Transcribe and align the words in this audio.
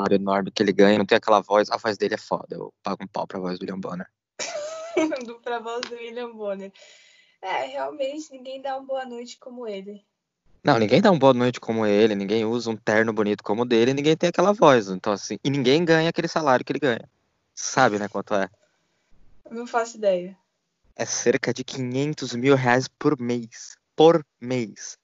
salário 0.00 0.14
enorme 0.14 0.50
que 0.50 0.62
ele 0.62 0.72
ganha, 0.72 0.98
não 0.98 1.04
tem 1.04 1.16
aquela 1.16 1.40
voz. 1.40 1.70
A 1.70 1.76
voz 1.76 1.98
dele 1.98 2.14
é 2.14 2.18
foda. 2.18 2.56
Eu 2.56 2.72
pago 2.82 3.04
um 3.04 3.06
pau 3.06 3.26
pra 3.26 3.38
voz 3.38 3.58
do 3.58 3.62
William 3.62 3.78
Bonner. 3.78 4.06
pra 5.44 5.58
voz 5.58 5.82
do 5.82 5.94
William 5.94 6.32
Bonner. 6.32 6.72
É, 7.42 7.66
realmente, 7.66 8.30
ninguém 8.32 8.60
dá 8.60 8.76
uma 8.76 8.86
boa 8.86 9.04
noite 9.04 9.38
como 9.38 9.66
ele. 9.66 10.04
Não, 10.62 10.78
ninguém 10.78 11.00
dá 11.00 11.10
uma 11.10 11.18
boa 11.18 11.32
noite 11.32 11.58
como 11.58 11.86
ele, 11.86 12.14
ninguém 12.14 12.44
usa 12.44 12.70
um 12.70 12.76
terno 12.76 13.14
bonito 13.14 13.42
como 13.42 13.62
o 13.62 13.64
dele, 13.64 13.94
ninguém 13.94 14.14
tem 14.16 14.28
aquela 14.28 14.52
voz. 14.52 14.88
Então, 14.88 15.12
assim, 15.12 15.38
e 15.42 15.48
ninguém 15.48 15.84
ganha 15.84 16.10
aquele 16.10 16.28
salário 16.28 16.64
que 16.64 16.72
ele 16.72 16.78
ganha. 16.78 17.08
Sabe, 17.54 17.98
né, 17.98 18.08
quanto 18.08 18.34
é? 18.34 18.48
Não 19.50 19.66
faço 19.66 19.96
ideia. 19.96 20.36
É 20.94 21.06
cerca 21.06 21.52
de 21.52 21.64
500 21.64 22.34
mil 22.34 22.54
reais 22.54 22.86
por 22.88 23.18
mês. 23.18 23.76
Por 23.96 24.24
mês. 24.38 24.98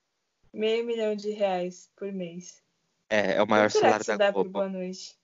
Meio 0.52 0.84
milhão 0.84 1.16
de 1.16 1.30
reais 1.30 1.90
por 1.96 2.12
mês. 2.12 2.62
É, 3.09 3.34
é 3.34 3.42
o 3.42 3.46
maior 3.46 3.70
você 3.70 3.80
da 4.16 4.33
por 4.33 4.42
Globo. 4.45 4.51
boa 4.51 4.69
noite? 4.69 5.16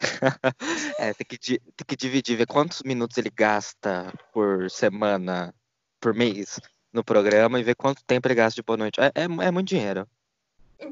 é, 0.98 1.14
tem 1.14 1.26
que, 1.26 1.38
tem 1.38 1.86
que 1.86 1.96
dividir, 1.96 2.36
ver 2.36 2.46
quantos 2.46 2.82
minutos 2.82 3.16
ele 3.16 3.30
gasta 3.30 4.12
por 4.32 4.70
semana, 4.70 5.54
por 6.00 6.14
mês 6.14 6.60
no 6.92 7.04
programa 7.04 7.60
e 7.60 7.62
ver 7.62 7.74
quanto 7.74 8.04
tempo 8.04 8.26
ele 8.26 8.34
gasta 8.34 8.56
de 8.56 8.62
boa 8.62 8.76
noite. 8.76 9.00
É, 9.00 9.06
é, 9.14 9.24
é 9.24 9.50
muito 9.50 9.68
dinheiro. 9.68 10.08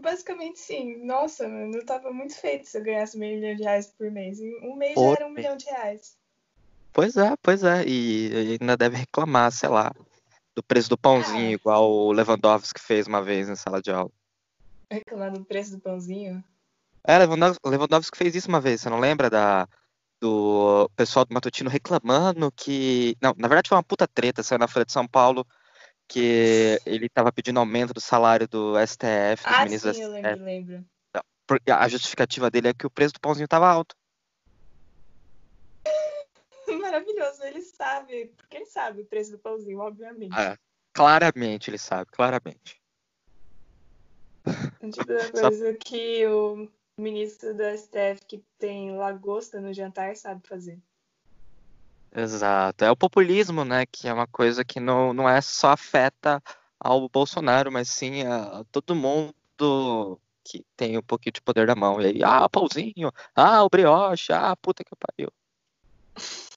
Basicamente, 0.00 0.58
sim. 0.58 1.04
Nossa, 1.04 1.46
mano, 1.46 1.76
eu 1.76 1.84
tava 1.84 2.10
muito 2.10 2.34
feito 2.34 2.66
se 2.66 2.78
eu 2.78 2.82
ganhasse 2.82 3.18
meio 3.18 3.38
milhão 3.38 3.56
de 3.56 3.62
reais 3.62 3.86
por 3.86 4.10
mês. 4.10 4.40
Em 4.40 4.66
um 4.66 4.76
mês 4.76 4.94
já 4.94 5.10
era 5.12 5.26
um 5.26 5.30
milhão 5.30 5.56
de 5.56 5.66
reais. 5.66 6.16
Pois 6.92 7.16
é, 7.16 7.34
pois 7.42 7.62
é. 7.64 7.84
E 7.86 8.26
ele 8.26 8.58
ainda 8.60 8.76
deve 8.76 8.96
reclamar, 8.96 9.52
sei 9.52 9.68
lá, 9.68 9.92
do 10.54 10.62
preço 10.62 10.88
do 10.88 10.96
pãozinho, 10.96 11.48
Ah. 11.48 11.52
igual 11.52 11.90
o 11.90 12.12
Lewandowski 12.12 12.80
fez 12.80 13.06
uma 13.06 13.22
vez 13.22 13.48
em 13.48 13.56
sala 13.56 13.82
de 13.82 13.90
aula. 13.90 14.10
Reclamar 14.94 15.32
do 15.32 15.44
preço 15.44 15.72
do 15.72 15.80
pãozinho. 15.80 16.42
É, 17.06 17.18
Lewandowski, 17.18 17.68
Lewandowski 17.68 18.16
fez 18.16 18.34
isso 18.34 18.48
uma 18.48 18.60
vez, 18.60 18.80
você 18.80 18.88
não 18.88 18.98
lembra 18.98 19.28
da, 19.28 19.68
do 20.20 20.88
pessoal 20.96 21.24
do 21.24 21.34
Matutino 21.34 21.68
reclamando 21.68 22.50
que. 22.52 23.16
Não, 23.20 23.34
na 23.36 23.48
verdade 23.48 23.68
foi 23.68 23.76
uma 23.76 23.82
puta 23.84 24.06
treta, 24.08 24.42
saiu 24.42 24.58
na 24.58 24.68
Folha 24.68 24.86
de 24.86 24.92
São 24.92 25.06
Paulo, 25.06 25.46
que 26.08 26.80
ele 26.86 27.08
tava 27.08 27.32
pedindo 27.32 27.60
aumento 27.60 27.92
do 27.92 28.00
salário 28.00 28.48
do 28.48 28.78
STF, 28.78 29.44
dos 29.44 29.56
Ah, 29.56 29.64
ministros 29.64 29.96
sim, 29.96 30.02
eu 30.02 30.10
lembro, 30.10 30.30
STF. 30.30 30.44
lembro. 30.44 30.84
Porque 31.46 31.70
A 31.70 31.86
justificativa 31.88 32.50
dele 32.50 32.68
é 32.68 32.74
que 32.74 32.86
o 32.86 32.90
preço 32.90 33.12
do 33.12 33.20
pãozinho 33.20 33.48
tava 33.48 33.68
alto. 33.68 33.94
Maravilhoso, 36.80 37.42
ele 37.42 37.60
sabe. 37.60 38.32
Porque 38.36 38.56
ele 38.56 38.66
sabe 38.66 39.02
o 39.02 39.06
preço 39.06 39.32
do 39.32 39.38
pãozinho, 39.38 39.80
obviamente. 39.80 40.34
É, 40.38 40.56
claramente, 40.94 41.68
ele 41.68 41.78
sabe, 41.78 42.10
claramente. 42.10 42.82
Tipo 44.92 45.06
da 45.06 45.30
coisa 45.30 45.74
que 45.74 46.26
o 46.26 46.68
ministro 46.98 47.54
da 47.54 47.76
STF 47.76 48.24
que 48.26 48.44
tem 48.58 48.96
lagosta 48.96 49.60
no 49.60 49.72
jantar 49.72 50.14
sabe 50.16 50.46
fazer. 50.46 50.78
Exato. 52.14 52.84
É 52.84 52.90
o 52.90 52.96
populismo, 52.96 53.64
né? 53.64 53.86
Que 53.86 54.08
é 54.08 54.12
uma 54.12 54.26
coisa 54.26 54.64
que 54.64 54.78
não, 54.78 55.12
não 55.12 55.28
é 55.28 55.40
só 55.40 55.70
afeta 55.70 56.42
ao 56.78 57.08
Bolsonaro, 57.08 57.72
mas 57.72 57.88
sim 57.88 58.22
a, 58.22 58.60
a 58.60 58.64
todo 58.64 58.94
mundo 58.94 60.20
que 60.44 60.64
tem 60.76 60.98
um 60.98 61.02
pouquinho 61.02 61.32
de 61.32 61.40
poder 61.40 61.66
na 61.66 61.74
mão. 61.74 62.00
E 62.00 62.06
aí, 62.06 62.22
ah, 62.22 62.44
o 62.44 62.50
pãozinho, 62.50 63.10
ah, 63.34 63.64
o 63.64 63.68
brioche, 63.68 64.32
ah, 64.32 64.54
puta 64.56 64.84
que 64.84 64.90
pariu. 64.94 65.32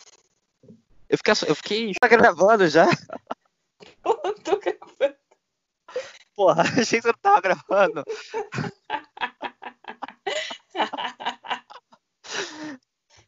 Eu 1.09 1.17
fiquei, 1.17 1.33
eu 1.47 1.55
fiquei 1.55 1.93
tá 1.93 2.07
gravando 2.09 2.67
já. 2.67 2.85
Porra, 6.37 6.61
achei 6.79 6.99
que 6.99 7.01
você 7.01 7.07
não 7.07 7.17
tava 7.19 7.41
gravando. 7.41 8.03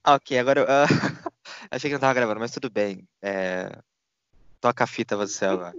Ok, 0.06 0.38
agora. 0.40 0.62
eu- 0.62 0.66
ah, 0.68 0.86
achei 1.72 1.90
que 1.90 1.94
não 1.94 2.00
tava 2.00 2.14
gravando, 2.14 2.40
mas 2.40 2.52
tudo 2.52 2.70
bem. 2.70 3.08
É, 3.22 3.70
Toca 4.62 4.84
a 4.84 4.88
fita 4.88 5.16
você 5.18 5.46
agora. 5.46 5.74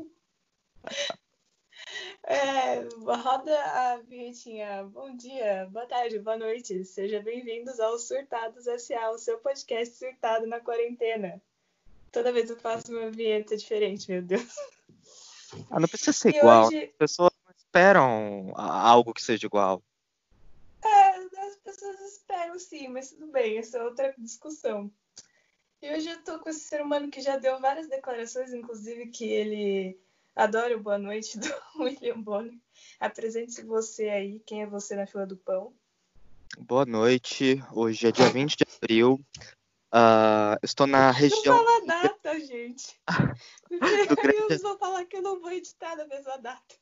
É, 2.24 2.80
roda 3.04 3.58
a 3.62 3.96
vinhetinha. 3.98 4.84
Bom 4.84 5.16
dia, 5.16 5.69
boa 5.70 5.86
tarde, 5.86 6.19
boa 6.19 6.36
noite. 6.36 6.84
Sejam 6.84 7.22
bem-vindos 7.22 7.78
ao 7.80 7.98
Surtados 7.98 8.66
S.A., 8.66 9.10
o 9.10 9.19
seu 9.19 9.38
podcast 9.38 9.96
surtado 9.96 10.46
na 10.46 10.60
quarentena. 10.60 11.40
Toda 12.12 12.32
vez 12.32 12.50
eu 12.50 12.56
faço 12.56 12.92
uma 12.92 13.10
vinheta 13.10 13.56
diferente, 13.56 14.10
meu 14.10 14.22
Deus. 14.22 14.54
Ah, 15.71 15.81
não 15.81 15.88
precisa 15.88 16.12
ser 16.12 16.34
E 16.34 16.38
igual. 16.38 16.66
hoje, 16.66 16.84
As 16.84 16.97
pessoas 16.99 17.31
não 17.44 17.55
esperam 17.56 18.53
algo 18.56 19.12
que 19.15 19.22
seja 19.22 19.47
igual. 19.47 19.83
é, 20.84 21.09
as 21.47 21.56
pessoas 21.56 22.00
esperam 22.00 22.59
sim, 22.59 22.88
mas 22.88 23.11
tudo 23.11 23.27
bem, 23.28 23.59
essa 23.59 23.78
é 23.78 23.83
outra 23.84 24.15
discussão. 24.19 24.91
E 25.83 25.91
hoje 25.94 26.11
eu 26.11 26.22
tô 26.22 26.38
com 26.38 26.50
esse 26.50 26.61
ser 26.61 26.83
humano 26.83 27.11
que 27.11 27.21
já 27.22 27.37
deu 27.38 27.59
várias 27.59 27.88
declarações, 27.88 28.53
inclusive 28.53 29.06
que 29.09 29.25
ele 29.25 29.99
adora 30.37 30.77
o 30.77 30.81
boa 30.81 30.99
noite 30.99 31.38
do 31.38 31.47
William 31.81 32.21
Bonner. 32.21 32.59
Apresente-se 32.99 33.62
você 33.65 34.09
aí, 34.09 34.41
quem 34.41 34.62
é 34.62 34.67
você 34.67 34.94
na 34.94 35.06
fila 35.06 35.27
do 35.27 35.37
pão? 35.37 35.72
Boa 36.59 36.84
noite. 36.84 37.62
Hoje 37.72 38.09
é 38.09 38.12
dia 38.12 38.28
20 38.28 38.56
de 38.56 38.65
abril. 38.77 39.21
Ah, 39.93 40.59
estou 40.62 40.87
na 40.87 41.06
Não 41.06 41.12
região. 41.12 41.56
fala 41.56 41.77
a 41.77 41.87
data, 41.87 42.09
gente. 42.50 43.00
Do 43.71 43.78
grande- 43.78 44.55
Eu 44.55 44.59
vou 44.59 44.78
falar 44.78 45.05
que 45.05 45.16
eu 45.16 45.22
não 45.22 45.41
vou 45.41 45.53
editar 45.53 45.94
na 45.97 46.06
mesma 46.06 46.37
data. 46.38 46.75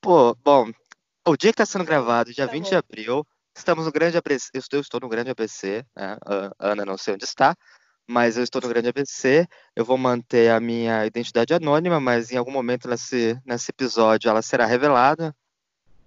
Pô, 0.00 0.34
bom, 0.36 0.70
o 1.26 1.36
dia 1.36 1.52
que 1.52 1.62
está 1.62 1.66
sendo 1.66 1.84
gravado, 1.84 2.32
dia 2.32 2.46
Tá 2.46 2.52
20 2.52 2.64
bom. 2.64 2.70
de 2.70 2.76
abril, 2.76 3.26
estamos 3.56 3.84
no 3.86 3.92
Grande 3.92 4.16
ABC. 4.16 4.50
Eu 4.72 4.80
estou, 4.80 5.00
no 5.00 5.08
Grande 5.08 5.30
ABC, 5.30 5.84
né? 5.94 6.16
A 6.26 6.70
Ana 6.72 6.84
não 6.84 6.96
sei 6.98 7.14
onde 7.14 7.24
está, 7.24 7.54
mas 8.06 8.36
eu 8.36 8.42
estou 8.44 8.60
no 8.62 8.68
Grande 8.68 8.88
ABC. 8.88 9.46
Eu 9.76 9.84
vou 9.84 9.96
manter 9.98 10.50
a 10.50 10.58
minha 10.60 11.06
identidade 11.06 11.54
anônima, 11.54 12.00
mas 12.00 12.30
em 12.32 12.36
algum 12.36 12.50
momento 12.50 12.88
nesse, 12.88 13.38
nesse 13.44 13.70
episódio 13.70 14.28
ela 14.28 14.42
será 14.42 14.66
revelada. 14.66 15.34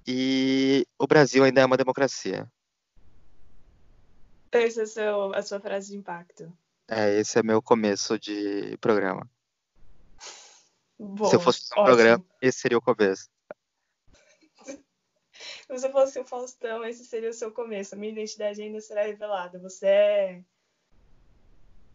E 0.06 0.86
o 0.98 1.06
Brasil 1.06 1.44
ainda 1.44 1.62
é 1.62 1.66
uma 1.66 1.78
democracia. 1.78 2.48
Essa 4.52 5.02
é 5.02 5.10
a 5.38 5.42
sua 5.44 5.60
frase 5.60 5.92
de 5.92 5.98
impacto. 5.98 6.52
É, 6.88 7.20
esse 7.20 7.38
é 7.38 7.44
meu 7.44 7.62
começo 7.62 8.18
de 8.18 8.78
programa. 8.78 9.30
Bom, 10.98 11.26
Se 11.26 11.36
eu 11.36 11.40
fosse 11.40 11.66
um 11.74 11.82
ótimo. 11.82 11.86
programa, 11.86 12.26
esse 12.42 12.60
seria 12.60 12.78
o 12.78 12.82
começo. 12.82 13.30
Se 15.32 15.68
você 15.68 15.92
fosse 15.92 16.20
o 16.20 16.26
Faustão, 16.26 16.84
esse 16.86 17.06
seria 17.06 17.30
o 17.30 17.34
seu 17.34 17.52
começo. 17.52 17.94
A 17.94 17.98
minha 17.98 18.12
identidade 18.12 18.62
ainda 18.62 18.80
será 18.82 19.04
revelada. 19.04 19.60
Você 19.60 19.86
é, 19.86 20.44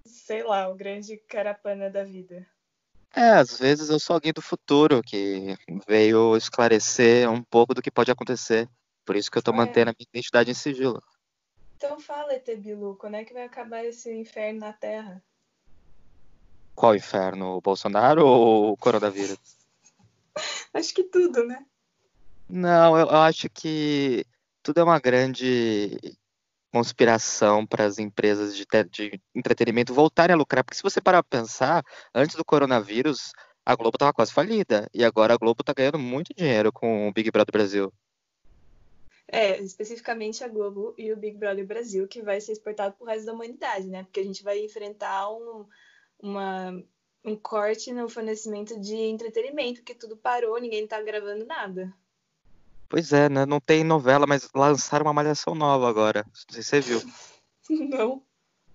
sei 0.05 0.43
lá, 0.43 0.69
o 0.69 0.75
grande 0.75 1.17
carapana 1.17 1.91
da 1.91 2.05
vida. 2.05 2.47
É, 3.15 3.31
às 3.33 3.59
vezes 3.59 3.91
eu 3.91 3.99
sou 3.99 4.15
alguém 4.15 4.33
do 4.33 4.41
futuro 4.41 5.03
que 5.03 5.57
veio 5.87 6.37
esclarecer 6.37 7.29
um 7.31 7.43
pouco 7.43 7.75
do 7.75 7.83
que 7.83 7.91
pode 7.91 8.11
acontecer. 8.11 8.69
Por 9.05 9.17
isso 9.17 9.31
que 9.31 9.39
eu 9.39 9.43
tô 9.43 9.51
É. 9.51 9.55
mantendo 9.55 9.91
a 9.91 9.95
minha 9.99 10.07
identidade 10.09 10.51
em 10.51 10.55
sigilo. 10.55 11.03
Então 11.85 11.99
fala, 11.99 12.33
ET 12.33 12.49
Bilu, 12.59 12.95
quando 12.95 13.17
é 13.17 13.25
que 13.25 13.33
vai 13.33 13.43
acabar 13.43 13.85
esse 13.85 14.09
inferno 14.15 14.61
na 14.61 14.73
Terra? 14.73 15.21
Qual 16.77 16.95
inferno? 16.95 17.57
O 17.57 17.61
Bolsonaro 17.61 18.25
ou 18.25 18.71
o 18.71 18.77
coronavírus? 18.77 19.37
Acho 20.73 20.95
que 20.95 21.03
tudo, 21.03 21.45
né? 21.45 21.67
Não, 22.49 22.97
eu 22.97 23.11
acho 23.11 23.51
que 23.51 24.25
tudo 24.63 24.79
é 24.79 24.85
uma 24.85 25.01
grande 25.01 25.99
conspiração 26.73 27.67
para 27.67 27.85
as 27.85 27.99
empresas 27.99 28.57
de, 28.57 28.65
de 28.89 29.21
entretenimento 29.35 29.93
voltarem 29.93 30.35
a 30.35 30.37
lucrar. 30.37 30.63
Porque 30.63 30.77
se 30.77 30.85
você 30.85 31.01
parar 31.01 31.25
pra 31.25 31.41
pensar, 31.41 31.83
antes 32.15 32.37
do 32.37 32.45
coronavírus, 32.45 33.33
a 33.67 33.75
Globo 33.75 33.99
tava 33.99 34.13
quase 34.13 34.33
falida. 34.33 34.89
E 34.95 35.05
agora 35.05 35.35
a 35.35 35.37
Globo 35.37 35.65
tá 35.65 35.73
ganhando 35.73 35.99
muito 35.99 36.33
dinheiro 36.33 36.73
com 36.73 37.09
o 37.09 37.13
Big 37.13 37.29
Brother 37.33 37.53
Brasil. 37.53 37.93
É, 39.35 39.59
especificamente 39.63 40.45
a 40.45 40.49
Globo 40.49 40.95
e 40.99 41.11
o 41.11 41.17
Big 41.17 41.39
Brother 41.39 41.67
Brasil, 41.67 42.07
que 42.07 42.21
vai 42.21 42.39
ser 42.39 42.53
exportado 42.53 42.95
pro 42.95 43.07
resto 43.07 43.25
da 43.25 43.33
humanidade, 43.33 43.87
né? 43.87 44.03
Porque 44.03 44.21
a 44.21 44.25
gente 44.25 44.45
vai 44.45 44.63
enfrentar 44.63 45.31
um, 45.31 45.65
uma, 46.21 46.85
um 47.25 47.35
corte 47.35 47.95
no 47.95 48.11
fornecimento 48.11 48.79
de 48.79 48.95
entretenimento, 48.95 49.81
porque 49.81 49.95
tudo 49.95 50.19
parou, 50.19 50.61
ninguém 50.61 50.87
tá 50.87 51.01
gravando 51.01 51.47
nada. 51.47 51.91
Pois 52.91 53.11
é, 53.11 53.31
né? 53.31 53.47
Não 53.47 53.59
tem 53.59 53.83
novela, 53.83 54.27
mas 54.27 54.51
lançaram 54.55 55.07
uma 55.07 55.15
malhação 55.15 55.55
nova 55.55 55.89
agora. 55.89 56.27
Não 56.27 56.55
sei 56.55 56.63
se 56.63 56.69
você 56.69 56.81
viu. 56.83 57.01
Não. 57.89 58.23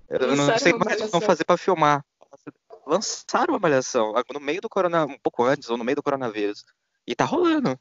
Eu 0.10 0.20
não 0.20 0.30
Lançaram 0.30 0.60
sei 0.60 0.72
uma 0.72 0.80
como 0.80 0.90
é 0.90 0.96
que 0.96 1.06
vão 1.08 1.22
fazer 1.22 1.44
pra 1.44 1.58
filmar. 1.58 2.04
Lançaram 2.88 3.54
uma 3.54 3.60
malhação 3.60 4.14
no 4.34 4.40
meio 4.40 4.62
do 4.62 4.70
corona, 4.70 5.06
um 5.06 5.20
pouco 5.20 5.44
antes 5.44 5.70
ou 5.70 5.78
no 5.78 5.84
meio 5.84 5.98
do 5.98 6.02
coronavírus. 6.02 6.66
E 7.06 7.14
tá 7.14 7.26
rolando. 7.26 7.78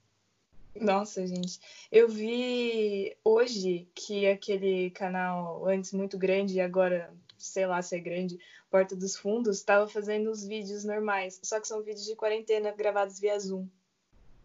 Nossa, 0.80 1.26
gente. 1.26 1.58
Eu 1.90 2.08
vi 2.08 3.16
hoje 3.24 3.88
que 3.94 4.26
aquele 4.26 4.90
canal 4.90 5.66
antes 5.66 5.92
muito 5.92 6.18
grande 6.18 6.54
e 6.54 6.60
agora, 6.60 7.12
sei 7.38 7.66
lá 7.66 7.80
se 7.82 7.96
é 7.96 8.00
grande, 8.00 8.38
Porta 8.70 8.96
dos 8.96 9.16
Fundos, 9.16 9.58
estava 9.58 9.88
fazendo 9.88 10.30
os 10.30 10.44
vídeos 10.44 10.84
normais. 10.84 11.38
Só 11.42 11.60
que 11.60 11.68
são 11.68 11.82
vídeos 11.82 12.04
de 12.04 12.16
quarentena 12.16 12.72
gravados 12.72 13.20
via 13.20 13.38
Zoom. 13.38 13.66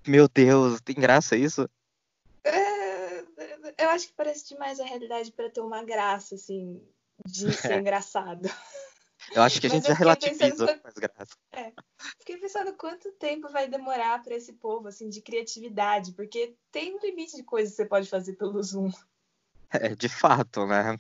Meu 0.08 0.28
Deus, 0.28 0.82
tem 0.82 0.96
graça 0.96 1.36
isso? 1.36 1.70
É, 2.44 3.20
eu 3.78 3.90
acho 3.90 4.08
que 4.08 4.14
parece 4.14 4.50
demais 4.50 4.80
a 4.80 4.86
realidade 4.86 5.32
para 5.32 5.50
ter 5.50 5.62
uma 5.62 5.84
graça, 5.84 6.36
assim, 6.36 6.82
de 7.26 7.52
ser 7.54 7.78
engraçado. 7.80 8.50
Eu 9.34 9.42
acho 9.44 9.62
que 9.62 9.68
a 9.68 9.70
gente 9.70 9.84
já 9.88 9.96
fiquei 9.96 10.06
relativiza 10.06 10.66
pensando- 10.66 10.82
com 10.82 10.88
as 10.88 10.94
graças. 10.96 11.38
Fiquei 12.20 12.38
pensando 12.38 12.74
quanto 12.74 13.12
tempo 13.14 13.50
vai 13.50 13.68
demorar 13.68 14.22
para 14.24 14.36
esse 14.36 14.54
povo, 14.54 14.88
assim, 14.88 15.10
de 15.10 15.22
criatividade, 15.22 16.12
porque 16.14 16.56
tem 16.72 16.96
um 16.96 17.00
limite 17.00 17.36
de 17.36 17.44
coisas 17.44 17.72
que 17.72 17.78
você 17.78 17.86
pode 17.86 18.10
fazer 18.10 18.34
pelo 18.34 18.62
Zoom. 18.62 18.92
É, 19.70 19.96
de 19.96 20.10
fato, 20.10 20.66
né? 20.66 21.00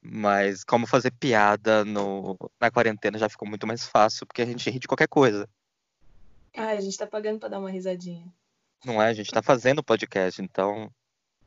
Mas 0.00 0.62
como 0.62 0.86
fazer 0.86 1.10
piada 1.12 1.84
no, 1.84 2.36
na 2.60 2.70
quarentena 2.70 3.18
já 3.18 3.28
ficou 3.28 3.48
muito 3.48 3.66
mais 3.66 3.86
fácil, 3.86 4.26
porque 4.26 4.42
a 4.42 4.46
gente 4.46 4.70
ri 4.70 4.78
de 4.78 4.86
qualquer 4.86 5.08
coisa. 5.08 5.48
Ah, 6.54 6.68
a 6.68 6.80
gente 6.80 6.96
tá 6.96 7.06
pagando 7.06 7.40
para 7.40 7.48
dar 7.48 7.58
uma 7.58 7.70
risadinha. 7.70 8.24
Não 8.84 9.02
é? 9.02 9.08
A 9.08 9.14
gente 9.14 9.30
tá 9.30 9.42
fazendo 9.42 9.82
podcast, 9.82 10.40
então 10.42 10.92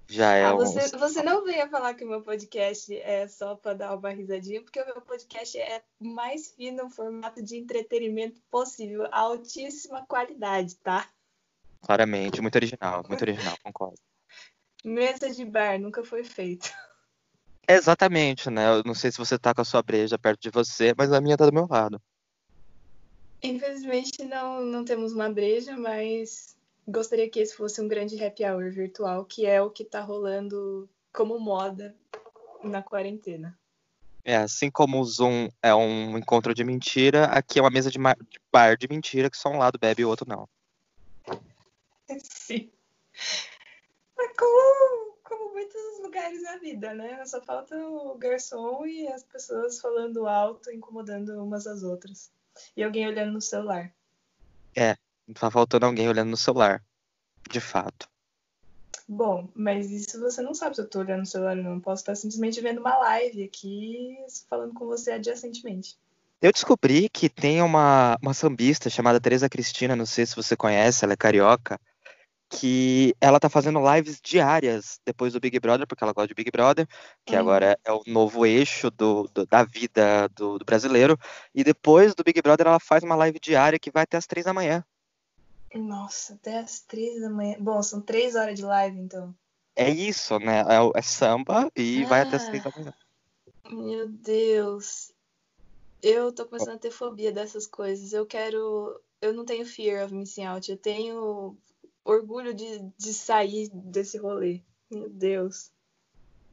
já 0.07 0.33
é 0.33 0.45
Ah, 0.45 0.53
um. 0.53 0.57
você, 0.57 0.97
você 0.97 1.21
não 1.21 1.43
venha 1.43 1.69
falar 1.69 1.93
que 1.93 2.03
o 2.03 2.07
meu 2.07 2.21
podcast 2.21 2.95
é 2.95 3.27
só 3.27 3.55
para 3.55 3.73
dar 3.73 3.95
uma 3.95 4.09
risadinha, 4.09 4.61
porque 4.61 4.81
o 4.81 4.85
meu 4.85 5.01
podcast 5.01 5.57
é 5.57 5.83
o 5.99 6.05
mais 6.07 6.51
fino 6.53 6.85
um 6.85 6.89
formato 6.89 7.41
de 7.43 7.57
entretenimento 7.57 8.41
possível, 8.49 9.07
altíssima 9.11 10.05
qualidade, 10.05 10.75
tá? 10.77 11.07
Claramente, 11.81 12.41
muito 12.41 12.55
original, 12.55 13.03
muito 13.07 13.21
original, 13.21 13.57
concordo. 13.63 13.97
Mesa 14.83 15.29
de 15.29 15.43
bar 15.43 15.79
nunca 15.79 16.03
foi 16.03 16.23
feito. 16.23 16.71
Exatamente, 17.67 18.49
né? 18.49 18.69
Eu 18.69 18.83
não 18.83 18.95
sei 18.95 19.11
se 19.11 19.17
você 19.17 19.37
tá 19.37 19.53
com 19.53 19.61
a 19.61 19.65
sua 19.65 19.83
breja 19.83 20.17
perto 20.17 20.41
de 20.41 20.49
você, 20.49 20.93
mas 20.97 21.11
a 21.11 21.19
minha 21.19 21.35
tá 21.35 21.45
do 21.45 21.53
meu 21.53 21.67
lado. 21.69 22.01
Infelizmente 23.43 24.23
não, 24.23 24.61
não 24.63 24.83
temos 24.83 25.13
uma 25.13 25.29
breja, 25.29 25.77
mas 25.77 26.56
gostaria 26.87 27.29
que 27.29 27.39
esse 27.39 27.55
fosse 27.55 27.81
um 27.81 27.87
grande 27.87 28.23
happy 28.23 28.45
hour 28.45 28.71
virtual, 28.71 29.25
que 29.25 29.45
é 29.45 29.61
o 29.61 29.69
que 29.69 29.83
tá 29.83 30.01
rolando 30.01 30.89
como 31.11 31.39
moda 31.39 31.95
na 32.63 32.81
quarentena. 32.81 33.57
É, 34.23 34.35
assim 34.35 34.69
como 34.69 34.99
o 34.99 35.05
Zoom 35.05 35.49
é 35.61 35.73
um 35.73 36.17
encontro 36.17 36.53
de 36.53 36.63
mentira, 36.63 37.25
aqui 37.25 37.59
é 37.59 37.61
uma 37.61 37.69
mesa 37.69 37.89
de, 37.89 37.97
de 37.97 38.39
bar 38.51 38.77
de 38.77 38.87
mentira 38.89 39.29
que 39.29 39.37
só 39.37 39.49
um 39.49 39.57
lado 39.57 39.79
bebe 39.79 40.01
e 40.01 40.05
o 40.05 40.09
outro 40.09 40.27
não. 40.27 40.47
Sim. 42.19 42.69
Mas 44.17 44.31
como, 44.37 45.17
como 45.23 45.53
muitos 45.53 45.99
lugares 46.01 46.41
na 46.43 46.57
vida, 46.57 46.93
né? 46.93 47.23
Só 47.25 47.41
falta 47.41 47.77
o 47.77 48.17
garçom 48.17 48.85
e 48.85 49.07
as 49.07 49.23
pessoas 49.23 49.79
falando 49.79 50.27
alto, 50.27 50.71
incomodando 50.71 51.41
umas 51.41 51.65
às 51.65 51.83
outras. 51.83 52.31
E 52.75 52.83
alguém 52.83 53.07
olhando 53.07 53.33
no 53.33 53.41
celular. 53.41 53.93
Tá 55.33 55.51
faltando 55.51 55.85
alguém 55.85 56.07
olhando 56.07 56.29
no 56.29 56.37
celular. 56.37 56.83
De 57.49 57.59
fato. 57.61 58.07
Bom, 59.07 59.49
mas 59.55 59.89
isso 59.89 60.19
você 60.19 60.41
não 60.41 60.53
sabe 60.53 60.75
se 60.75 60.81
eu 60.81 60.89
tô 60.89 60.99
olhando 60.99 61.19
no 61.19 61.25
celular 61.25 61.57
ou 61.57 61.63
não. 61.63 61.79
Posso 61.79 62.01
estar 62.01 62.15
simplesmente 62.15 62.59
vendo 62.59 62.79
uma 62.81 62.97
live 62.97 63.43
aqui, 63.43 64.17
falando 64.49 64.73
com 64.73 64.85
você 64.85 65.11
adjacentemente. 65.11 65.97
Eu 66.41 66.51
descobri 66.51 67.09
que 67.09 67.29
tem 67.29 67.61
uma, 67.61 68.17
uma 68.21 68.33
sambista 68.33 68.89
chamada 68.89 69.19
Tereza 69.19 69.49
Cristina, 69.49 69.95
não 69.95 70.05
sei 70.05 70.25
se 70.25 70.35
você 70.35 70.55
conhece, 70.57 71.03
ela 71.03 71.13
é 71.13 71.17
carioca, 71.17 71.79
que 72.49 73.15
ela 73.19 73.39
tá 73.39 73.49
fazendo 73.49 73.79
lives 73.93 74.19
diárias 74.21 74.99
depois 75.05 75.33
do 75.33 75.39
Big 75.39 75.59
Brother, 75.59 75.87
porque 75.87 76.03
ela 76.03 76.13
gosta 76.13 76.27
de 76.27 76.35
Big 76.35 76.51
Brother, 76.51 76.85
que 77.25 77.35
Hum. 77.35 77.39
agora 77.39 77.79
é 77.83 77.91
o 77.91 78.03
novo 78.05 78.45
eixo 78.45 78.91
do, 78.91 79.23
do- 79.33 79.45
da 79.45 79.63
vida 79.63 80.27
do, 80.35 80.59
do 80.59 80.65
brasileiro. 80.65 81.17
E 81.55 81.63
depois 81.63 82.13
do 82.13 82.23
Big 82.23 82.41
Brother 82.41 82.67
ela 82.67 82.79
faz 82.79 83.03
uma 83.03 83.15
live 83.15 83.39
diária 83.39 83.79
que 83.79 83.89
vai 83.91 84.03
até 84.03 84.17
as 84.17 84.27
três 84.27 84.45
da 84.45 84.53
manhã. 84.53 84.83
Nossa, 85.77 86.33
até 86.33 86.59
as 86.59 86.79
três 86.81 87.21
da 87.21 87.29
manhã. 87.29 87.55
Bom, 87.59 87.81
são 87.81 88.01
três 88.01 88.35
horas 88.35 88.55
de 88.55 88.65
live, 88.65 88.99
então. 88.99 89.35
É 89.75 89.89
isso, 89.89 90.39
né? 90.39 90.61
É, 90.61 90.99
é 90.99 91.01
samba 91.01 91.71
e 91.75 92.03
vai 92.05 92.21
até 92.21 92.35
as 92.35 92.45
Ah. 92.45 92.47
três 92.47 92.63
da 92.63 92.71
manhã. 92.75 92.93
Meu 93.71 94.07
Deus. 94.07 95.11
Eu 96.01 96.31
tô 96.31 96.45
começando 96.45 96.75
a 96.75 96.79
ter 96.79 96.91
fobia 96.91 97.31
dessas 97.31 97.67
coisas. 97.67 98.13
Eu 98.13 98.25
quero. 98.25 98.99
Eu 99.21 99.33
não 99.33 99.45
tenho 99.45 99.65
fear 99.65 100.05
of 100.05 100.13
missing 100.13 100.45
out. 100.45 100.69
Eu 100.69 100.77
tenho 100.77 101.57
orgulho 102.03 102.53
de, 102.53 102.79
de 102.97 103.13
sair 103.13 103.69
desse 103.73 104.17
rolê. 104.17 104.63
Meu 104.89 105.09
Deus. 105.09 105.71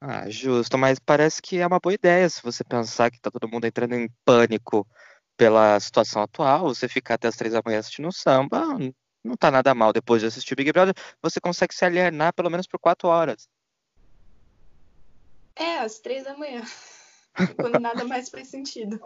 Ah, 0.00 0.28
justo, 0.28 0.76
mas 0.76 0.98
parece 0.98 1.40
que 1.40 1.58
é 1.58 1.66
uma 1.66 1.80
boa 1.80 1.94
ideia 1.94 2.28
se 2.28 2.42
você 2.42 2.62
pensar 2.62 3.10
que 3.10 3.20
tá 3.20 3.30
todo 3.30 3.48
mundo 3.48 3.64
entrando 3.64 3.94
em 3.94 4.10
pânico 4.22 4.86
pela 5.34 5.80
situação 5.80 6.20
atual, 6.22 6.64
você 6.64 6.88
ficar 6.88 7.14
até 7.14 7.28
as 7.28 7.36
três 7.36 7.54
da 7.54 7.62
manhã 7.64 7.78
assistindo 7.78 8.12
samba, 8.12 8.76
não 9.24 9.36
tá 9.36 9.50
nada 9.50 9.74
mal. 9.74 9.92
Depois 9.92 10.20
de 10.20 10.28
assistir 10.28 10.54
Big 10.54 10.70
Brother, 10.72 10.94
você 11.22 11.40
consegue 11.40 11.74
se 11.74 11.84
alienar 11.84 12.34
pelo 12.34 12.50
menos 12.50 12.66
por 12.66 12.78
quatro 12.78 13.08
horas. 13.08 13.48
É, 15.56 15.78
às 15.78 15.98
três 16.00 16.24
da 16.24 16.36
manhã. 16.36 16.62
Quando 17.56 17.80
nada 17.80 18.04
mais 18.04 18.28
faz 18.28 18.48
sentido. 18.48 19.00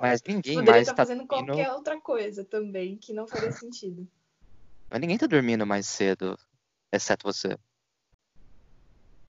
Mas 0.00 0.20
ninguém 0.26 0.56
Poderia 0.56 0.72
mais 0.72 0.88
estar 0.88 0.94
tá 0.94 1.02
fazendo 1.02 1.26
dormindo. 1.26 1.52
qualquer 1.52 1.72
outra 1.72 2.00
coisa 2.00 2.44
também, 2.44 2.96
que 2.96 3.12
não 3.12 3.26
faria 3.26 3.52
sentido. 3.52 4.08
Mas 4.90 5.00
ninguém 5.00 5.16
tá 5.16 5.26
dormindo 5.26 5.66
mais 5.66 5.86
cedo, 5.86 6.36
exceto 6.92 7.24
você. 7.24 7.56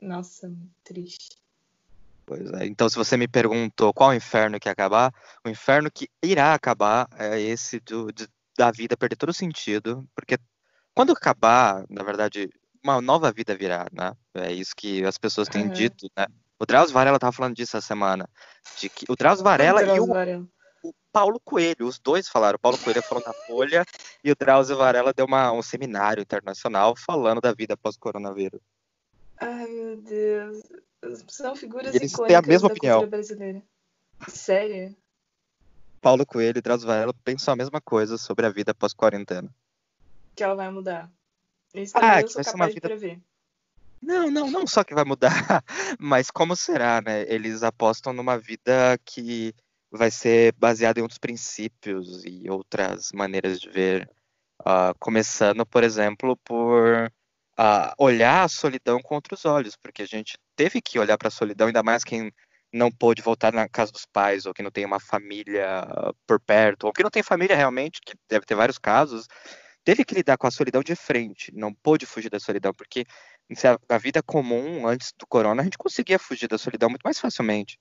Nossa, 0.02 0.54
triste. 0.84 1.38
Pois 2.26 2.52
é. 2.54 2.66
Então, 2.66 2.90
se 2.90 2.96
você 2.96 3.16
me 3.18 3.28
perguntou 3.28 3.94
qual 3.94 4.14
inferno 4.14 4.60
que 4.60 4.68
ia 4.68 4.74
acabar, 4.74 5.14
o 5.46 5.50
inferno 5.50 5.92
que 5.92 6.10
irá 6.24 6.54
acabar 6.54 7.08
é 7.18 7.40
esse 7.40 7.80
do, 7.80 8.12
de- 8.12 8.28
da 8.58 8.72
vida 8.72 8.98
perder 8.98 9.16
todo 9.16 9.30
o 9.30 9.34
sentido, 9.34 10.08
porque 10.16 10.38
quando 10.94 11.12
acabar, 11.12 11.86
na 11.90 12.04
verdade, 12.04 12.50
uma 12.84 13.02
nova 13.02 13.32
vida 13.32 13.56
virá, 13.56 13.88
né? 13.92 14.14
É 14.34 14.52
isso 14.52 14.76
que 14.76 15.04
as 15.06 15.18
pessoas 15.18 15.48
têm 15.48 15.64
Aham. 15.64 15.74
dito, 15.74 16.08
né? 16.16 16.28
O 16.60 16.66
Drauzio 16.66 16.94
Varela 16.94 17.20
tava 17.20 17.32
falando 17.32 17.56
disso 17.56 17.76
essa 17.76 17.86
semana, 17.86 18.30
de 18.80 18.90
que 18.90 19.06
o 19.10 19.16
Drauzio 19.16 19.44
Varela 19.44 19.82
e 19.82 19.86
Drauzio 19.86 20.04
o, 20.04 20.08
Varela. 20.08 20.48
o 20.84 20.94
Paulo 21.12 21.40
Coelho, 21.44 21.88
os 21.88 22.00
dois 22.00 22.28
falaram. 22.28 22.56
O 22.56 22.60
Paulo 22.60 22.78
Coelho 22.78 23.04
falou 23.04 23.24
na 23.26 23.34
Folha 23.46 23.86
e 24.24 24.32
o 24.32 24.36
Drauzio 24.36 24.78
Varela 24.78 25.14
deu 25.14 25.26
uma, 25.26 25.52
um 25.52 25.62
seminário 25.62 26.22
internacional 26.22 26.96
falando 26.96 27.42
da 27.42 27.54
vida 27.54 27.76
pós-coronavírus. 27.76 28.62
Ai, 29.38 29.68
meu 29.68 29.98
Deus. 29.98 30.64
São 31.28 31.56
figuras 31.56 31.94
Eles 31.94 32.12
têm 32.14 32.22
a 32.22 32.40
icônicas 32.40 32.48
mesma 32.48 32.70
da 32.70 32.74
opinião. 32.74 33.10
brasileira. 33.10 33.64
Sério? 34.30 34.96
Paulo 36.04 36.26
Coelho 36.26 36.58
e 36.58 36.62
Drauzio 36.62 36.86
Varela 36.86 37.14
pensam 37.24 37.54
a 37.54 37.56
mesma 37.56 37.80
coisa 37.80 38.18
sobre 38.18 38.46
a 38.46 38.50
vida 38.50 38.76
pós-quarentena. 38.76 39.50
Que 40.36 40.44
ela 40.44 40.54
vai 40.54 40.70
mudar. 40.70 41.10
Isso 41.74 41.94
Ah, 41.96 42.20
eu 42.20 42.28
que 42.28 42.34
vai 42.34 42.44
ser 42.44 42.56
uma 42.56 42.68
vida-. 42.68 43.22
Não, 44.02 44.30
não, 44.30 44.52
não 44.52 44.68
só 44.68 44.84
que 44.84 44.94
vai 44.94 45.06
mudar, 45.06 45.32
mas 45.98 46.30
como 46.30 46.58
será, 46.58 47.02
né? 47.02 47.22
Eles 47.34 47.64
apostam 47.64 48.12
numa 48.12 48.38
vida 48.38 49.00
que 49.06 49.56
vai 49.90 50.12
ser 50.12 50.54
baseada 50.58 51.00
em 51.00 51.04
outros 51.04 51.18
princípios 51.20 52.26
e 52.26 52.50
outras 52.50 53.14
maneiras 53.14 53.62
de 53.62 53.70
ver. 53.70 54.10
Ah, 54.66 54.94
começando, 55.00 55.66
por 55.66 55.86
exemplo, 55.86 56.36
por 56.44 57.10
ah, 57.58 57.94
olhar 57.98 58.44
a 58.44 58.50
solidão 58.50 59.02
com 59.02 59.16
outros 59.16 59.46
olhos, 59.46 59.78
porque 59.78 60.02
a 60.02 60.08
gente 60.08 60.38
teve 60.54 60.82
que 60.82 61.00
olhar 61.00 61.18
para 61.18 61.30
a 61.30 61.32
solidão, 61.32 61.68
ainda 61.68 61.82
mais 61.82 62.04
quem 62.04 62.30
não 62.74 62.92
pôde 62.92 63.22
voltar 63.22 63.54
na 63.54 63.70
casa 63.70 63.92
dos 63.92 64.06
pais, 64.06 64.46
ou 64.46 64.54
que 64.54 64.64
não 64.64 64.72
tem 64.72 64.84
uma 64.84 65.00
família 65.00 65.86
por 66.28 66.42
perto, 66.42 66.86
ou 66.88 66.94
que 66.94 67.04
não 67.04 67.12
tem 67.12 67.22
família 67.22 67.56
realmente, 67.56 68.02
que 68.02 68.16
deve 68.28 68.46
ter 68.46 68.56
vários 68.56 68.80
casos, 68.80 69.28
teve 69.84 70.04
que 70.04 70.16
lidar 70.16 70.38
com 70.38 70.48
a 70.48 70.52
solidão 70.52 70.82
de 70.82 70.96
frente, 70.96 71.52
não 71.54 71.74
pôde 71.74 72.06
fugir 72.06 72.30
da 72.30 72.40
solidão, 72.40 72.74
porque 72.74 73.06
se 73.54 73.68
a, 73.68 73.78
a 73.90 73.98
vida 73.98 74.24
comum 74.24 74.88
antes 74.88 75.14
do 75.20 75.28
corona, 75.28 75.62
a 75.62 75.64
gente 75.64 75.78
conseguia 75.78 76.18
fugir 76.18 76.48
da 76.48 76.58
solidão 76.58 76.90
muito 76.90 77.04
mais 77.04 77.20
facilmente. 77.20 77.78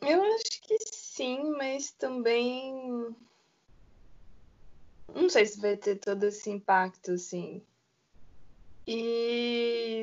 Eu 0.00 0.22
acho 0.22 0.60
que 0.62 0.76
sim, 0.92 1.52
mas 1.56 1.92
também. 1.92 3.14
Não 5.14 5.28
sei 5.28 5.46
se 5.46 5.60
vai 5.60 5.76
ter 5.76 5.96
todo 5.96 6.24
esse 6.24 6.50
impacto, 6.50 7.12
assim. 7.12 7.64
E. 8.86 10.02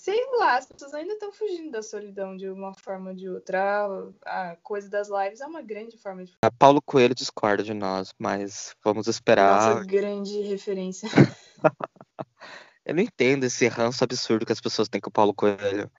Sei 0.00 0.18
lá, 0.38 0.56
as 0.56 0.64
pessoas 0.64 0.94
ainda 0.94 1.12
estão 1.12 1.30
fugindo 1.30 1.70
da 1.70 1.82
solidão 1.82 2.34
de 2.34 2.48
uma 2.48 2.72
forma 2.72 3.10
ou 3.10 3.14
de 3.14 3.28
outra. 3.28 3.86
A, 4.24 4.52
a 4.52 4.56
coisa 4.56 4.88
das 4.88 5.10
lives 5.10 5.42
é 5.42 5.46
uma 5.46 5.60
grande 5.60 5.98
forma 5.98 6.24
de. 6.24 6.32
A 6.42 6.50
Paulo 6.50 6.80
Coelho 6.80 7.14
discorda 7.14 7.62
de 7.62 7.74
nós, 7.74 8.14
mas 8.18 8.74
vamos 8.82 9.08
esperar. 9.08 9.74
Nossa, 9.74 9.84
grande 9.84 10.40
referência. 10.40 11.06
Eu 12.82 12.94
não 12.94 13.02
entendo 13.02 13.44
esse 13.44 13.68
ranço 13.68 14.02
absurdo 14.02 14.46
que 14.46 14.52
as 14.52 14.60
pessoas 14.60 14.88
têm 14.88 15.02
com 15.02 15.10
o 15.10 15.12
Paulo 15.12 15.34
Coelho. 15.34 15.90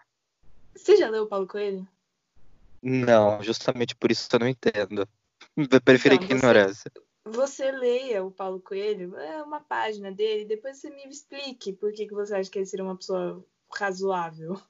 Você 0.76 0.98
já 0.98 1.08
leu 1.08 1.26
o 1.26 1.28
Paulo 1.28 1.46
Coelho? 1.46 1.88
Não, 2.82 3.44
justamente 3.44 3.96
por 3.96 4.10
isso 4.10 4.28
eu 4.34 4.40
não 4.40 4.48
entendo. 4.48 5.08
Eu 5.56 5.80
prefiro 5.80 6.16
Então, 6.16 6.26
ignorância. 6.26 6.92
Você 7.24 7.72
leia 7.72 8.24
o 8.24 8.32
Paulo 8.32 8.60
Coelho, 8.60 9.16
é 9.16 9.44
uma 9.44 9.62
página 9.62 10.12
dele, 10.12 10.44
depois 10.44 10.80
você 10.80 10.90
me 10.90 11.08
explique 11.08 11.72
por 11.74 11.94
que, 11.94 12.08
que 12.08 12.16
você 12.16 12.34
acha 12.34 12.50
que 12.50 12.58
ele 12.58 12.66
seria 12.66 12.84
uma 12.84 12.98
pessoa 12.98 13.46
razoável. 13.78 14.62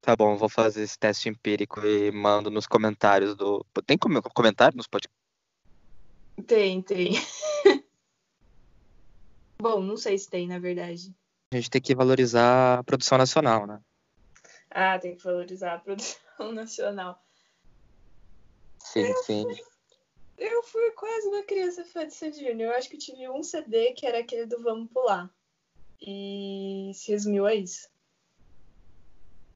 Tá 0.00 0.16
bom, 0.16 0.36
vou 0.36 0.48
fazer 0.48 0.82
esse 0.82 0.98
teste 0.98 1.28
empírico 1.28 1.84
e 1.84 2.10
mando 2.10 2.50
nos 2.50 2.66
comentários 2.66 3.34
do. 3.36 3.64
Tem 3.84 3.98
comentário 3.98 4.76
nos 4.76 4.86
podcasts? 4.86 5.18
Tem, 6.46 6.80
tem. 6.80 7.12
Bom, 9.60 9.82
não 9.82 9.96
sei 9.96 10.16
se 10.16 10.30
tem, 10.30 10.46
na 10.46 10.60
verdade. 10.60 11.12
a 11.52 11.56
gente 11.56 11.68
tem 11.68 11.80
que 11.80 11.94
valorizar 11.94 12.78
a 12.78 12.84
produção 12.84 13.18
nacional, 13.18 13.66
né? 13.66 13.80
Ah, 14.70 14.98
tem 14.98 15.16
que 15.16 15.24
valorizar 15.24 15.74
a 15.74 15.78
produção 15.78 16.52
nacional. 16.54 17.20
Sim, 18.78 19.06
eu 19.08 19.16
sim. 19.24 19.42
Fui, 19.42 19.60
eu 20.38 20.62
fui 20.62 20.90
quase 20.92 21.26
uma 21.26 21.42
criança 21.42 21.84
fã 21.84 22.06
de 22.06 22.14
Sandy 22.14 22.38
Júnior. 22.38 22.70
Eu 22.70 22.78
acho 22.78 22.88
que 22.88 22.96
eu 22.96 23.00
tive 23.00 23.28
um 23.28 23.42
CD 23.42 23.92
que 23.94 24.06
era 24.06 24.20
aquele 24.20 24.46
do 24.46 24.62
Vamos 24.62 24.90
Pular. 24.92 25.28
E 26.00 26.92
se 26.94 27.12
resumiu 27.12 27.46
a 27.46 27.54
isso. 27.54 27.88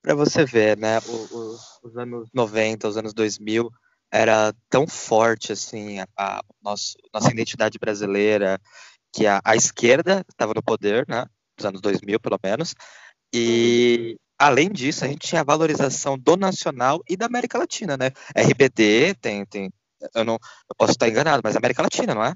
Pra 0.00 0.14
você 0.14 0.44
ver, 0.44 0.76
né? 0.76 0.98
O, 0.98 1.36
o, 1.36 1.58
os 1.84 1.96
anos 1.96 2.28
90, 2.34 2.88
os 2.88 2.96
anos 2.96 3.14
2000, 3.14 3.70
era 4.10 4.52
tão 4.68 4.86
forte, 4.86 5.52
assim, 5.52 6.00
a, 6.00 6.06
a 6.16 6.42
nossa 6.62 6.96
identidade 7.30 7.78
brasileira, 7.78 8.60
que 9.12 9.26
a, 9.26 9.40
a 9.44 9.54
esquerda 9.54 10.24
estava 10.28 10.52
no 10.54 10.62
poder, 10.62 11.06
né? 11.08 11.24
Nos 11.56 11.66
anos 11.66 11.80
2000, 11.80 12.18
pelo 12.18 12.38
menos. 12.42 12.74
E, 13.32 14.18
além 14.38 14.70
disso, 14.70 15.04
a 15.04 15.08
gente 15.08 15.28
tinha 15.28 15.40
a 15.40 15.44
valorização 15.44 16.18
do 16.18 16.36
nacional 16.36 17.00
e 17.08 17.16
da 17.16 17.26
América 17.26 17.58
Latina, 17.58 17.96
né? 17.96 18.10
RBD 18.34 19.14
tem, 19.20 19.46
tem 19.46 19.72
eu 20.14 20.24
não 20.24 20.34
eu 20.34 20.74
posso 20.76 20.92
estar 20.92 21.08
enganado, 21.08 21.42
mas 21.44 21.56
América 21.56 21.82
Latina, 21.82 22.14
não 22.14 22.24
é? 22.24 22.34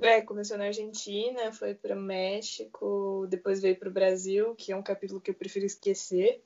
É, 0.00 0.22
começou 0.22 0.56
na 0.56 0.66
Argentina, 0.66 1.52
foi 1.52 1.74
para 1.74 1.96
o 1.96 2.00
México, 2.00 3.26
depois 3.28 3.60
veio 3.60 3.76
para 3.76 3.88
o 3.88 3.92
Brasil, 3.92 4.54
que 4.54 4.72
é 4.72 4.76
um 4.76 4.82
capítulo 4.82 5.20
que 5.20 5.30
eu 5.30 5.34
prefiro 5.34 5.66
esquecer. 5.66 6.42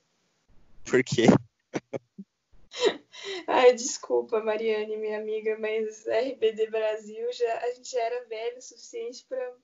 Por 0.85 1.03
quê? 1.05 1.27
Ai, 3.47 3.73
desculpa, 3.73 4.43
Mariane, 4.43 4.97
minha 4.97 5.19
amiga, 5.19 5.57
mas 5.59 6.07
RBD 6.07 6.71
Brasil 6.71 7.33
já 7.33 7.59
a 7.61 7.71
gente 7.71 7.91
já 7.91 8.01
era 8.01 8.25
velho 8.27 8.59
o 8.59 8.63
suficiente 8.63 9.25
para 9.29 9.55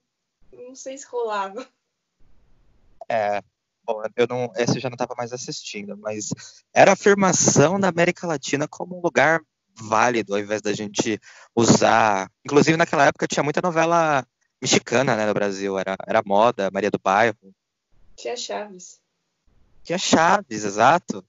não 0.51 0.75
sei 0.75 0.97
se 0.97 1.05
rolava. 1.05 1.67
É, 3.09 3.41
Bom, 3.85 4.01
eu 4.15 4.27
não, 4.27 4.51
esse 4.55 4.77
eu 4.77 4.81
já 4.81 4.89
não 4.89 4.95
estava 4.95 5.13
mais 5.17 5.33
assistindo, 5.33 5.97
mas 5.97 6.29
era 6.73 6.91
a 6.91 6.93
afirmação 6.93 7.77
da 7.77 7.89
América 7.89 8.25
Latina 8.25 8.65
como 8.65 8.97
um 8.97 9.01
lugar 9.01 9.41
válido, 9.75 10.33
ao 10.33 10.39
invés 10.39 10.61
da 10.61 10.73
gente 10.73 11.19
usar. 11.55 12.29
Inclusive, 12.45 12.77
naquela 12.77 13.05
época 13.05 13.27
tinha 13.27 13.43
muita 13.43 13.61
novela 13.61 14.25
mexicana 14.61 15.15
né, 15.15 15.25
no 15.25 15.33
Brasil, 15.33 15.77
era, 15.77 15.95
era 16.07 16.23
moda, 16.25 16.71
Maria 16.71 16.91
do 16.91 16.99
Bairro. 16.99 17.53
Tinha 18.15 18.35
Chaves. 18.35 19.01
Tinha 19.83 19.97
Chaves, 19.97 20.63
exato. 20.63 21.25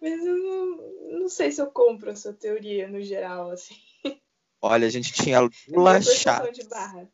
Mas 0.00 0.24
eu 0.24 0.36
não, 0.36 1.20
não 1.20 1.28
sei 1.28 1.50
se 1.50 1.60
eu 1.60 1.66
compro 1.66 2.10
a 2.10 2.16
sua 2.16 2.32
teoria 2.32 2.86
no 2.86 3.02
geral, 3.02 3.50
assim. 3.50 3.74
Olha, 4.62 4.86
a 4.86 4.90
gente 4.90 5.12
tinha 5.12 5.40
Lula 5.68 6.00
Chaves. 6.00 6.56
De 6.56 6.68
barra. 6.68 7.08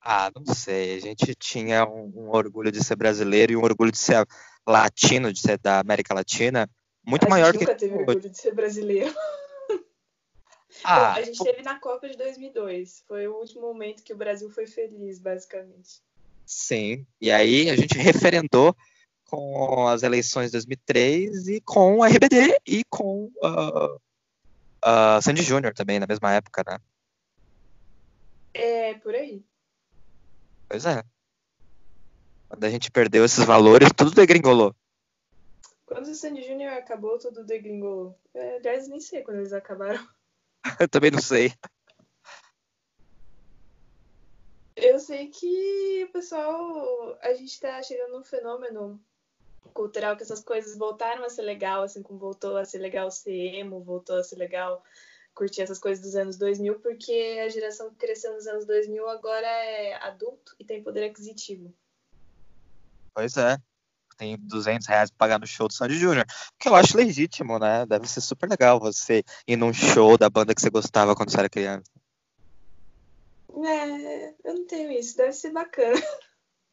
Ah, 0.00 0.30
não 0.34 0.54
sei. 0.54 0.96
A 0.96 1.00
gente 1.00 1.34
tinha 1.34 1.84
um, 1.84 2.10
um, 2.16 2.30
orgulho 2.30 2.72
de 2.72 2.82
ser 2.82 2.96
brasileiro 2.96 3.52
e 3.52 3.56
um 3.56 3.62
orgulho 3.62 3.92
de 3.92 3.98
ser 3.98 4.26
latino, 4.68 5.32
de 5.32 5.40
ser 5.40 5.58
da 5.58 5.80
América 5.80 6.14
Latina, 6.14 6.68
muito 7.04 7.26
a 7.26 7.30
maior 7.30 7.52
gente 7.52 7.60
nunca 7.60 7.74
teve 7.74 7.94
orgulho 7.94 8.20
de 8.20 8.38
ser 8.38 8.54
brasileiro. 8.54 9.14
Ah, 10.84 11.14
a 11.14 11.22
gente 11.22 11.42
teve 11.42 11.62
na 11.62 11.80
Copa 11.80 12.08
de 12.08 12.16
2002. 12.16 13.02
Foi 13.08 13.26
o 13.26 13.34
último 13.34 13.62
momento 13.62 14.02
que 14.02 14.12
o 14.12 14.16
Brasil 14.16 14.48
foi 14.50 14.66
feliz, 14.66 15.18
basicamente. 15.18 16.00
Sim. 16.46 17.06
E 17.20 17.30
aí 17.30 17.68
a 17.68 17.74
gente 17.74 17.96
referendou 17.98 18.76
com 19.24 19.88
as 19.88 20.02
eleições 20.02 20.46
de 20.46 20.52
2003 20.52 21.48
e 21.48 21.60
com 21.62 21.98
o 21.98 22.04
RBD 22.04 22.60
e 22.66 22.84
com 22.88 23.24
uh, 23.42 23.96
uh, 23.96 25.22
Sandy 25.22 25.42
Júnior 25.42 25.74
também, 25.74 25.98
na 25.98 26.06
mesma 26.06 26.32
época, 26.32 26.62
né? 26.66 26.78
É, 28.54 28.94
por 28.94 29.14
aí. 29.14 29.42
Pois 30.68 30.84
é. 30.86 31.02
Quando 32.48 32.64
a 32.64 32.70
gente 32.70 32.90
perdeu 32.90 33.24
esses 33.24 33.44
valores, 33.44 33.90
tudo 33.94 34.10
degringolou. 34.10 34.74
Quando 35.84 36.06
o 36.06 36.14
Sandy 36.14 36.42
Júnior 36.42 36.72
acabou, 36.72 37.18
tudo 37.18 37.44
degringolou. 37.44 38.18
É, 38.34 38.56
aliás, 38.56 38.88
nem 38.88 39.00
sei 39.00 39.22
quando 39.22 39.38
eles 39.38 39.52
acabaram. 39.52 40.06
Eu 40.80 40.88
também 40.88 41.10
não 41.10 41.20
sei. 41.20 41.52
Eu 44.76 44.98
sei 44.98 45.28
que 45.28 46.08
pessoal, 46.12 47.18
a 47.20 47.34
gente 47.34 47.60
tá 47.60 47.82
chegando 47.82 48.12
num 48.12 48.24
fenômeno 48.24 49.00
cultural 49.74 50.16
que 50.16 50.22
essas 50.22 50.42
coisas 50.42 50.76
voltaram 50.76 51.24
a 51.24 51.28
ser 51.28 51.42
legal, 51.42 51.82
assim 51.82 52.02
como 52.02 52.18
voltou 52.18 52.56
a 52.56 52.64
ser 52.64 52.78
legal 52.78 53.10
ser 53.10 53.54
emo, 53.54 53.82
voltou 53.82 54.16
a 54.16 54.22
ser 54.22 54.36
legal 54.36 54.82
curtir 55.34 55.62
essas 55.62 55.78
coisas 55.78 56.04
dos 56.04 56.16
anos 56.16 56.36
2000, 56.36 56.80
porque 56.80 57.40
a 57.44 57.48
geração 57.48 57.90
que 57.90 57.96
cresceu 57.96 58.34
nos 58.34 58.46
anos 58.46 58.66
2000 58.66 59.08
agora 59.08 59.46
é 59.46 59.94
adulto 59.94 60.54
e 60.58 60.64
tem 60.64 60.82
poder 60.82 61.04
aquisitivo. 61.04 61.72
Pois 63.18 63.36
é. 63.36 63.58
Tem 64.16 64.38
200 64.38 64.86
reais 64.86 65.10
pra 65.10 65.26
pagar 65.26 65.40
no 65.40 65.46
show 65.46 65.66
do 65.66 65.74
Sandy 65.74 65.98
Júnior. 65.98 66.24
Que 66.56 66.68
eu 66.68 66.74
acho 66.76 66.96
legítimo, 66.96 67.58
né? 67.58 67.84
Deve 67.84 68.06
ser 68.06 68.20
super 68.20 68.48
legal 68.48 68.78
você 68.78 69.24
ir 69.44 69.56
num 69.56 69.72
show 69.72 70.16
da 70.16 70.30
banda 70.30 70.54
que 70.54 70.60
você 70.60 70.70
gostava 70.70 71.16
quando 71.16 71.32
você 71.32 71.40
era 71.40 71.48
criança. 71.48 71.90
É, 73.50 74.34
eu 74.44 74.54
não 74.54 74.66
tenho 74.68 74.92
isso. 74.92 75.16
Deve 75.16 75.32
ser 75.32 75.50
bacana. 75.50 76.00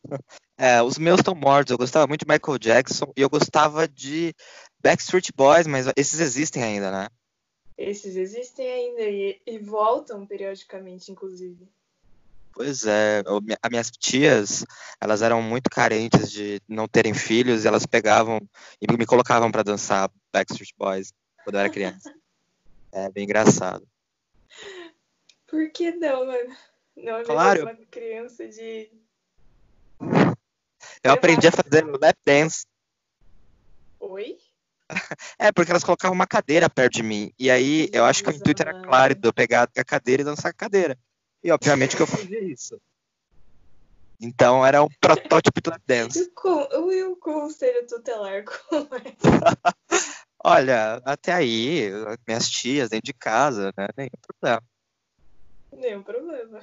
É, 0.57 0.81
os 0.83 0.99
meus 0.99 1.19
estão 1.19 1.33
mortos. 1.33 1.71
Eu 1.71 1.79
gostava 1.79 2.05
muito 2.05 2.23
de 2.25 2.31
Michael 2.31 2.59
Jackson 2.59 3.11
e 3.17 3.21
eu 3.21 3.29
gostava 3.29 3.87
de 3.87 4.33
Backstreet 4.79 5.31
Boys, 5.35 5.65
mas 5.65 5.87
esses 5.97 6.19
existem 6.19 6.63
ainda, 6.63 6.91
né? 6.91 7.09
Esses 7.75 8.15
existem 8.15 8.71
ainda 8.71 9.01
e, 9.01 9.41
e 9.47 9.57
voltam 9.57 10.25
periodicamente, 10.25 11.11
inclusive. 11.11 11.67
Pois 12.55 12.85
é, 12.85 13.21
as 13.61 13.69
minhas 13.69 13.91
tias, 13.91 14.65
elas 15.01 15.21
eram 15.21 15.41
muito 15.41 15.69
carentes 15.69 16.31
de 16.31 16.61
não 16.69 16.87
terem 16.87 17.13
filhos 17.13 17.65
e 17.65 17.67
elas 17.67 17.85
pegavam 17.85 18.39
e 18.81 18.89
me 18.97 19.05
colocavam 19.05 19.51
para 19.51 19.61
dançar 19.61 20.09
Backstreet 20.31 20.71
Boys 20.77 21.11
quando 21.43 21.55
eu 21.55 21.59
era 21.59 21.69
criança. 21.69 22.15
é 22.93 23.11
bem 23.11 23.25
engraçado. 23.25 23.85
Por 25.45 25.69
que 25.71 25.91
não, 25.91 26.25
mano? 26.25 26.55
Não 26.95 27.17
é 27.17 27.23
claro. 27.25 27.63
uma 27.63 27.75
criança 27.91 28.47
de. 28.47 28.89
Eu 31.03 31.11
aprendi 31.11 31.47
a 31.49 31.51
fazer 31.51 31.83
lap 31.83 32.15
dance. 32.25 32.65
Oi? 33.99 34.37
É, 35.39 35.51
porque 35.51 35.71
elas 35.71 35.83
colocavam 35.83 36.15
uma 36.15 36.27
cadeira 36.27 36.69
perto 36.69 36.93
de 36.93 37.03
mim. 37.03 37.33
E 37.37 37.49
aí 37.49 37.89
eu 37.91 38.05
acho 38.05 38.23
que 38.23 38.29
o 38.29 38.33
intuito 38.33 38.61
era 38.61 38.81
claro 38.83 39.15
de 39.15 39.27
eu 39.27 39.33
pegar 39.33 39.67
a 39.75 39.83
cadeira 39.83 40.21
e 40.21 40.25
dançar 40.25 40.51
a 40.51 40.53
cadeira. 40.53 40.97
E 41.45 41.51
obviamente 41.51 41.95
que 41.95 42.01
eu 42.01 42.07
fazia 42.07 42.41
isso. 42.41 42.81
Então 44.19 44.65
era 44.65 44.83
um 44.83 44.89
protótipo 44.99 45.61
do 45.61 45.71
dance. 45.85 46.19
E 46.19 47.03
o 47.03 47.15
conselho 47.17 47.85
tutelar 47.85 48.43
como 48.67 48.89
é? 48.95 49.15
Olha, 50.43 50.95
até 51.05 51.33
aí, 51.33 51.91
minhas 52.27 52.49
tias 52.49 52.89
dentro 52.89 53.05
de 53.05 53.13
casa, 53.13 53.71
né? 53.77 53.87
Nenhum 53.95 54.09
problema. 54.27 54.63
Nenhum 55.71 56.01
problema. 56.01 56.61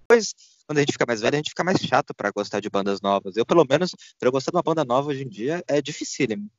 Depois, 0.00 0.34
quando 0.66 0.78
a 0.78 0.80
gente 0.80 0.92
fica 0.92 1.06
mais 1.06 1.20
velho, 1.20 1.34
a 1.34 1.38
gente 1.38 1.50
fica 1.50 1.62
mais 1.62 1.78
chato 1.78 2.12
para 2.12 2.32
gostar 2.32 2.58
de 2.58 2.68
bandas 2.68 3.00
novas. 3.00 3.36
Eu, 3.36 3.46
pelo 3.46 3.64
menos, 3.64 3.94
pra 4.18 4.26
eu 4.26 4.32
gostar 4.32 4.50
de 4.50 4.56
uma 4.56 4.62
banda 4.62 4.84
nova 4.84 5.10
hoje 5.10 5.22
em 5.22 5.28
dia, 5.28 5.62
é 5.68 5.80
dificílimo. 5.80 6.50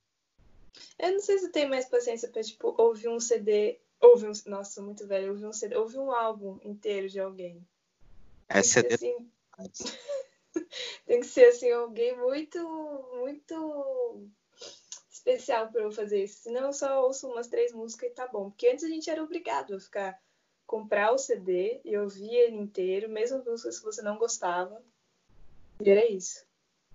Eu 0.97 1.11
não 1.11 1.19
sei 1.19 1.37
se 1.37 1.51
tem 1.51 1.67
mais 1.67 1.89
paciência 1.89 2.29
pra, 2.29 2.41
tipo, 2.41 2.73
ouvir 2.77 3.09
um 3.09 3.19
CD. 3.19 3.77
Ouvir 3.99 4.29
um. 4.29 4.33
Nossa, 4.45 4.81
muito 4.81 5.05
velho. 5.05 5.31
Ouvir 5.31 5.45
um 5.45 5.53
CD. 5.53 5.75
Ouvir 5.75 5.99
um 5.99 6.11
álbum 6.11 6.59
inteiro 6.63 7.09
de 7.09 7.19
alguém. 7.19 7.65
É 8.47 8.63
CD. 8.63 8.93
Assim... 8.93 9.31
tem 11.05 11.19
que 11.19 11.25
ser 11.25 11.45
assim, 11.45 11.71
alguém 11.71 12.17
muito, 12.17 12.57
muito 13.19 14.29
especial 15.11 15.69
para 15.69 15.81
eu 15.81 15.91
fazer 15.91 16.23
isso. 16.23 16.43
Senão 16.43 16.67
eu 16.67 16.73
só 16.73 17.05
ouço 17.05 17.27
umas 17.27 17.47
três 17.47 17.73
músicas 17.73 18.09
e 18.09 18.13
tá 18.13 18.27
bom. 18.27 18.49
Porque 18.49 18.67
antes 18.67 18.83
a 18.83 18.89
gente 18.89 19.09
era 19.09 19.23
obrigado 19.23 19.75
a 19.75 19.79
ficar 19.79 20.19
comprar 20.65 21.11
o 21.11 21.17
CD 21.17 21.81
e 21.83 21.97
ouvir 21.97 22.31
ele 22.31 22.55
inteiro, 22.55 23.09
mesmo 23.09 23.43
músicas 23.43 23.79
que 23.79 23.85
você 23.85 24.03
não 24.03 24.19
gostava. 24.19 24.79
E 25.81 25.89
era 25.89 26.07
isso. 26.07 26.45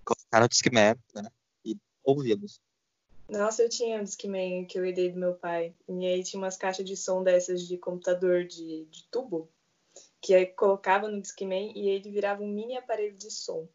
Colocar 0.05 0.39
no 0.39 0.47
Discman, 0.47 0.95
né? 1.13 1.29
E 1.65 1.77
ouvi-los. 2.01 2.61
Nossa, 3.27 3.63
eu 3.63 3.69
tinha 3.69 3.99
um 3.99 4.03
Discman 4.03 4.65
que 4.65 4.77
eu 4.77 4.85
herdei 4.85 5.11
do 5.11 5.19
meu 5.19 5.33
pai. 5.33 5.73
E 5.87 6.05
aí 6.05 6.23
tinha 6.23 6.39
umas 6.39 6.57
caixas 6.57 6.85
de 6.85 6.95
som 6.95 7.23
dessas 7.23 7.67
de 7.67 7.77
computador 7.77 8.45
de, 8.45 8.85
de 8.85 9.03
tubo. 9.09 9.49
Que 10.21 10.33
aí 10.35 10.45
colocava 10.45 11.07
no 11.07 11.21
Discman 11.21 11.71
e 11.75 11.89
ele 11.89 12.09
virava 12.11 12.43
um 12.43 12.47
mini 12.47 12.77
aparelho 12.77 13.17
de 13.17 13.31
som. 13.31 13.67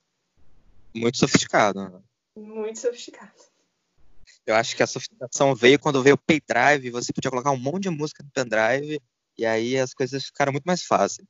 Muito 0.95 1.19
sofisticado. 1.19 1.88
Né? 1.88 2.02
Muito 2.37 2.78
sofisticado. 2.78 3.33
Eu 4.47 4.54
acho 4.54 4.76
que 4.76 4.83
a 4.83 4.87
sofisticação 4.87 5.54
veio 5.54 5.78
quando 5.78 6.02
veio 6.02 6.14
o 6.14 6.19
pendrive, 6.19 6.90
você 6.90 7.12
podia 7.12 7.30
colocar 7.30 7.50
um 7.50 7.59
monte 7.59 7.85
de 7.85 7.90
música 7.90 8.23
no 8.23 8.30
pendrive 8.30 9.00
e 9.37 9.45
aí 9.45 9.78
as 9.78 9.92
coisas 9.95 10.25
ficaram 10.25 10.52
muito 10.52 10.64
mais 10.64 10.83
fáceis. 10.83 11.28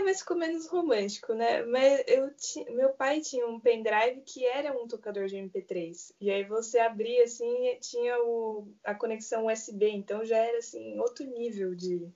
É, 0.00 0.02
mas 0.02 0.20
ficou 0.20 0.36
menos 0.36 0.66
romântico, 0.66 1.34
né? 1.34 1.62
Mas 1.64 2.02
eu 2.06 2.30
meu 2.74 2.90
pai 2.90 3.20
tinha 3.20 3.46
um 3.46 3.60
pendrive 3.60 4.22
que 4.24 4.46
era 4.46 4.72
um 4.72 4.88
tocador 4.88 5.26
de 5.26 5.36
MP3. 5.36 6.12
E 6.20 6.30
aí 6.30 6.42
você 6.42 6.78
abria 6.78 7.24
assim, 7.24 7.78
tinha 7.80 8.18
o, 8.22 8.66
a 8.82 8.94
conexão 8.94 9.46
USB, 9.46 9.90
então 9.90 10.24
já 10.24 10.38
era 10.38 10.58
assim 10.58 10.98
outro 10.98 11.24
nível 11.26 11.74
de 11.74 12.08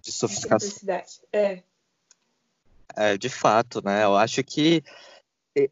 de 0.00 0.10
sofisticação. 0.10 0.70
simplicidade. 0.70 1.20
É. 1.32 1.62
É, 2.96 3.16
de 3.16 3.28
fato, 3.28 3.82
né? 3.84 4.04
Eu 4.04 4.16
acho 4.16 4.42
que 4.42 4.82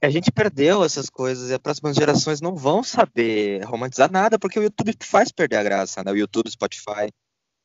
a 0.02 0.10
gente 0.10 0.30
perdeu 0.30 0.84
essas 0.84 1.08
coisas 1.08 1.48
e 1.48 1.54
as 1.54 1.58
próximas 1.58 1.96
gerações 1.96 2.40
não 2.40 2.54
vão 2.54 2.82
saber 2.82 3.64
romantizar 3.64 4.12
nada, 4.12 4.38
porque 4.38 4.58
o 4.58 4.62
YouTube 4.62 4.94
faz 5.02 5.32
perder 5.32 5.56
a 5.56 5.62
graça, 5.62 6.04
né? 6.04 6.12
O 6.12 6.16
YouTube, 6.16 6.50
Spotify. 6.50 7.10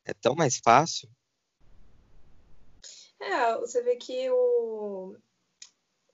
É 0.04 0.14
tão 0.14 0.34
mais 0.34 0.58
fácil. 0.58 1.08
É, 3.20 3.58
você 3.58 3.82
vê 3.82 3.96
que 3.96 4.30
o, 4.30 5.16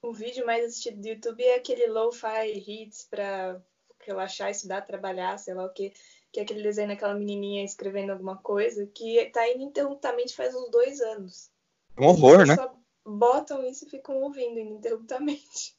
o 0.03 0.13
vídeo 0.13 0.47
mais 0.47 0.65
assistido 0.65 1.01
do 1.01 1.09
YouTube 1.09 1.43
é 1.43 1.57
aquele 1.57 1.87
lo-fi 1.87 2.53
hits 2.67 3.07
pra 3.11 3.61
relaxar, 4.01 4.51
estudar, 4.51 4.83
trabalhar, 4.83 5.39
sei 5.39 5.55
lá 5.55 5.65
o 5.65 5.73
que. 5.73 5.93
Que 6.33 6.41
é 6.41 6.43
aquele 6.45 6.63
desenho 6.63 6.89
daquela 6.89 7.15
menininha 7.15 7.63
escrevendo 7.63 8.11
alguma 8.11 8.39
coisa, 8.39 8.87
que 8.87 9.27
tá 9.27 9.47
ininterruptamente 9.49 10.35
faz 10.35 10.55
uns 10.55 10.71
dois 10.71 11.01
anos. 11.01 11.51
Um 11.99 12.07
horror, 12.07 12.47
né? 12.47 12.57
Só 12.57 12.75
botam 13.05 13.63
isso 13.67 13.85
e 13.85 13.91
ficam 13.91 14.23
ouvindo 14.23 14.59
ininterruptamente. 14.59 15.77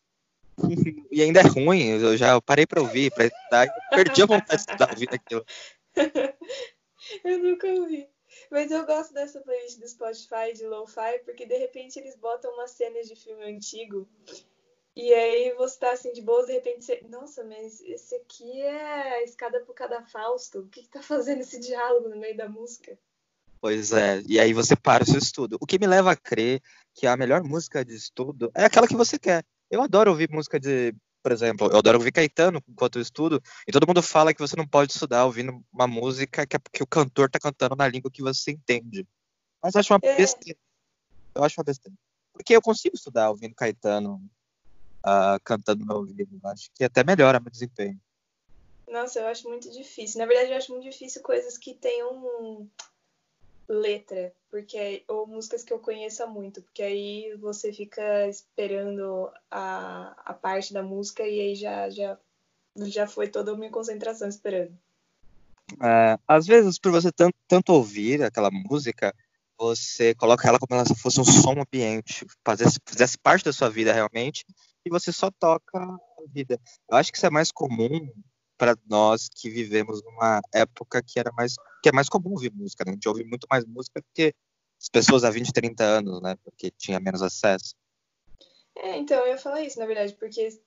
e 1.11 1.21
ainda 1.23 1.39
é 1.39 1.47
ruim, 1.47 1.99
eu 1.99 2.15
já 2.15 2.39
parei 2.39 2.67
para 2.67 2.81
ouvir, 2.81 3.11
para 3.11 3.25
estudar, 3.25 3.67
perdi 3.89 4.21
a 4.21 4.25
vontade 4.27 4.49
de 4.49 4.71
estudar 4.71 4.89
ouvindo 4.91 5.13
aquilo. 5.15 5.45
eu 7.23 7.39
nunca 7.39 7.67
ouvi. 7.67 8.12
Mas 8.49 8.71
eu 8.71 8.85
gosto 8.85 9.13
dessa 9.13 9.41
playlist 9.41 9.79
do 9.79 9.87
Spotify 9.87 10.53
de 10.55 10.65
Lo-Fi, 10.65 11.19
porque 11.25 11.45
de 11.45 11.57
repente 11.57 11.99
eles 11.99 12.15
botam 12.15 12.51
umas 12.53 12.71
cenas 12.71 13.07
de 13.07 13.15
filme 13.15 13.43
antigo. 13.43 14.07
E 14.95 15.11
aí 15.11 15.53
você 15.55 15.79
tá 15.79 15.91
assim 15.91 16.13
de 16.13 16.21
boas, 16.21 16.45
de 16.45 16.53
repente 16.53 16.85
você. 16.85 17.03
Nossa, 17.09 17.43
mas 17.43 17.81
esse 17.81 18.15
aqui 18.15 18.61
é 18.61 19.15
a 19.15 19.23
escada 19.23 19.59
pro 19.61 19.73
cadafausto. 19.73 20.59
O 20.59 20.67
que, 20.67 20.83
que 20.83 20.89
tá 20.89 21.01
fazendo 21.01 21.41
esse 21.41 21.59
diálogo 21.59 22.09
no 22.09 22.17
meio 22.17 22.37
da 22.37 22.47
música? 22.47 22.97
Pois 23.59 23.93
é, 23.93 24.21
e 24.27 24.39
aí 24.39 24.53
você 24.53 24.75
para 24.75 25.03
o 25.03 25.05
seu 25.05 25.17
estudo. 25.17 25.57
O 25.59 25.65
que 25.65 25.79
me 25.79 25.87
leva 25.87 26.11
a 26.11 26.15
crer 26.17 26.61
que 26.93 27.07
a 27.07 27.15
melhor 27.15 27.41
música 27.43 27.83
de 27.83 27.95
estudo 27.95 28.51
é 28.53 28.65
aquela 28.65 28.87
que 28.87 28.95
você 28.95 29.17
quer. 29.17 29.43
Eu 29.71 29.81
adoro 29.81 30.11
ouvir 30.11 30.29
música 30.29 30.59
de, 30.59 30.93
por 31.23 31.31
exemplo, 31.31 31.69
eu 31.71 31.77
adoro 31.77 31.97
ouvir 31.97 32.11
Caetano 32.11 32.61
enquanto 32.67 32.97
eu 32.97 33.01
estudo, 33.01 33.41
e 33.65 33.71
todo 33.71 33.87
mundo 33.87 34.03
fala 34.03 34.33
que 34.33 34.41
você 34.41 34.57
não 34.57 34.67
pode 34.67 34.91
estudar 34.91 35.25
ouvindo 35.25 35.63
uma 35.71 35.87
música 35.87 36.45
que, 36.45 36.57
é 36.57 36.59
porque 36.59 36.83
o 36.83 36.87
cantor 36.87 37.29
tá 37.29 37.39
cantando 37.39 37.77
na 37.77 37.87
língua 37.87 38.11
que 38.11 38.21
você 38.21 38.51
entende. 38.51 39.07
Mas 39.63 39.73
eu 39.73 39.79
acho 39.79 39.93
uma 39.93 39.99
é. 40.03 40.15
besteira. 40.17 40.59
Eu 41.33 41.43
acho 41.43 41.57
uma 41.57 41.63
besteira. 41.63 41.97
Porque 42.33 42.53
eu 42.53 42.61
consigo 42.61 42.95
estudar 42.95 43.29
ouvindo 43.29 43.55
Caetano 43.55 44.15
uh, 45.05 45.39
cantando 45.45 45.79
no 45.79 45.87
meu 45.87 45.97
ouvido. 45.97 46.39
Acho 46.43 46.69
que 46.73 46.83
até 46.83 47.03
melhora 47.05 47.39
meu 47.39 47.49
desempenho. 47.49 47.99
Nossa, 48.89 49.19
eu 49.19 49.27
acho 49.27 49.47
muito 49.47 49.71
difícil. 49.71 50.19
Na 50.19 50.25
verdade, 50.25 50.51
eu 50.51 50.57
acho 50.57 50.71
muito 50.73 50.83
difícil 50.83 51.21
coisas 51.21 51.57
que 51.57 51.73
tenham 51.73 52.69
letra, 53.67 54.33
porque 54.49 55.03
ou 55.07 55.25
músicas 55.25 55.63
que 55.63 55.73
eu 55.73 55.79
conheça 55.79 56.27
muito, 56.27 56.61
porque 56.61 56.83
aí 56.83 57.35
você 57.39 57.71
fica 57.71 58.27
esperando 58.27 59.31
a, 59.49 60.13
a 60.25 60.33
parte 60.33 60.73
da 60.73 60.83
música 60.83 61.23
e 61.27 61.39
aí 61.39 61.55
já 61.55 61.89
já 61.89 62.17
já 62.75 63.07
foi 63.07 63.27
toda 63.27 63.51
a 63.51 63.55
minha 63.55 63.71
concentração 63.71 64.27
esperando. 64.27 64.77
É, 65.81 66.17
às 66.27 66.45
vezes, 66.45 66.77
por 66.77 66.91
você 66.91 67.11
tanto, 67.11 67.35
tanto 67.47 67.73
ouvir 67.73 68.23
aquela 68.23 68.49
música, 68.51 69.13
você 69.57 70.13
coloca 70.15 70.47
ela 70.47 70.59
como 70.59 70.85
se 70.85 70.95
fosse 70.95 71.19
um 71.19 71.25
som 71.25 71.55
ambiente, 71.59 72.25
fizesse, 72.45 72.79
fizesse 72.85 73.17
parte 73.17 73.45
da 73.45 73.53
sua 73.53 73.69
vida 73.69 73.93
realmente, 73.93 74.45
e 74.85 74.89
você 74.89 75.11
só 75.11 75.31
toca 75.31 75.77
a 75.77 75.97
vida. 76.33 76.59
Eu 76.89 76.97
acho 76.97 77.11
que 77.11 77.17
isso 77.17 77.25
é 77.25 77.29
mais 77.29 77.51
comum 77.51 78.11
para 78.57 78.75
nós 78.87 79.29
que 79.29 79.49
vivemos 79.49 80.03
numa 80.03 80.41
época 80.53 81.01
que 81.01 81.19
era 81.19 81.31
mais 81.31 81.55
que 81.83 81.89
é 81.89 81.91
mais 81.91 82.07
comum 82.07 82.31
ouvir 82.31 82.51
música, 82.53 82.85
né? 82.85 82.91
A 82.91 82.93
gente 82.93 83.09
ouve 83.09 83.25
muito 83.25 83.45
mais 83.49 83.65
música 83.65 83.99
do 83.99 84.07
que 84.13 84.33
as 84.81 84.87
pessoas 84.87 85.25
há 85.25 85.29
20, 85.29 85.51
30 85.51 85.83
anos, 85.83 86.21
né? 86.21 86.35
Porque 86.41 86.71
tinha 86.71 86.99
menos 86.99 87.21
acesso. 87.21 87.75
É, 88.75 88.97
então 88.97 89.19
eu 89.19 89.27
ia 89.27 89.37
falar 89.37 89.61
isso, 89.61 89.77
na 89.79 89.85
verdade, 89.85 90.13
porque 90.13 90.61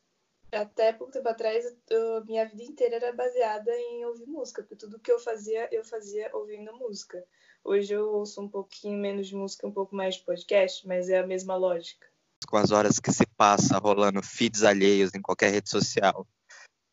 até 0.53 0.93
pouco 0.93 1.13
tempo 1.13 1.29
atrás, 1.29 1.65
eu, 1.89 2.25
minha 2.25 2.47
vida 2.47 2.63
inteira 2.63 2.97
era 2.97 3.13
baseada 3.13 3.71
em 3.73 4.05
ouvir 4.05 4.27
música, 4.27 4.63
porque 4.63 4.77
tudo 4.77 5.01
que 5.01 5.11
eu 5.11 5.19
fazia, 5.19 5.69
eu 5.73 5.83
fazia 5.83 6.31
ouvindo 6.35 6.73
música. 6.77 7.25
Hoje 7.65 7.95
eu 7.95 8.09
ouço 8.11 8.41
um 8.41 8.49
pouquinho 8.49 8.99
menos 8.99 9.27
de 9.27 9.35
música, 9.35 9.67
um 9.67 9.73
pouco 9.73 9.97
mais 9.97 10.17
de 10.17 10.23
podcast, 10.23 10.87
mas 10.87 11.09
é 11.09 11.19
a 11.19 11.27
mesma 11.27 11.57
lógica. 11.57 12.07
Com 12.47 12.59
as 12.59 12.71
horas 12.71 13.01
que 13.01 13.11
se 13.11 13.27
passa 13.37 13.79
rolando 13.79 14.23
feeds 14.23 14.63
alheios 14.63 15.15
em 15.15 15.23
qualquer 15.23 15.51
rede 15.51 15.69
social 15.69 16.27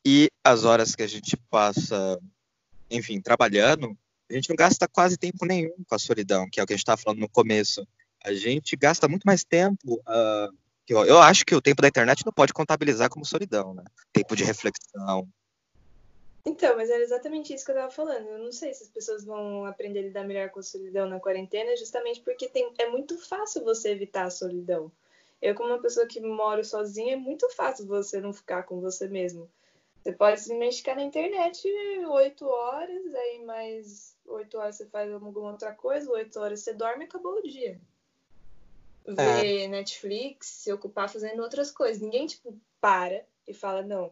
e 0.05 0.29
as 0.43 0.63
horas 0.63 0.95
que 0.95 1.03
a 1.03 1.07
gente 1.07 1.37
passa, 1.49 2.19
enfim, 2.89 3.21
trabalhando, 3.21 3.95
a 4.29 4.33
gente 4.33 4.49
não 4.49 4.55
gasta 4.55 4.87
quase 4.87 5.17
tempo 5.17 5.45
nenhum 5.45 5.75
com 5.87 5.95
a 5.95 5.99
solidão, 5.99 6.49
que 6.49 6.59
é 6.59 6.63
o 6.63 6.67
que 6.67 6.73
a 6.73 6.75
gente 6.75 6.83
estava 6.83 7.01
falando 7.01 7.19
no 7.19 7.29
começo. 7.29 7.85
A 8.23 8.33
gente 8.33 8.75
gasta 8.75 9.07
muito 9.07 9.25
mais 9.25 9.43
tempo. 9.43 10.01
Uh, 10.07 10.55
eu, 10.87 11.05
eu, 11.05 11.19
acho 11.19 11.45
que 11.45 11.55
o 11.55 11.61
tempo 11.61 11.81
da 11.81 11.87
internet 11.87 12.25
não 12.25 12.33
pode 12.33 12.53
contabilizar 12.53 13.09
como 13.09 13.25
solidão, 13.25 13.73
né? 13.73 13.83
Tempo 14.11 14.35
de 14.35 14.43
reflexão. 14.43 15.27
Então, 16.45 16.75
mas 16.75 16.89
era 16.89 17.01
exatamente 17.01 17.53
isso 17.53 17.63
que 17.63 17.71
eu 17.71 17.75
estava 17.75 17.91
falando. 17.91 18.27
Eu 18.27 18.39
não 18.39 18.51
sei 18.51 18.73
se 18.73 18.83
as 18.83 18.89
pessoas 18.89 19.23
vão 19.23 19.65
aprender 19.65 19.99
a 19.99 20.03
lidar 20.03 20.23
melhor 20.25 20.49
com 20.49 20.59
a 20.59 20.63
solidão 20.63 21.07
na 21.07 21.19
quarentena, 21.19 21.75
justamente 21.77 22.19
porque 22.19 22.49
tem, 22.49 22.69
é 22.77 22.89
muito 22.89 23.17
fácil 23.17 23.63
você 23.63 23.91
evitar 23.91 24.25
a 24.25 24.29
solidão. 24.29 24.91
Eu, 25.41 25.55
como 25.55 25.69
uma 25.69 25.81
pessoa 25.81 26.05
que 26.05 26.19
moro 26.19 26.63
sozinha, 26.63 27.13
é 27.13 27.17
muito 27.17 27.49
fácil 27.49 27.85
você 27.85 28.19
não 28.19 28.33
ficar 28.33 28.63
com 28.63 28.81
você 28.81 29.07
mesmo. 29.07 29.49
Você 30.03 30.11
pode 30.11 30.43
ficar 30.73 30.95
na 30.95 31.03
internet 31.03 31.65
oito 32.09 32.45
horas, 32.45 33.15
aí 33.15 33.45
mais 33.45 34.17
oito 34.25 34.57
horas 34.57 34.75
você 34.75 34.85
faz 34.87 35.09
alguma 35.09 35.51
outra 35.51 35.71
coisa, 35.71 36.11
oito 36.11 36.37
horas 36.41 36.59
você 36.59 36.73
dorme 36.73 37.05
e 37.05 37.07
acabou 37.07 37.37
o 37.37 37.41
dia. 37.41 37.79
Ver 39.07 39.63
é. 39.63 39.67
Netflix, 39.69 40.47
se 40.47 40.73
ocupar 40.73 41.09
fazendo 41.09 41.41
outras 41.41 41.71
coisas. 41.71 42.01
Ninguém, 42.01 42.27
tipo, 42.27 42.53
para 42.81 43.25
e 43.47 43.53
fala, 43.53 43.81
não, 43.81 44.11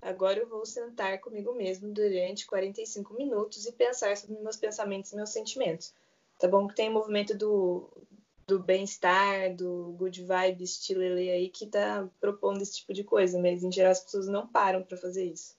agora 0.00 0.40
eu 0.40 0.48
vou 0.48 0.66
sentar 0.66 1.20
comigo 1.20 1.54
mesmo 1.54 1.92
durante 1.92 2.44
45 2.44 3.14
minutos 3.14 3.64
e 3.64 3.70
pensar 3.70 4.16
sobre 4.16 4.40
meus 4.40 4.56
pensamentos 4.56 5.12
e 5.12 5.16
meus 5.16 5.30
sentimentos. 5.30 5.94
Tá 6.40 6.48
bom 6.48 6.66
que 6.66 6.74
tem 6.74 6.88
o 6.88 6.92
movimento 6.92 7.32
do, 7.32 7.88
do 8.46 8.58
bem-estar, 8.58 9.54
do 9.54 9.94
good 9.98 10.22
vibe, 10.24 10.64
estilo 10.64 11.02
aí, 11.02 11.48
que 11.48 11.66
tá 11.66 12.08
propondo 12.20 12.62
esse 12.62 12.76
tipo 12.76 12.92
de 12.92 13.04
coisa, 13.04 13.38
mas 13.38 13.62
em 13.62 13.70
geral 13.70 13.92
as 13.92 14.00
pessoas 14.00 14.26
não 14.26 14.46
param 14.46 14.82
para 14.82 14.96
fazer 14.96 15.24
isso. 15.24 15.54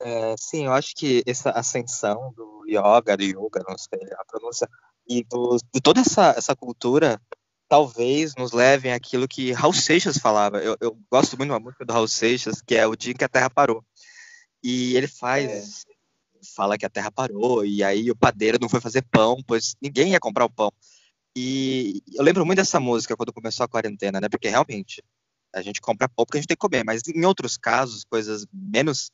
É, 0.00 0.34
sim, 0.38 0.66
eu 0.66 0.72
acho 0.72 0.94
que 0.94 1.22
essa 1.26 1.50
ascensão 1.50 2.32
do 2.36 2.64
yoga, 2.66 3.16
do 3.16 3.24
yoga, 3.24 3.64
não 3.68 3.76
sei 3.76 4.00
a 4.12 4.24
pronúncia, 4.24 4.68
e 5.08 5.24
do, 5.24 5.56
de 5.72 5.80
toda 5.80 6.00
essa, 6.00 6.34
essa 6.36 6.54
cultura, 6.54 7.20
talvez 7.68 8.34
nos 8.36 8.52
levem 8.52 8.92
àquilo 8.92 9.26
que 9.26 9.52
Raul 9.52 9.72
Seixas 9.72 10.18
falava. 10.18 10.58
Eu, 10.58 10.76
eu 10.80 10.98
gosto 11.10 11.36
muito 11.36 11.48
de 11.48 11.54
uma 11.54 11.60
música 11.60 11.84
do 11.84 11.92
Raul 11.92 12.08
Seixas, 12.08 12.62
que 12.62 12.74
é 12.74 12.86
O 12.86 12.96
Dia 12.96 13.14
que 13.14 13.24
a 13.24 13.28
Terra 13.28 13.50
Parou. 13.50 13.84
E 14.62 14.96
ele 14.96 15.08
faz, 15.08 15.84
é. 15.84 15.88
fala 16.54 16.78
que 16.78 16.86
a 16.86 16.90
Terra 16.90 17.10
parou, 17.10 17.64
e 17.64 17.82
aí 17.82 18.10
o 18.10 18.16
padeiro 18.16 18.58
não 18.60 18.68
foi 18.68 18.80
fazer 18.80 19.02
pão, 19.02 19.42
pois 19.46 19.76
ninguém 19.80 20.12
ia 20.12 20.20
comprar 20.20 20.44
o 20.44 20.50
pão. 20.50 20.72
E 21.40 22.02
eu 22.14 22.24
lembro 22.24 22.44
muito 22.44 22.58
dessa 22.58 22.80
música 22.80 23.16
quando 23.16 23.32
começou 23.32 23.62
a 23.62 23.68
quarentena, 23.68 24.20
né? 24.20 24.28
Porque 24.28 24.48
realmente 24.48 25.00
a 25.54 25.62
gente 25.62 25.80
compra 25.80 26.08
pouco 26.08 26.26
porque 26.26 26.38
a 26.38 26.40
gente 26.40 26.48
tem 26.48 26.56
que 26.56 26.60
comer, 26.60 26.84
mas 26.84 27.00
em 27.06 27.24
outros 27.24 27.56
casos, 27.56 28.02
coisas 28.02 28.44
menos, 28.52 29.12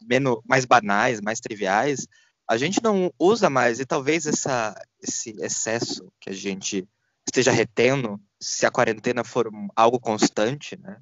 menos 0.00 0.38
mais 0.48 0.64
banais, 0.64 1.20
mais 1.20 1.38
triviais, 1.38 2.06
a 2.48 2.56
gente 2.56 2.82
não 2.82 3.12
usa 3.18 3.50
mais 3.50 3.78
e 3.78 3.84
talvez 3.84 4.24
essa, 4.24 4.74
esse 5.02 5.36
excesso 5.38 6.10
que 6.18 6.30
a 6.30 6.32
gente 6.32 6.88
esteja 7.28 7.52
retendo, 7.52 8.18
se 8.40 8.64
a 8.64 8.70
quarentena 8.70 9.22
for 9.22 9.50
algo 9.76 10.00
constante, 10.00 10.78
né? 10.78 10.98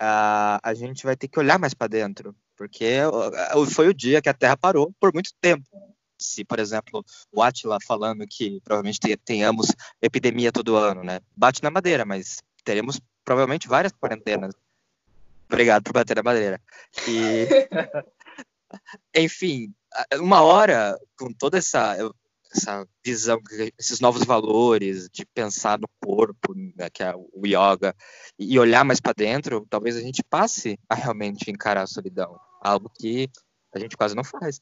A, 0.00 0.58
a 0.62 0.72
gente 0.72 1.04
vai 1.04 1.16
ter 1.16 1.28
que 1.28 1.38
olhar 1.38 1.58
mais 1.58 1.74
para 1.74 1.88
dentro, 1.88 2.34
porque 2.56 3.00
foi 3.74 3.88
o 3.88 3.94
dia 3.94 4.22
que 4.22 4.28
a 4.30 4.34
Terra 4.34 4.56
parou 4.56 4.90
por 4.98 5.12
muito 5.12 5.32
tempo 5.38 5.68
se, 6.18 6.44
por 6.44 6.58
exemplo, 6.58 7.04
o 7.32 7.42
Atila 7.42 7.78
falando 7.80 8.26
que 8.26 8.60
provavelmente 8.62 9.16
tenhamos 9.18 9.68
epidemia 10.00 10.52
todo 10.52 10.76
ano, 10.76 11.02
né? 11.02 11.20
Bate 11.36 11.62
na 11.62 11.70
madeira, 11.70 12.04
mas 12.04 12.38
teremos 12.64 13.00
provavelmente 13.24 13.68
várias 13.68 13.92
quarentenas. 13.92 14.54
Obrigado 15.48 15.82
por 15.82 15.92
bater 15.92 16.16
na 16.16 16.22
madeira. 16.22 16.60
E, 17.06 17.46
enfim, 19.14 19.72
uma 20.20 20.42
hora 20.42 20.98
com 21.16 21.32
toda 21.32 21.58
essa 21.58 21.96
essa 22.50 22.86
visão, 23.04 23.40
esses 23.78 24.00
novos 24.00 24.24
valores 24.24 25.08
de 25.10 25.24
pensar 25.26 25.78
no 25.78 25.88
corpo, 26.02 26.54
né, 26.54 26.88
que 26.90 27.02
é 27.02 27.14
o 27.14 27.46
yoga, 27.46 27.94
e 28.38 28.58
olhar 28.58 28.84
mais 28.84 29.00
para 29.00 29.12
dentro, 29.12 29.66
talvez 29.68 29.96
a 29.96 30.00
gente 30.00 30.22
passe 30.22 30.78
a 30.88 30.94
realmente 30.94 31.50
encarar 31.50 31.82
a 31.82 31.86
solidão, 31.86 32.38
algo 32.62 32.90
que 32.98 33.28
a 33.74 33.78
gente 33.78 33.96
quase 33.96 34.14
não 34.14 34.24
faz. 34.24 34.60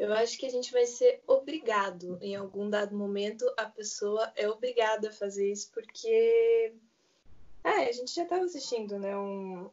Eu 0.00 0.14
acho 0.14 0.38
que 0.38 0.46
a 0.46 0.50
gente 0.50 0.72
vai 0.72 0.86
ser 0.86 1.22
obrigado, 1.26 2.18
em 2.22 2.34
algum 2.34 2.70
dado 2.70 2.96
momento, 2.96 3.44
a 3.54 3.66
pessoa 3.66 4.32
é 4.34 4.48
obrigada 4.48 5.10
a 5.10 5.12
fazer 5.12 5.52
isso, 5.52 5.70
porque 5.74 6.72
é, 7.62 7.68
a 7.68 7.92
gente 7.92 8.14
já 8.14 8.22
estava 8.22 8.42
assistindo 8.42 8.98
né, 8.98 9.14
um, 9.14 9.68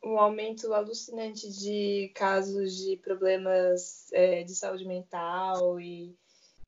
um 0.00 0.16
aumento 0.16 0.72
alucinante 0.72 1.50
de 1.50 2.12
casos 2.14 2.76
de 2.76 2.96
problemas 2.98 4.12
é, 4.12 4.44
de 4.44 4.54
saúde 4.54 4.86
mental 4.86 5.80
e 5.80 6.16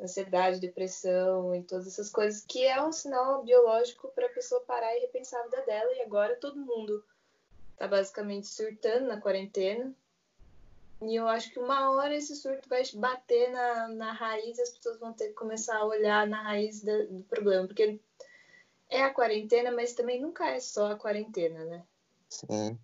ansiedade, 0.00 0.58
depressão 0.58 1.54
e 1.54 1.62
todas 1.62 1.87
essas 1.87 2.10
coisas, 2.10 2.44
que 2.44 2.64
é 2.64 2.82
um 2.82 2.90
sinal 2.90 3.44
biológico 3.44 4.08
para 4.16 4.26
a 4.26 4.34
pessoa 4.34 4.60
parar 4.62 4.96
e 4.96 5.02
repensar 5.02 5.38
a 5.42 5.44
vida 5.44 5.62
dela. 5.62 5.92
E 5.92 6.02
agora 6.02 6.34
todo 6.40 6.58
mundo 6.58 7.04
está 7.74 7.87
basicamente 7.87 8.48
surtando 8.48 9.06
na 9.06 9.20
quarentena. 9.20 9.94
E 11.08 11.16
eu 11.16 11.28
acho 11.28 11.50
que 11.50 11.58
uma 11.58 11.90
hora 11.90 12.14
esse 12.14 12.34
surto 12.36 12.68
vai 12.68 12.82
bater 12.94 13.50
na, 13.50 13.88
na 13.88 14.12
raiz 14.12 14.58
e 14.58 14.62
as 14.62 14.70
pessoas 14.70 14.98
vão 14.98 15.12
ter 15.12 15.28
que 15.28 15.34
começar 15.34 15.76
a 15.76 15.84
olhar 15.84 16.26
na 16.26 16.42
raiz 16.42 16.82
do, 16.82 17.08
do 17.08 17.22
problema. 17.24 17.66
Porque 17.66 18.00
é 18.88 19.02
a 19.02 19.12
quarentena, 19.12 19.70
mas 19.72 19.92
também 19.92 20.20
nunca 20.20 20.46
é 20.48 20.60
só 20.60 20.92
a 20.92 20.96
quarentena, 20.96 21.64
né? 21.64 21.82
Sim. 22.28 22.78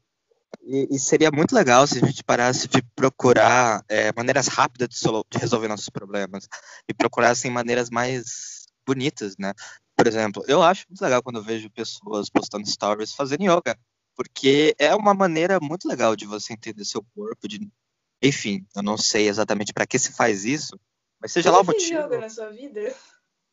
E, 0.62 0.88
e, 0.90 0.98
seria 0.98 1.30
muito 1.30 1.54
legal 1.54 1.86
se 1.86 2.02
a 2.02 2.06
gente 2.06 2.22
parasse 2.22 2.68
de 2.68 2.82
procurar 2.94 3.84
é, 3.88 4.12
maneiras 4.12 4.46
rápidas 4.48 4.88
de, 4.88 5.00
de, 5.30 5.38
resolver 5.38 5.68
nossos 5.68 5.88
problemas 5.88 6.48
e 6.88 6.92
procurassem 6.92 7.50
maneiras 7.50 7.88
mais 7.88 8.66
bonitas, 8.86 9.36
né? 9.38 9.54
Por 9.96 10.06
exemplo, 10.06 10.44
eu 10.46 10.62
acho 10.62 10.86
muito 10.88 11.00
legal 11.00 11.22
quando 11.22 11.36
eu 11.36 11.42
vejo 11.42 11.70
pessoas 11.70 12.28
postando 12.28 12.68
stories 12.68 13.14
fazendo 13.14 13.44
yoga, 13.44 13.78
porque 14.14 14.74
é 14.78 14.94
uma 14.94 15.14
maneira 15.14 15.58
muito 15.60 15.88
legal 15.88 16.14
de 16.14 16.26
você 16.26 16.52
entender 16.52 16.84
seu 16.84 17.02
corpo, 17.14 17.48
de 17.48 17.70
enfim, 18.22 18.66
eu 18.76 18.82
não 18.82 18.96
sei 18.96 19.28
exatamente 19.28 19.72
para 19.72 19.86
que 19.86 19.98
se 19.98 20.12
faz 20.12 20.44
isso, 20.44 20.78
mas 21.20 21.32
seja 21.32 21.50
você 21.50 21.56
lá 21.56 21.62
o 21.62 21.64
motivo. 21.64 22.00
Você 22.00 22.06
yoga 22.06 22.18
na 22.18 22.28
sua 22.28 22.50
vida? 22.50 22.94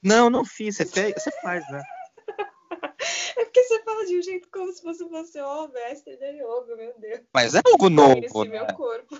Não, 0.01 0.29
não 0.29 0.45
fiz. 0.45 0.77
Você, 0.77 0.85
fez, 0.85 1.13
você 1.15 1.31
faz, 1.41 1.69
né? 1.69 1.81
É 3.37 3.45
porque 3.45 3.63
você 3.63 3.83
fala 3.83 4.03
de 4.05 4.17
um 4.17 4.21
jeito 4.21 4.49
como 4.51 4.71
se 4.73 4.81
você 4.81 5.07
fosse 5.07 5.39
o 5.39 5.67
mestre 5.67 6.17
da 6.17 6.25
yoga, 6.25 6.75
meu 6.75 6.93
Deus. 6.97 7.21
Mas 7.31 7.53
é 7.53 7.61
algo 7.63 7.87
novo, 7.87 8.43
né? 8.43 8.49
meu 8.49 8.75
corpo. 8.75 9.19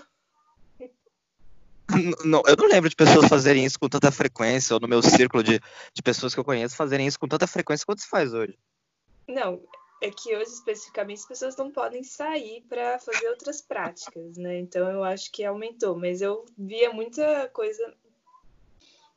Não, 2.24 2.42
eu 2.46 2.56
não 2.56 2.66
lembro 2.66 2.90
de 2.90 2.96
pessoas 2.96 3.28
fazerem 3.28 3.64
isso 3.64 3.78
com 3.78 3.88
tanta 3.88 4.10
frequência, 4.10 4.74
ou 4.74 4.80
no 4.80 4.88
meu 4.88 5.00
círculo 5.00 5.42
de, 5.42 5.60
de 5.94 6.02
pessoas 6.02 6.34
que 6.34 6.40
eu 6.40 6.44
conheço 6.44 6.76
fazerem 6.76 7.06
isso 7.06 7.18
com 7.18 7.28
tanta 7.28 7.46
frequência 7.46 7.86
quanto 7.86 8.02
se 8.02 8.08
faz 8.08 8.34
hoje. 8.34 8.58
Não, 9.26 9.62
é 10.00 10.10
que 10.10 10.36
hoje 10.36 10.52
especificamente 10.52 11.18
as 11.20 11.26
pessoas 11.26 11.56
não 11.56 11.70
podem 11.70 12.02
sair 12.02 12.62
para 12.68 12.98
fazer 12.98 13.28
outras 13.28 13.60
práticas, 13.60 14.36
né? 14.36 14.58
Então 14.58 14.90
eu 14.90 15.02
acho 15.02 15.30
que 15.32 15.44
aumentou, 15.44 15.96
mas 15.96 16.20
eu 16.20 16.44
via 16.56 16.92
muita 16.92 17.48
coisa 17.48 17.94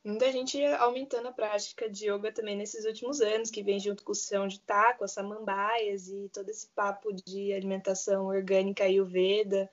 muita 0.04 0.32
gente 0.32 0.62
aumentando 0.64 1.28
a 1.28 1.32
prática 1.32 1.88
de 1.88 2.10
yoga 2.10 2.32
também 2.32 2.56
nesses 2.56 2.84
últimos 2.84 3.20
anos, 3.20 3.50
que 3.50 3.62
vem 3.62 3.78
junto 3.78 4.02
com 4.02 4.12
o 4.12 4.16
chão 4.16 4.48
de 4.48 4.58
taco, 4.60 5.04
as 5.04 5.12
samambaias 5.12 6.08
e 6.08 6.28
todo 6.32 6.48
esse 6.48 6.66
papo 6.68 7.12
de 7.12 7.52
alimentação 7.52 8.26
orgânica 8.26 8.88
e 8.88 9.00
o 9.00 9.06
Veda. 9.06 9.70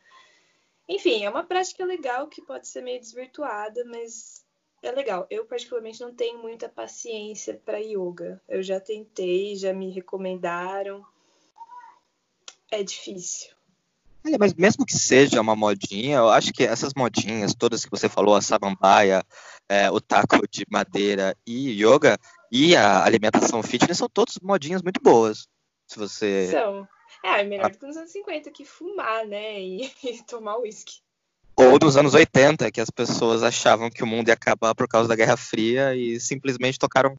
Enfim, 0.87 1.23
é 1.23 1.29
uma 1.29 1.43
prática 1.43 1.83
legal 1.83 2.27
que 2.27 2.41
pode 2.41 2.67
ser 2.67 2.81
meio 2.81 2.99
desvirtuada, 2.99 3.83
mas 3.85 4.45
é 4.81 4.91
legal. 4.91 5.27
Eu, 5.29 5.45
particularmente, 5.45 6.01
não 6.01 6.13
tenho 6.13 6.39
muita 6.39 6.69
paciência 6.69 7.59
para 7.65 7.77
yoga. 7.79 8.41
Eu 8.47 8.63
já 8.63 8.79
tentei, 8.79 9.55
já 9.55 9.73
me 9.73 9.89
recomendaram. 9.89 11.05
É 12.71 12.83
difícil. 12.83 13.49
Olha, 14.25 14.37
mas 14.37 14.53
mesmo 14.53 14.85
que 14.85 14.97
seja 14.97 15.39
uma 15.39 15.55
modinha, 15.55 16.17
eu 16.17 16.29
acho 16.29 16.51
que 16.51 16.63
essas 16.63 16.93
modinhas, 16.93 17.55
todas 17.55 17.83
que 17.83 17.91
você 17.91 18.09
falou, 18.09 18.35
a 18.35 18.41
samambaia, 18.41 19.23
é, 19.67 19.89
o 19.89 20.01
taco 20.01 20.45
de 20.49 20.65
madeira 20.69 21.35
e 21.47 21.81
yoga, 21.81 22.17
e 22.51 22.75
a 22.75 23.03
alimentação 23.03 23.63
fitness, 23.63 23.97
são 23.97 24.09
todas 24.09 24.37
modinhas 24.41 24.81
muito 24.81 25.01
boas. 25.01 25.47
Se 25.87 25.97
você. 25.97 26.49
São. 26.51 26.87
É, 27.23 27.41
é 27.41 27.43
melhor 27.43 27.71
do 27.71 27.77
que 27.77 27.85
nos 27.85 27.97
anos 27.97 28.11
50 28.11 28.51
que 28.51 28.65
fumar, 28.65 29.25
né? 29.25 29.59
E, 29.59 29.91
e 30.03 30.23
tomar 30.23 30.57
uísque. 30.57 31.01
Ou 31.59 31.77
nos 31.77 31.97
anos 31.97 32.13
80, 32.13 32.71
que 32.71 32.79
as 32.79 32.89
pessoas 32.89 33.43
achavam 33.43 33.89
que 33.89 34.01
o 34.01 34.07
mundo 34.07 34.29
ia 34.29 34.33
acabar 34.33 34.73
por 34.73 34.87
causa 34.87 35.09
da 35.09 35.15
Guerra 35.15 35.35
Fria 35.35 35.93
e 35.93 36.17
simplesmente 36.17 36.79
tocaram, 36.79 37.17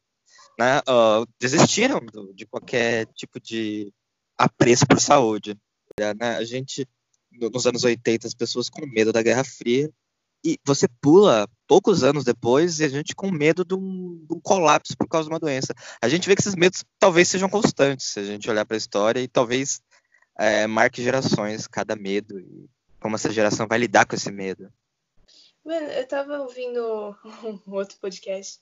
né, 0.58 0.78
uh, 0.78 1.26
desistiram 1.38 2.00
do, 2.00 2.32
de 2.32 2.46
qualquer 2.46 3.04
tipo 3.08 3.38
de 3.38 3.92
apreço 4.38 4.86
por 4.86 4.98
saúde. 4.98 5.58
Né? 5.98 6.38
A 6.38 6.42
gente, 6.42 6.88
nos 7.30 7.66
anos 7.66 7.84
80, 7.84 8.26
as 8.26 8.32
pessoas 8.32 8.70
com 8.70 8.86
medo 8.86 9.12
da 9.12 9.20
Guerra 9.22 9.44
Fria, 9.44 9.90
e 10.42 10.56
você 10.64 10.88
pula 11.02 11.46
poucos 11.68 12.02
anos 12.02 12.24
depois 12.24 12.80
e 12.80 12.84
a 12.84 12.88
gente 12.88 13.14
com 13.14 13.30
medo 13.30 13.62
de 13.62 13.74
um, 13.74 14.24
de 14.26 14.34
um, 14.34 14.40
colapso 14.40 14.96
por 14.96 15.06
causa 15.06 15.28
de 15.28 15.34
uma 15.34 15.38
doença. 15.38 15.74
A 16.00 16.08
gente 16.08 16.26
vê 16.26 16.34
que 16.34 16.40
esses 16.40 16.56
medos 16.56 16.82
talvez 16.98 17.28
sejam 17.28 17.50
constantes, 17.50 18.06
se 18.06 18.20
a 18.20 18.24
gente 18.24 18.48
olhar 18.48 18.64
para 18.64 18.74
a 18.74 18.78
história, 18.78 19.20
e 19.20 19.28
talvez 19.28 19.82
é, 20.38 20.66
marque 20.66 21.02
gerações 21.02 21.66
cada 21.66 21.94
medo 21.94 22.40
e 22.40 22.70
como 23.00 23.16
essa 23.16 23.32
geração 23.32 23.66
vai 23.66 23.78
lidar 23.78 24.06
com 24.06 24.14
esse 24.14 24.30
medo. 24.30 24.72
Mano, 25.64 25.86
eu 25.88 26.06
tava 26.06 26.40
ouvindo 26.40 27.16
um 27.66 27.74
outro 27.74 27.98
podcast 27.98 28.60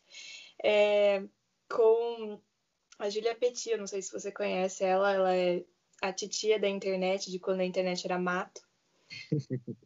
é, 0.63 1.23
com 1.69 2.41
a 2.99 3.09
Julia 3.09 3.35
Petit, 3.35 3.71
eu 3.71 3.79
não 3.79 3.87
sei 3.87 4.03
se 4.03 4.13
você 4.13 4.33
conhece 4.33 4.85
ela, 4.85 5.13
ela 5.13 5.35
é 5.35 5.65
a 6.03 6.13
titia 6.13 6.59
da 6.59 6.69
internet, 6.69 7.31
de 7.31 7.39
quando 7.39 7.61
a 7.61 7.65
internet 7.65 8.05
era 8.05 8.19
mato. 8.19 8.61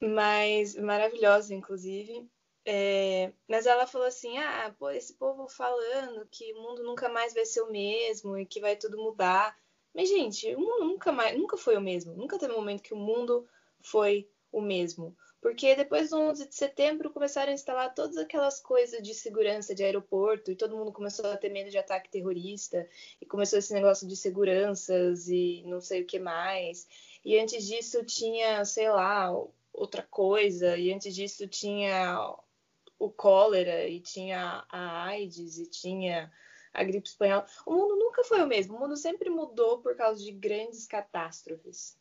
mas 0.00 0.74
maravilhosa, 0.74 1.54
inclusive. 1.54 2.28
É, 2.64 3.32
mas 3.48 3.66
ela 3.66 3.86
falou 3.86 4.06
assim: 4.06 4.38
ah, 4.38 4.74
pô, 4.78 4.90
esse 4.90 5.14
povo 5.14 5.48
falando 5.48 6.26
que 6.30 6.52
o 6.52 6.62
mundo 6.62 6.82
nunca 6.84 7.08
mais 7.08 7.34
vai 7.34 7.44
ser 7.44 7.60
o 7.62 7.70
mesmo 7.70 8.38
e 8.38 8.46
que 8.46 8.60
vai 8.60 8.76
tudo 8.76 8.96
mudar. 8.96 9.56
Mas, 9.94 10.08
gente, 10.08 10.54
o 10.54 10.60
mundo 10.60 10.84
nunca 10.84 11.12
mais, 11.12 11.36
nunca 11.36 11.56
foi 11.56 11.76
o 11.76 11.80
mesmo. 11.80 12.14
Nunca 12.14 12.38
teve 12.38 12.52
um 12.52 12.56
momento 12.56 12.82
que 12.82 12.94
o 12.94 12.96
mundo 12.96 13.46
foi 13.82 14.28
o 14.50 14.60
mesmo. 14.60 15.16
Porque 15.40 15.74
depois 15.74 16.10
do 16.10 16.20
11 16.20 16.48
de 16.48 16.54
setembro 16.54 17.10
começaram 17.10 17.50
a 17.50 17.54
instalar 17.54 17.92
todas 17.92 18.16
aquelas 18.16 18.60
coisas 18.60 19.02
de 19.02 19.12
segurança 19.12 19.74
de 19.74 19.82
aeroporto 19.82 20.52
e 20.52 20.56
todo 20.56 20.76
mundo 20.76 20.92
começou 20.92 21.26
a 21.26 21.36
ter 21.36 21.48
medo 21.48 21.68
de 21.68 21.76
ataque 21.76 22.08
terrorista 22.08 22.88
e 23.20 23.26
começou 23.26 23.58
esse 23.58 23.72
negócio 23.74 24.06
de 24.06 24.14
seguranças 24.14 25.26
e 25.28 25.64
não 25.66 25.80
sei 25.80 26.02
o 26.02 26.06
que 26.06 26.20
mais. 26.20 26.86
E 27.24 27.36
antes 27.36 27.66
disso 27.66 28.04
tinha, 28.04 28.64
sei 28.64 28.88
lá, 28.88 29.32
outra 29.72 30.02
coisa, 30.02 30.76
e 30.76 30.92
antes 30.92 31.12
disso 31.12 31.48
tinha 31.48 32.36
o 32.98 33.10
cólera 33.10 33.88
e 33.88 33.98
tinha 33.98 34.64
a 34.70 35.06
AIDS 35.06 35.58
e 35.58 35.66
tinha 35.66 36.30
a 36.72 36.84
gripe 36.84 37.08
espanhola. 37.08 37.46
O 37.66 37.72
mundo 37.72 37.96
nunca 37.96 38.22
foi 38.22 38.40
o 38.42 38.46
mesmo, 38.46 38.76
o 38.76 38.80
mundo 38.80 38.96
sempre 38.96 39.28
mudou 39.28 39.78
por 39.78 39.96
causa 39.96 40.22
de 40.22 40.30
grandes 40.30 40.86
catástrofes. 40.86 42.00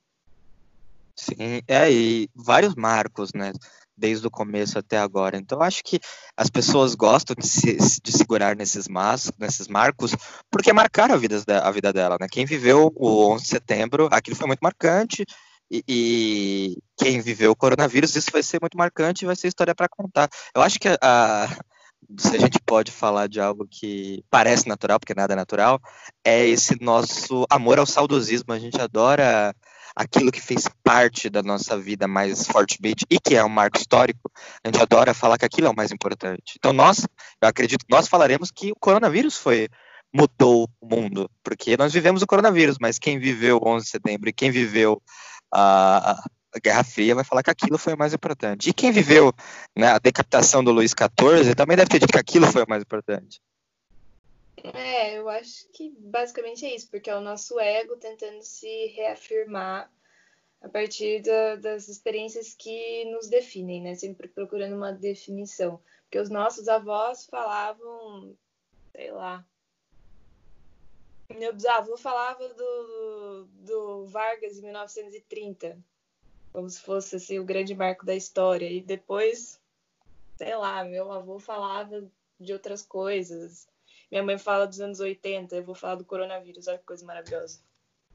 Sim, 1.22 1.62
é, 1.68 1.92
e 1.92 2.28
vários 2.36 2.74
marcos, 2.74 3.32
né? 3.36 3.52
Desde 3.96 4.26
o 4.26 4.32
começo 4.32 4.80
até 4.80 4.98
agora. 4.98 5.38
Então, 5.38 5.62
acho 5.62 5.84
que 5.84 6.00
as 6.36 6.50
pessoas 6.50 6.96
gostam 6.96 7.36
de, 7.38 7.46
se, 7.46 7.78
de 8.02 8.12
segurar 8.12 8.56
nesses, 8.56 8.88
mas, 8.88 9.32
nesses 9.38 9.68
marcos, 9.68 10.16
porque 10.50 10.74
marcaram 10.74 11.14
a 11.14 11.18
vida, 11.18 11.44
a 11.62 11.70
vida 11.70 11.94
dela, 11.94 12.18
né? 12.20 12.28
Quem 12.28 12.44
viveu 12.44 12.92
o 12.96 13.34
11 13.34 13.44
de 13.44 13.50
setembro, 13.50 14.10
aquilo 14.12 14.36
foi 14.36 14.48
muito 14.48 14.62
marcante, 14.62 15.24
e, 15.70 15.84
e 15.88 16.78
quem 16.98 17.22
viveu 17.22 17.52
o 17.52 17.56
coronavírus, 17.56 18.16
isso 18.16 18.32
vai 18.32 18.42
ser 18.42 18.60
muito 18.60 18.76
marcante 18.76 19.24
e 19.24 19.28
vai 19.28 19.36
ser 19.36 19.48
história 19.48 19.76
para 19.76 19.88
contar. 19.88 20.28
Eu 20.56 20.64
acho 20.64 20.80
que 20.80 20.88
a, 20.88 20.98
a, 21.02 21.48
se 22.18 22.36
a 22.36 22.40
gente 22.40 22.60
pode 22.66 22.92
falar 22.92 23.28
de 23.28 23.40
algo 23.40 23.68
que 23.70 24.24
parece 24.28 24.68
natural, 24.68 25.00
porque 25.00 25.14
nada 25.14 25.34
é 25.34 25.36
natural, 25.36 25.80
é 26.26 26.48
esse 26.48 26.82
nosso 26.84 27.46
amor 27.48 27.78
ao 27.78 27.86
saudosismo. 27.86 28.52
A 28.54 28.60
gente 28.60 28.82
adora 28.82 29.54
aquilo 29.96 30.32
que 30.32 30.42
fez 30.42 30.68
parte 30.84 31.30
da 31.30 31.42
nossa 31.42 31.78
vida 31.78 32.08
mais 32.08 32.48
fortemente 32.48 33.06
e 33.10 33.20
que 33.20 33.36
é 33.36 33.44
um 33.44 33.50
marco 33.50 33.78
histórico, 33.78 34.32
a 34.64 34.68
gente 34.68 34.82
adora 34.82 35.14
falar 35.14 35.38
que 35.38 35.46
aquilo 35.46 35.68
é 35.68 35.70
o 35.70 35.76
mais 35.76 35.92
importante. 35.92 36.54
Então 36.58 36.74
nós, 36.74 37.06
eu 37.42 37.48
acredito 37.48 37.86
que 37.86 37.94
nós 37.94 38.08
falaremos 38.08 38.52
que 38.52 38.72
o 38.72 38.76
coronavírus 38.80 39.38
foi 39.38 39.68
mudou 40.14 40.70
o 40.82 40.88
mundo, 40.88 41.30
porque 41.42 41.78
nós 41.78 41.94
vivemos 41.94 42.22
o 42.22 42.28
coronavírus, 42.28 42.78
mas 42.82 43.00
quem 43.00 43.18
viveu 43.18 43.58
o 43.58 43.68
11 43.68 43.86
de 43.86 43.92
setembro 43.92 44.30
e 44.30 44.34
quem 44.34 44.52
viveu 44.52 45.02
a, 45.54 46.20
a 46.54 46.60
Guerra 46.62 46.84
Fria 46.84 47.16
vai 47.16 47.24
falar 47.24 47.44
que 47.44 47.50
aquilo 47.50 47.78
foi 47.78 47.94
o 47.94 47.98
mais 47.98 48.14
importante. 48.14 48.70
E 48.70 48.74
quem 48.74 48.92
viveu 48.92 49.34
né, 49.78 49.88
a 49.88 50.00
decapitação 50.00 50.64
do 50.64 50.72
Luís 50.72 50.92
XIV 50.92 51.56
também 51.56 51.78
deve 51.78 51.90
ter 51.90 52.00
dito 52.00 52.12
que 52.12 52.20
aquilo 52.20 52.46
foi 52.48 52.64
o 52.64 52.70
mais 52.70 52.84
importante. 52.84 53.40
É, 54.64 55.18
eu 55.18 55.28
acho 55.28 55.68
que 55.72 55.90
basicamente 55.98 56.66
é 56.66 56.76
isso, 56.76 56.90
porque 56.90 57.10
é 57.10 57.16
o 57.16 57.22
nosso 57.22 57.60
ego 57.60 57.98
tentando 57.98 58.42
se 58.44 58.88
reafirmar 58.88 59.92
a 60.62 60.70
partir 60.70 61.22
da, 61.24 61.56
das 61.56 61.88
experiências 61.88 62.54
que 62.54 63.06
nos 63.06 63.28
definem, 63.28 63.82
né? 63.82 63.96
Sempre 63.96 64.28
procurando 64.28 64.76
uma 64.76 64.94
definição. 64.94 65.82
Porque 66.04 66.20
os 66.20 66.30
nossos 66.30 66.68
avós 66.68 67.26
falavam, 67.26 68.38
sei 68.92 69.12
lá. 69.12 69.44
Meu 71.30 71.54
bisavô 71.54 71.98
falava 71.98 72.48
do, 72.50 73.48
do 73.54 74.06
Vargas 74.06 74.58
em 74.58 74.64
1930, 74.64 75.80
como 76.52 76.70
se 76.70 76.82
fosse 76.82 77.16
assim, 77.16 77.40
o 77.40 77.46
grande 77.46 77.74
marco 77.74 78.06
da 78.06 78.14
história. 78.14 78.70
E 78.70 78.82
depois, 78.82 79.60
sei 80.38 80.56
lá, 80.56 80.84
meu 80.84 81.12
avô 81.12 81.40
falava 81.40 82.06
de 82.40 82.54
outras 82.54 82.86
coisas. 82.86 83.71
Minha 84.12 84.24
mãe 84.24 84.38
fala 84.38 84.68
dos 84.68 84.82
anos 84.82 85.00
80, 85.00 85.56
eu 85.56 85.64
vou 85.64 85.74
falar 85.74 85.96
do 85.96 86.04
coronavírus, 86.04 86.68
olha 86.68 86.78
que 86.78 86.86
coisa 86.86 87.06
maravilhosa. 87.06 87.60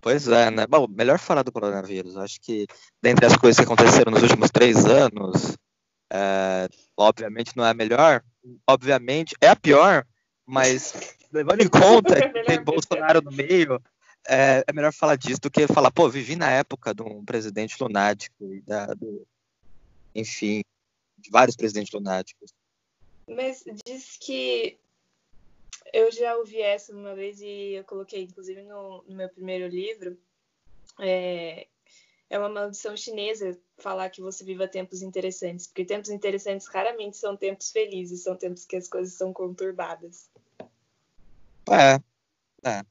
Pois 0.00 0.28
é, 0.28 0.50
né? 0.50 0.66
Bom, 0.66 0.86
melhor 0.86 1.18
falar 1.18 1.42
do 1.42 1.50
coronavírus. 1.50 2.16
Acho 2.18 2.38
que 2.40 2.66
dentre 3.02 3.24
as 3.24 3.36
coisas 3.36 3.58
que 3.58 3.64
aconteceram 3.64 4.12
nos 4.12 4.22
últimos 4.22 4.50
três 4.50 4.84
anos, 4.84 5.56
é, 6.12 6.68
obviamente 6.96 7.56
não 7.56 7.64
é 7.64 7.70
a 7.70 7.74
melhor, 7.74 8.22
obviamente, 8.68 9.34
é 9.40 9.48
a 9.48 9.56
pior, 9.56 10.06
mas 10.44 10.92
levando 11.32 11.62
em 11.62 11.68
conta 11.68 12.28
que 12.28 12.44
tem 12.44 12.62
Bolsonaro 12.62 13.22
no 13.22 13.32
meio, 13.32 13.82
é, 14.28 14.62
é, 14.66 14.72
melhor 14.74 14.92
falar 14.92 15.16
disso 15.16 15.40
do 15.40 15.50
que 15.50 15.66
falar, 15.66 15.90
pô, 15.90 16.08
vivi 16.10 16.36
na 16.36 16.50
época 16.50 16.94
de 16.94 17.02
um 17.02 17.24
presidente 17.24 17.74
lunático 17.80 18.52
e 18.52 18.60
da, 18.60 18.86
do, 18.86 19.26
enfim, 20.14 20.62
de 21.16 21.30
vários 21.30 21.56
presidentes 21.56 21.92
lunáticos. 21.92 22.52
Mas 23.28 23.64
diz 23.84 24.18
que 24.20 24.78
eu 25.96 26.12
já 26.12 26.36
ouvi 26.36 26.60
essa 26.60 26.92
uma 26.92 27.14
vez 27.14 27.40
e 27.40 27.72
eu 27.72 27.84
coloquei, 27.84 28.22
inclusive, 28.22 28.62
no, 28.62 29.02
no 29.08 29.16
meu 29.16 29.30
primeiro 29.30 29.66
livro. 29.66 30.18
É, 31.00 31.66
é 32.28 32.38
uma 32.38 32.50
maldição 32.50 32.94
chinesa 32.94 33.58
falar 33.78 34.10
que 34.10 34.20
você 34.20 34.44
viva 34.44 34.68
tempos 34.68 35.00
interessantes, 35.00 35.66
porque 35.66 35.86
tempos 35.86 36.10
interessantes 36.10 36.66
raramente 36.66 37.16
são 37.16 37.34
tempos 37.34 37.70
felizes, 37.70 38.22
são 38.22 38.36
tempos 38.36 38.66
que 38.66 38.76
as 38.76 38.88
coisas 38.88 39.14
são 39.14 39.32
conturbadas. 39.32 40.28
É, 41.70 41.94
é. 42.68 42.84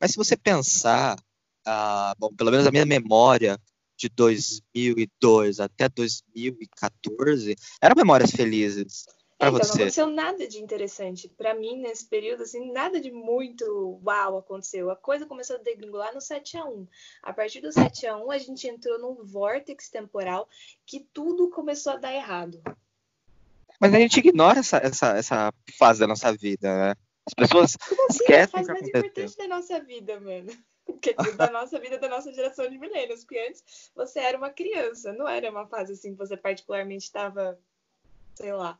Mas 0.00 0.10
se 0.10 0.16
você 0.16 0.36
pensar, 0.36 1.16
ah, 1.64 2.12
bom, 2.18 2.34
pelo 2.34 2.50
menos 2.50 2.66
a 2.66 2.72
minha 2.72 2.86
memória 2.86 3.56
de 3.96 4.08
2002 4.08 5.60
até 5.60 5.88
2014 5.88 7.54
eram 7.80 7.94
memórias 7.96 8.32
felizes. 8.32 9.06
É, 9.40 9.46
então, 9.46 9.58
não 9.58 9.64
aconteceu 9.64 10.06
nada 10.08 10.48
de 10.48 10.58
interessante. 10.58 11.28
Para 11.28 11.54
mim, 11.54 11.80
nesse 11.80 12.04
período, 12.04 12.42
assim, 12.42 12.72
nada 12.72 13.00
de 13.00 13.12
muito 13.12 14.00
uau 14.04 14.38
aconteceu. 14.38 14.90
A 14.90 14.96
coisa 14.96 15.26
começou 15.26 15.56
a 15.56 15.60
degringolar 15.60 16.12
no 16.12 16.20
7 16.20 16.56
a 16.58 16.64
1 16.64 16.88
A 17.22 17.32
partir 17.32 17.60
do 17.60 17.70
7 17.70 18.06
a 18.08 18.16
1 18.16 18.30
a 18.32 18.38
gente 18.38 18.66
entrou 18.66 18.98
num 18.98 19.24
vórtice 19.24 19.90
temporal 19.92 20.48
que 20.84 21.06
tudo 21.12 21.50
começou 21.50 21.92
a 21.92 21.96
dar 21.96 22.12
errado. 22.12 22.60
Mas 23.80 23.94
a 23.94 23.98
gente 23.98 24.18
ignora 24.18 24.58
essa, 24.58 24.78
essa, 24.78 25.16
essa 25.16 25.54
fase 25.78 26.00
da 26.00 26.08
nossa 26.08 26.32
vida, 26.32 26.76
né? 26.76 26.94
As 27.24 27.34
pessoas 27.34 27.76
Como 27.76 28.06
assim? 28.06 28.18
esquecem 28.18 28.42
a 28.42 28.48
fase 28.48 28.72
mais 28.72 28.88
importante 28.88 29.36
da 29.36 29.46
nossa 29.46 29.80
vida, 29.80 30.18
mano. 30.18 30.50
Quer 31.00 31.14
dizer, 31.14 31.36
da 31.36 31.50
nossa 31.50 31.78
vida, 31.78 31.96
da 31.96 32.08
nossa 32.08 32.32
geração 32.32 32.68
de 32.68 32.76
milênios. 32.76 33.20
Porque 33.20 33.38
antes 33.38 33.92
você 33.94 34.18
era 34.18 34.36
uma 34.36 34.50
criança, 34.50 35.12
não 35.12 35.28
era 35.28 35.48
uma 35.48 35.66
fase 35.68 35.92
assim 35.92 36.10
que 36.10 36.18
você 36.18 36.36
particularmente 36.36 37.04
estava, 37.04 37.56
sei 38.34 38.52
lá, 38.52 38.76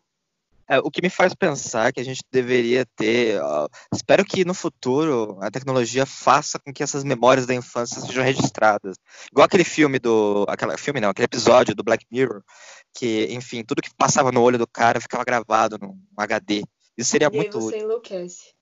é, 0.68 0.78
o 0.80 0.90
que 0.90 1.00
me 1.00 1.08
faz 1.08 1.34
pensar 1.34 1.92
que 1.92 2.00
a 2.00 2.04
gente 2.04 2.20
deveria 2.30 2.84
ter. 2.94 3.40
Uh, 3.42 3.68
espero 3.92 4.24
que 4.24 4.44
no 4.44 4.52
futuro 4.52 5.38
a 5.40 5.50
tecnologia 5.50 6.04
faça 6.04 6.58
com 6.58 6.72
que 6.72 6.82
essas 6.82 7.02
memórias 7.02 7.46
da 7.46 7.54
infância 7.54 8.00
sejam 8.02 8.22
registradas. 8.22 8.96
Igual 9.32 9.46
aquele 9.46 9.64
filme 9.64 9.98
do. 9.98 10.44
Aquela, 10.46 10.76
filme 10.76 11.00
não, 11.00 11.08
aquele 11.08 11.24
episódio 11.24 11.74
do 11.74 11.82
Black 11.82 12.04
Mirror, 12.10 12.42
que, 12.94 13.26
enfim, 13.30 13.64
tudo 13.64 13.80
que 13.80 13.94
passava 13.96 14.30
no 14.30 14.42
olho 14.42 14.58
do 14.58 14.66
cara 14.66 15.00
ficava 15.00 15.24
gravado 15.24 15.78
num 15.80 15.98
HD. 16.16 16.64
Isso 16.98 17.10
seria 17.10 17.30
e 17.32 17.36
muito. 17.36 17.60
Você 17.60 17.78
enlouquece. 17.78 18.52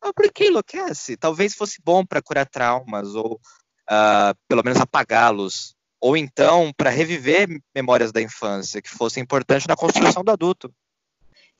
Ah, 0.00 0.12
por 0.14 0.32
que 0.32 0.46
enlouquece? 0.46 1.16
Talvez 1.16 1.54
fosse 1.54 1.78
bom 1.82 2.06
para 2.06 2.22
curar 2.22 2.48
traumas, 2.48 3.14
ou 3.14 3.34
uh, 3.34 4.34
pelo 4.48 4.62
menos 4.64 4.80
apagá-los. 4.80 5.74
Ou 6.00 6.16
então 6.16 6.70
para 6.76 6.90
reviver 6.90 7.48
memórias 7.74 8.12
da 8.12 8.20
infância, 8.20 8.80
que 8.80 8.90
fossem 8.90 9.22
importantes 9.22 9.66
na 9.66 9.76
construção 9.76 10.22
do 10.22 10.30
adulto. 10.30 10.72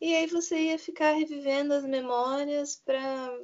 E 0.05 0.15
aí 0.15 0.27
você 0.27 0.59
ia 0.59 0.79
ficar 0.79 1.13
revivendo 1.13 1.73
as 1.73 1.83
memórias 1.83 2.77
para. 2.77 3.41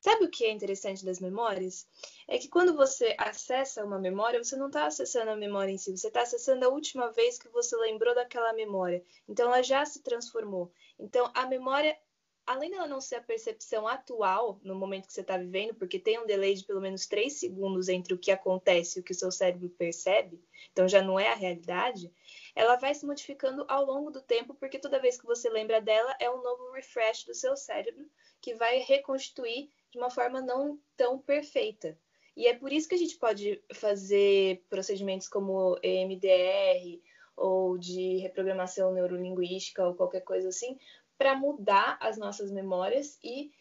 Sabe 0.00 0.24
o 0.24 0.30
que 0.30 0.44
é 0.44 0.52
interessante 0.52 1.04
das 1.04 1.18
memórias? 1.18 1.84
É 2.28 2.38
que 2.38 2.46
quando 2.46 2.76
você 2.76 3.12
acessa 3.18 3.84
uma 3.84 3.98
memória, 3.98 4.38
você 4.38 4.54
não 4.54 4.68
está 4.68 4.86
acessando 4.86 5.32
a 5.32 5.36
memória 5.36 5.72
em 5.72 5.76
si, 5.76 5.90
você 5.90 6.06
está 6.06 6.22
acessando 6.22 6.64
a 6.64 6.68
última 6.68 7.10
vez 7.10 7.40
que 7.40 7.48
você 7.48 7.74
lembrou 7.74 8.14
daquela 8.14 8.52
memória. 8.52 9.02
Então 9.28 9.48
ela 9.48 9.62
já 9.62 9.84
se 9.84 10.00
transformou. 10.00 10.70
Então 10.96 11.28
a 11.34 11.44
memória 11.44 11.98
além 12.46 12.70
dela 12.70 12.86
não 12.86 13.00
ser 13.00 13.16
a 13.16 13.22
percepção 13.22 13.88
atual 13.88 14.60
no 14.62 14.74
momento 14.74 15.06
que 15.06 15.12
você 15.12 15.22
está 15.22 15.36
vivendo, 15.36 15.74
porque 15.74 15.98
tem 15.98 16.18
um 16.18 16.26
delay 16.26 16.54
de 16.54 16.64
pelo 16.64 16.80
menos 16.80 17.06
3 17.06 17.32
segundos 17.32 17.88
entre 17.88 18.12
o 18.14 18.18
que 18.18 18.30
acontece 18.30 18.98
e 18.98 19.00
o 19.00 19.02
que 19.02 19.12
o 19.12 19.14
seu 19.14 19.32
cérebro 19.32 19.68
percebe, 19.70 20.40
então 20.70 20.86
já 20.86 21.02
não 21.02 21.18
é 21.18 21.32
a 21.32 21.34
realidade, 21.34 22.12
ela 22.54 22.76
vai 22.76 22.94
se 22.94 23.04
modificando 23.04 23.64
ao 23.68 23.84
longo 23.84 24.10
do 24.10 24.22
tempo, 24.22 24.54
porque 24.54 24.78
toda 24.78 25.00
vez 25.00 25.20
que 25.20 25.26
você 25.26 25.48
lembra 25.48 25.80
dela 25.80 26.14
é 26.20 26.30
um 26.30 26.42
novo 26.42 26.70
refresh 26.72 27.24
do 27.24 27.34
seu 27.34 27.56
cérebro 27.56 28.08
que 28.40 28.54
vai 28.54 28.78
reconstituir 28.78 29.70
de 29.90 29.98
uma 29.98 30.10
forma 30.10 30.40
não 30.40 30.78
tão 30.96 31.18
perfeita. 31.18 31.98
E 32.36 32.46
é 32.46 32.54
por 32.54 32.72
isso 32.72 32.88
que 32.88 32.94
a 32.94 32.98
gente 32.98 33.16
pode 33.16 33.62
fazer 33.72 34.64
procedimentos 34.68 35.28
como 35.28 35.78
EMDR 35.82 37.00
ou 37.36 37.78
de 37.78 38.18
reprogramação 38.18 38.92
neurolinguística 38.92 39.86
ou 39.86 39.94
qualquer 39.94 40.22
coisa 40.22 40.48
assim, 40.48 40.78
para 41.16 41.36
mudar 41.36 41.96
as 42.00 42.16
nossas 42.16 42.50
memórias 42.50 43.18
e 43.22 43.52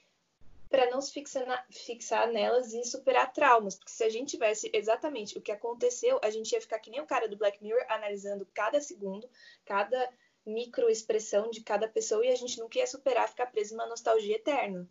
para 0.73 0.89
não 0.89 0.99
se 0.99 1.13
fixar, 1.13 1.45
na, 1.45 1.63
fixar, 1.69 2.27
nelas 2.31 2.73
e 2.73 2.83
superar 2.83 3.31
traumas. 3.31 3.75
Porque 3.75 3.91
se 3.91 4.03
a 4.03 4.09
gente 4.09 4.31
tivesse 4.31 4.71
exatamente 4.73 5.37
o 5.37 5.41
que 5.41 5.51
aconteceu, 5.51 6.19
a 6.23 6.31
gente 6.31 6.51
ia 6.51 6.59
ficar 6.59 6.79
que 6.79 6.89
nem 6.89 6.99
o 6.99 7.05
cara 7.05 7.29
do 7.29 7.37
Black 7.37 7.61
Mirror, 7.61 7.85
analisando 7.89 8.47
cada 8.55 8.81
segundo, 8.81 9.29
cada 9.63 10.09
microexpressão 10.43 11.51
de 11.51 11.61
cada 11.61 11.87
pessoa 11.87 12.25
e 12.25 12.29
a 12.29 12.35
gente 12.35 12.59
nunca 12.59 12.79
ia 12.79 12.87
superar, 12.87 13.29
ficar 13.29 13.45
preso 13.45 13.75
numa 13.75 13.85
nostalgia 13.85 14.35
eterna. 14.35 14.89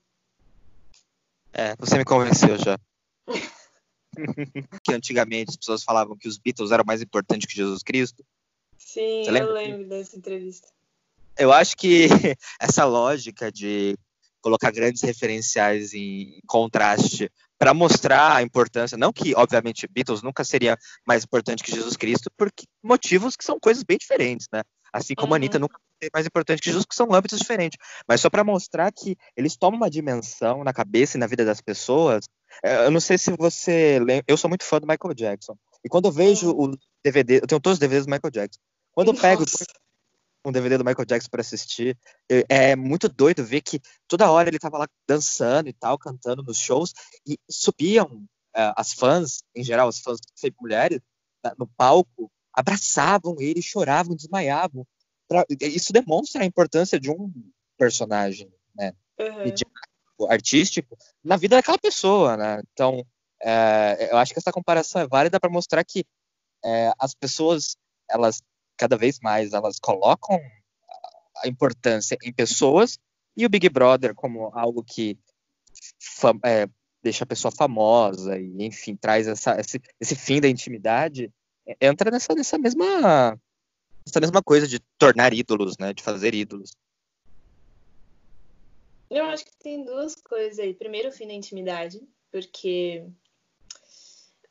É, 1.52 1.74
você 1.74 1.98
me 1.98 2.04
convenceu 2.04 2.56
já. 2.58 2.78
que 4.84 4.94
antigamente 4.94 5.50
as 5.50 5.56
pessoas 5.56 5.82
falavam 5.82 6.16
que 6.16 6.28
os 6.28 6.38
Beatles 6.38 6.70
eram 6.70 6.84
mais 6.86 7.02
importantes 7.02 7.48
que 7.48 7.56
Jesus 7.56 7.82
Cristo. 7.82 8.24
Sim, 8.78 9.24
eu 9.26 9.32
lembro 9.32 9.88
dessa 9.88 10.16
entrevista 10.16 10.68
eu 11.38 11.52
acho 11.52 11.76
que 11.76 12.06
essa 12.60 12.84
lógica 12.84 13.50
de 13.50 13.96
colocar 14.42 14.70
grandes 14.70 15.02
referenciais 15.02 15.94
em 15.94 16.40
contraste 16.46 17.30
para 17.58 17.72
mostrar 17.72 18.36
a 18.36 18.42
importância, 18.42 18.98
não 18.98 19.12
que 19.12 19.34
obviamente 19.36 19.86
Beatles 19.88 20.20
nunca 20.20 20.42
seria 20.42 20.76
mais 21.06 21.24
importante 21.24 21.62
que 21.62 21.70
Jesus 21.70 21.96
Cristo, 21.96 22.30
por 22.36 22.50
motivos 22.82 23.36
que 23.36 23.44
são 23.44 23.58
coisas 23.60 23.84
bem 23.84 23.96
diferentes, 23.96 24.48
né? 24.52 24.62
Assim 24.92 25.14
como 25.14 25.28
uhum. 25.28 25.34
a 25.34 25.36
Anitta 25.36 25.58
nunca 25.58 25.78
é 26.02 26.08
mais 26.12 26.26
importante 26.26 26.60
que 26.60 26.68
Jesus, 26.68 26.84
que 26.84 26.94
são 26.94 27.14
âmbitos 27.14 27.38
diferentes. 27.38 27.78
Mas 28.06 28.20
só 28.20 28.28
para 28.28 28.44
mostrar 28.44 28.92
que 28.92 29.16
eles 29.36 29.56
tomam 29.56 29.78
uma 29.78 29.88
dimensão 29.88 30.62
na 30.62 30.72
cabeça 30.72 31.16
e 31.16 31.20
na 31.20 31.26
vida 31.26 31.44
das 31.44 31.60
pessoas. 31.60 32.24
É, 32.62 32.84
eu 32.84 32.90
não 32.90 33.00
sei 33.00 33.16
se 33.16 33.30
você 33.30 33.98
lembra, 34.00 34.24
eu 34.26 34.36
sou 34.36 34.50
muito 34.50 34.64
fã 34.64 34.78
do 34.78 34.86
Michael 34.86 35.14
Jackson. 35.14 35.56
E 35.84 35.88
quando 35.88 36.06
eu 36.06 36.12
vejo 36.12 36.50
o 36.50 36.76
DVD, 37.02 37.36
eu 37.36 37.46
tenho 37.46 37.60
todos 37.60 37.76
os 37.76 37.78
DVDs 37.78 38.04
do 38.04 38.10
Michael 38.10 38.30
Jackson. 38.30 38.60
Quando 38.92 39.08
eu 39.08 39.14
pego 39.14 39.44
um 40.44 40.52
DVD 40.52 40.76
do 40.76 40.84
Michael 40.84 41.06
Jackson 41.06 41.28
para 41.30 41.40
assistir. 41.40 41.96
É 42.48 42.74
muito 42.74 43.08
doido 43.08 43.44
ver 43.44 43.60
que 43.60 43.80
toda 44.08 44.30
hora 44.30 44.48
ele 44.48 44.58
tava 44.58 44.78
lá 44.78 44.88
dançando 45.06 45.68
e 45.68 45.72
tal, 45.72 45.98
cantando 45.98 46.42
nos 46.42 46.58
shows, 46.58 46.92
e 47.26 47.38
subiam 47.50 48.06
uh, 48.56 48.74
as 48.76 48.92
fãs, 48.92 49.42
em 49.54 49.62
geral, 49.62 49.88
as 49.88 50.00
fãs 50.00 50.18
sempre 50.34 50.60
mulheres, 50.60 51.00
no 51.58 51.66
palco, 51.66 52.30
abraçavam 52.52 53.36
ele, 53.40 53.62
choravam, 53.62 54.14
desmaiavam. 54.14 54.86
Isso 55.60 55.92
demonstra 55.92 56.42
a 56.42 56.46
importância 56.46 57.00
de 57.00 57.10
um 57.10 57.32
personagem, 57.78 58.52
né? 58.76 58.92
Uhum. 59.18 60.26
artístico 60.28 60.96
na 61.22 61.36
vida 61.36 61.56
daquela 61.56 61.78
pessoa, 61.78 62.36
né? 62.36 62.62
Então, 62.72 63.04
é, 63.42 64.08
eu 64.10 64.16
acho 64.16 64.32
que 64.32 64.38
essa 64.38 64.52
comparação 64.52 65.00
é 65.00 65.06
válida 65.06 65.40
para 65.40 65.50
mostrar 65.50 65.82
que 65.84 66.04
é, 66.64 66.92
as 66.98 67.14
pessoas 67.14 67.76
elas 68.08 68.42
cada 68.76 68.96
vez 68.96 69.18
mais 69.20 69.52
elas 69.52 69.78
colocam 69.78 70.40
a 71.44 71.48
importância 71.48 72.16
em 72.22 72.32
pessoas 72.32 72.98
e 73.36 73.46
o 73.46 73.48
Big 73.48 73.68
Brother 73.68 74.14
como 74.14 74.50
algo 74.54 74.82
que 74.82 75.18
é, 76.44 76.68
deixa 77.02 77.24
a 77.24 77.26
pessoa 77.26 77.50
famosa 77.50 78.38
e, 78.38 78.64
enfim, 78.64 78.94
traz 78.96 79.26
essa, 79.26 79.58
esse, 79.58 79.80
esse 80.00 80.14
fim 80.14 80.40
da 80.40 80.48
intimidade, 80.48 81.32
é, 81.66 81.76
entra 81.88 82.10
nessa, 82.10 82.34
nessa 82.34 82.58
mesma 82.58 83.38
essa 84.06 84.20
mesma 84.20 84.42
coisa 84.42 84.66
de 84.66 84.80
tornar 84.98 85.32
ídolos, 85.32 85.78
né, 85.78 85.92
de 85.92 86.02
fazer 86.02 86.34
ídolos. 86.34 86.76
Eu 89.08 89.24
acho 89.26 89.44
que 89.44 89.56
tem 89.58 89.84
duas 89.84 90.16
coisas 90.16 90.58
aí. 90.58 90.74
Primeiro, 90.74 91.10
o 91.10 91.12
fim 91.12 91.26
da 91.26 91.34
intimidade, 91.34 92.00
porque 92.30 93.06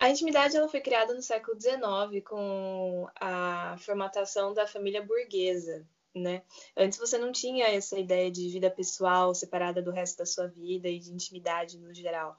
a 0.01 0.09
intimidade 0.09 0.57
ela 0.57 0.67
foi 0.67 0.81
criada 0.81 1.13
no 1.13 1.21
século 1.21 1.55
XIX 1.61 2.23
com 2.25 3.07
a 3.15 3.77
formatação 3.77 4.51
da 4.51 4.65
família 4.65 5.05
burguesa, 5.05 5.87
né? 6.15 6.41
Antes 6.75 6.97
você 6.97 7.19
não 7.19 7.31
tinha 7.31 7.67
essa 7.67 7.99
ideia 7.99 8.31
de 8.31 8.49
vida 8.49 8.71
pessoal 8.71 9.35
separada 9.35 9.79
do 9.79 9.91
resto 9.91 10.17
da 10.17 10.25
sua 10.25 10.47
vida 10.47 10.89
e 10.89 10.97
de 10.97 11.13
intimidade 11.13 11.77
no 11.77 11.93
geral. 11.93 12.35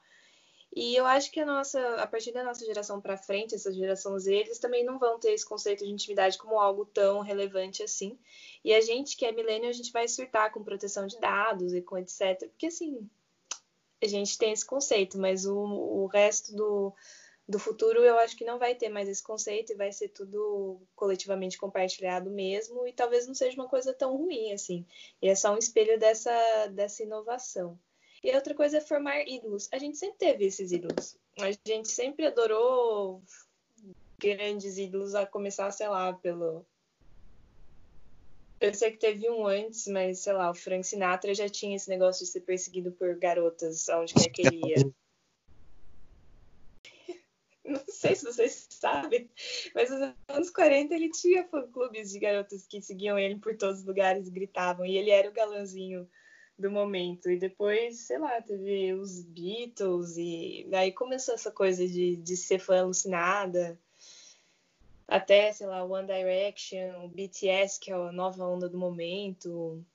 E 0.75 0.93
eu 0.93 1.05
acho 1.05 1.31
que 1.31 1.39
a 1.39 1.45
nossa, 1.45 1.79
a 2.01 2.05
partir 2.05 2.33
da 2.33 2.43
nossa 2.43 2.65
geração 2.65 2.99
para 2.99 3.15
frente, 3.15 3.55
essa 3.55 3.71
geração 3.71 4.19
Z, 4.19 4.35
eles 4.35 4.59
também 4.59 4.83
não 4.83 4.99
vão 4.99 5.17
ter 5.17 5.31
esse 5.31 5.47
conceito 5.47 5.85
de 5.85 5.91
intimidade 5.91 6.37
como 6.37 6.59
algo 6.59 6.85
tão 6.85 7.21
relevante 7.21 7.81
assim. 7.81 8.19
E 8.61 8.73
a 8.73 8.81
gente 8.81 9.15
que 9.15 9.25
é 9.25 9.31
milênio, 9.31 9.69
a 9.69 9.73
gente 9.73 9.93
vai 9.93 10.05
surtar 10.09 10.51
com 10.51 10.65
proteção 10.65 11.07
de 11.07 11.17
dados 11.17 11.73
e 11.73 11.81
com 11.81 11.97
etc. 11.97 12.39
Porque 12.49 12.65
assim, 12.65 13.09
a 14.03 14.07
gente 14.07 14.37
tem 14.37 14.51
esse 14.51 14.65
conceito, 14.65 15.17
mas 15.17 15.45
o, 15.45 15.55
o 15.55 16.07
resto 16.07 16.53
do, 16.53 16.93
do 17.47 17.59
futuro 17.59 17.99
eu 18.03 18.17
acho 18.19 18.37
que 18.37 18.45
não 18.45 18.57
vai 18.57 18.73
ter 18.73 18.89
mais 18.89 19.09
esse 19.09 19.21
conceito 19.21 19.73
e 19.73 19.75
vai 19.75 19.91
ser 19.91 20.09
tudo 20.09 20.81
coletivamente 20.95 21.57
compartilhado 21.57 22.29
mesmo 22.29 22.87
e 22.87 22.93
talvez 22.93 23.27
não 23.27 23.33
seja 23.33 23.59
uma 23.59 23.67
coisa 23.67 23.93
tão 23.93 24.15
ruim 24.15 24.53
assim. 24.53 24.85
E 25.21 25.27
é 25.27 25.35
só 25.35 25.53
um 25.53 25.57
espelho 25.57 25.99
dessa, 25.99 26.67
dessa 26.67 27.03
inovação. 27.03 27.77
E 28.23 28.33
outra 28.33 28.55
coisa 28.55 28.77
é 28.77 28.81
formar 28.81 29.27
ídolos. 29.27 29.67
A 29.71 29.77
gente 29.77 29.97
sempre 29.97 30.17
teve 30.17 30.45
esses 30.45 30.71
ídolos. 30.71 31.17
A 31.39 31.51
gente 31.67 31.89
sempre 31.89 32.25
adorou 32.25 33.21
grandes 34.17 34.77
ídolos 34.77 35.13
a 35.13 35.25
começar, 35.25 35.69
sei 35.71 35.89
lá, 35.89 36.13
pelo 36.13 36.65
eu 38.61 38.73
sei 38.73 38.91
que 38.91 38.97
teve 38.97 39.29
um 39.29 39.45
antes, 39.45 39.87
mas 39.87 40.19
sei 40.19 40.31
lá, 40.31 40.49
o 40.49 40.53
Frank 40.53 40.87
Sinatra 40.87 41.35
já 41.35 41.49
tinha 41.49 41.75
esse 41.75 41.89
negócio 41.89 42.25
de 42.25 42.31
ser 42.31 42.39
perseguido 42.39 42.93
por 42.93 43.13
garotas 43.17 43.89
aonde 43.89 44.13
quer 44.13 44.29
que 44.29 44.41
ele 44.47 44.61
ia. 44.65 44.93
Não 47.65 47.81
sei 47.87 48.13
se 48.15 48.25
vocês 48.25 48.67
sabem, 48.69 49.29
mas 49.73 49.89
nos 49.89 50.13
anos 50.27 50.49
40 50.49 50.93
ele 50.93 51.09
tinha 51.09 51.47
fã-clubes 51.47 52.11
de 52.11 52.19
garotas 52.19 52.67
que 52.67 52.81
seguiam 52.81 53.17
ele 53.17 53.37
por 53.37 53.55
todos 53.55 53.79
os 53.79 53.85
lugares, 53.85 54.27
gritavam, 54.27 54.85
e 54.85 54.97
ele 54.97 55.09
era 55.09 55.29
o 55.29 55.33
galãzinho 55.33 56.07
do 56.59 56.69
momento. 56.69 57.29
E 57.29 57.37
depois, 57.37 57.99
sei 57.99 58.17
lá, 58.17 58.41
teve 58.41 58.93
os 58.93 59.23
Beatles, 59.23 60.17
e 60.17 60.67
aí 60.73 60.91
começou 60.91 61.33
essa 61.33 61.51
coisa 61.51 61.87
de, 61.87 62.17
de 62.17 62.35
ser 62.35 62.59
fã 62.59 62.79
alucinada. 62.79 63.79
Até, 65.07 65.53
sei 65.53 65.67
lá, 65.67 65.83
One 65.83 66.07
Direction, 66.07 67.05
o 67.05 67.07
BTS, 67.07 67.79
que 67.79 67.91
é 67.91 67.93
a 67.93 68.11
nova 68.11 68.45
onda 68.45 68.67
do 68.67 68.77
momento 68.77 69.85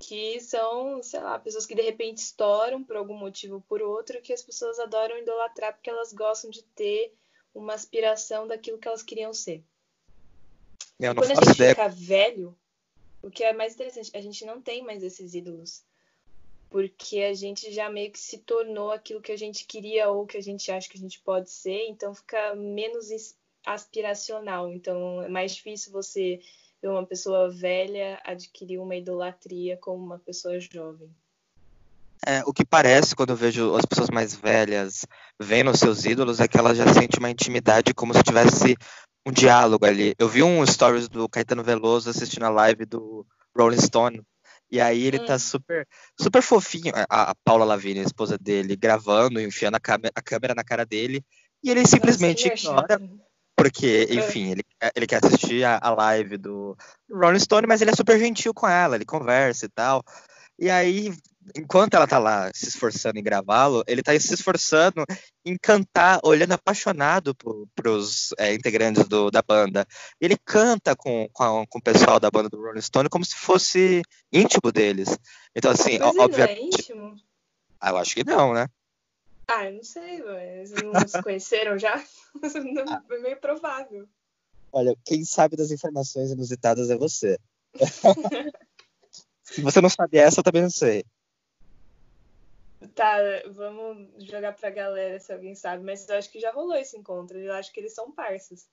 que 0.00 0.40
são, 0.40 1.02
sei 1.02 1.20
lá, 1.20 1.38
pessoas 1.38 1.66
que 1.66 1.74
de 1.74 1.82
repente 1.82 2.18
estouram 2.18 2.82
por 2.82 2.96
algum 2.96 3.14
motivo 3.14 3.56
ou 3.56 3.60
por 3.60 3.82
outro, 3.82 4.22
que 4.22 4.32
as 4.32 4.42
pessoas 4.42 4.78
adoram 4.78 5.18
idolatrar 5.18 5.74
porque 5.74 5.90
elas 5.90 6.12
gostam 6.14 6.50
de 6.50 6.62
ter 6.62 7.14
uma 7.54 7.74
aspiração 7.74 8.48
daquilo 8.48 8.78
que 8.78 8.88
elas 8.88 9.02
queriam 9.02 9.34
ser. 9.34 9.62
Eu 10.98 11.14
Quando 11.14 11.32
a 11.32 11.34
gente 11.34 11.50
ideia. 11.50 11.70
fica 11.70 11.88
velho, 11.88 12.56
o 13.22 13.30
que 13.30 13.44
é 13.44 13.52
mais 13.52 13.74
interessante, 13.74 14.10
a 14.14 14.20
gente 14.22 14.44
não 14.46 14.62
tem 14.62 14.82
mais 14.82 15.02
esses 15.02 15.34
ídolos. 15.34 15.84
Porque 16.70 17.18
a 17.18 17.34
gente 17.34 17.70
já 17.70 17.90
meio 17.90 18.10
que 18.10 18.18
se 18.18 18.38
tornou 18.38 18.90
aquilo 18.90 19.20
que 19.20 19.32
a 19.32 19.36
gente 19.36 19.66
queria 19.66 20.08
ou 20.08 20.26
que 20.26 20.38
a 20.38 20.42
gente 20.42 20.72
acha 20.72 20.88
que 20.88 20.96
a 20.96 21.00
gente 21.00 21.20
pode 21.20 21.50
ser, 21.50 21.88
então 21.88 22.14
fica 22.14 22.54
menos 22.54 23.08
aspiracional. 23.66 24.72
Então 24.72 25.20
é 25.20 25.28
mais 25.28 25.54
difícil 25.54 25.92
você 25.92 26.40
ver 26.82 26.88
uma 26.88 27.06
pessoa 27.06 27.50
velha 27.50 28.20
adquirir 28.24 28.78
uma 28.78 28.96
idolatria 28.96 29.76
como 29.76 30.04
uma 30.04 30.18
pessoa 30.18 30.58
jovem. 30.60 31.10
É, 32.26 32.42
o 32.44 32.52
que 32.52 32.64
parece 32.64 33.16
quando 33.16 33.30
eu 33.30 33.36
vejo 33.36 33.74
as 33.74 33.86
pessoas 33.86 34.10
mais 34.10 34.34
velhas 34.34 35.06
vendo 35.40 35.74
seus 35.76 36.04
ídolos 36.04 36.38
é 36.38 36.46
que 36.46 36.58
elas 36.58 36.76
já 36.76 36.86
sentem 36.92 37.18
uma 37.18 37.30
intimidade 37.30 37.94
como 37.94 38.12
se 38.12 38.22
tivesse 38.22 38.76
um 39.26 39.32
diálogo 39.32 39.86
ali. 39.86 40.14
Eu 40.18 40.28
vi 40.28 40.42
um 40.42 40.66
stories 40.66 41.08
do 41.08 41.28
Caetano 41.28 41.64
Veloso 41.64 42.10
assistindo 42.10 42.44
a 42.44 42.50
live 42.50 42.84
do 42.84 43.26
Rolling 43.56 43.80
Stone. 43.80 44.22
E 44.70 44.80
aí 44.80 45.02
ele 45.02 45.18
tá 45.18 45.24
hum. 45.24 45.26
tá 45.26 45.38
super, 45.38 45.88
super 46.18 46.42
fofinho, 46.42 46.92
a, 47.08 47.30
a 47.30 47.34
Paula 47.44 47.64
Lavigne, 47.64 48.00
a 48.00 48.04
esposa 48.04 48.38
dele, 48.38 48.76
gravando, 48.76 49.40
enfiando 49.40 49.74
a, 49.76 49.80
a 50.14 50.22
câmera 50.22 50.54
na 50.54 50.62
cara 50.62 50.86
dele, 50.86 51.24
e 51.62 51.70
ele 51.70 51.84
simplesmente 51.86 52.48
Nossa, 52.48 52.68
ignora. 52.68 53.00
Porque, 53.60 54.06
enfim, 54.10 54.52
ele, 54.52 54.64
ele 54.96 55.06
quer 55.06 55.22
assistir 55.22 55.64
a, 55.64 55.78
a 55.82 55.90
live 55.90 56.38
do 56.38 56.74
Rolling 57.12 57.38
Stone, 57.38 57.66
mas 57.66 57.82
ele 57.82 57.90
é 57.90 57.94
super 57.94 58.18
gentil 58.18 58.54
com 58.54 58.66
ela, 58.66 58.94
ele 58.96 59.04
conversa 59.04 59.66
e 59.66 59.68
tal. 59.68 60.02
E 60.58 60.70
aí, 60.70 61.12
enquanto 61.54 61.92
ela 61.92 62.06
tá 62.06 62.18
lá 62.18 62.50
se 62.54 62.68
esforçando 62.68 63.18
em 63.18 63.22
gravá-lo, 63.22 63.84
ele 63.86 64.02
tá 64.02 64.18
se 64.18 64.32
esforçando 64.32 65.04
em 65.44 65.58
cantar, 65.58 66.20
olhando 66.24 66.52
apaixonado 66.52 67.34
pro, 67.34 67.68
pros 67.74 68.30
é, 68.38 68.54
integrantes 68.54 69.06
do, 69.06 69.30
da 69.30 69.42
banda. 69.42 69.86
Ele 70.18 70.38
canta 70.42 70.96
com, 70.96 71.28
com, 71.30 71.66
com, 71.68 71.78
o 71.78 71.82
pessoal 71.82 72.18
da 72.18 72.30
banda 72.30 72.48
do 72.48 72.62
Rolling 72.62 72.80
Stone 72.80 73.10
como 73.10 73.26
se 73.26 73.36
fosse 73.36 74.00
íntimo 74.32 74.72
deles. 74.72 75.18
Então, 75.54 75.70
assim, 75.70 75.98
mas 75.98 76.16
obviamente. 76.16 76.58
Não 76.58 76.64
é 76.64 76.66
íntimo? 76.66 77.16
Ah, 77.78 77.90
eu 77.90 77.98
acho 77.98 78.14
que 78.14 78.24
não, 78.24 78.54
né? 78.54 78.66
Ah, 79.52 79.66
eu 79.66 79.72
não 79.72 79.82
sei, 79.82 80.22
mas 80.22 80.70
não 80.70 81.08
se 81.08 81.20
conheceram 81.20 81.76
já? 81.76 82.00
é 83.10 83.18
meio 83.18 83.40
provável. 83.40 84.08
Olha, 84.72 84.96
quem 85.04 85.24
sabe 85.24 85.56
das 85.56 85.72
informações 85.72 86.30
inusitadas 86.30 86.88
é 86.88 86.96
você. 86.96 87.36
se 89.42 89.60
você 89.60 89.80
não 89.80 89.88
sabe 89.88 90.18
essa, 90.18 90.38
eu 90.38 90.44
também 90.44 90.62
não 90.62 90.70
sei. 90.70 91.04
Tá, 92.94 93.16
vamos 93.50 94.24
jogar 94.24 94.52
pra 94.52 94.70
galera 94.70 95.18
se 95.18 95.32
alguém 95.32 95.56
sabe, 95.56 95.82
mas 95.82 96.08
eu 96.08 96.16
acho 96.16 96.30
que 96.30 96.38
já 96.38 96.52
rolou 96.52 96.76
esse 96.76 96.96
encontro. 96.96 97.36
Eu 97.36 97.52
acho 97.54 97.72
que 97.72 97.80
eles 97.80 97.92
são 97.92 98.12
parças. 98.12 98.68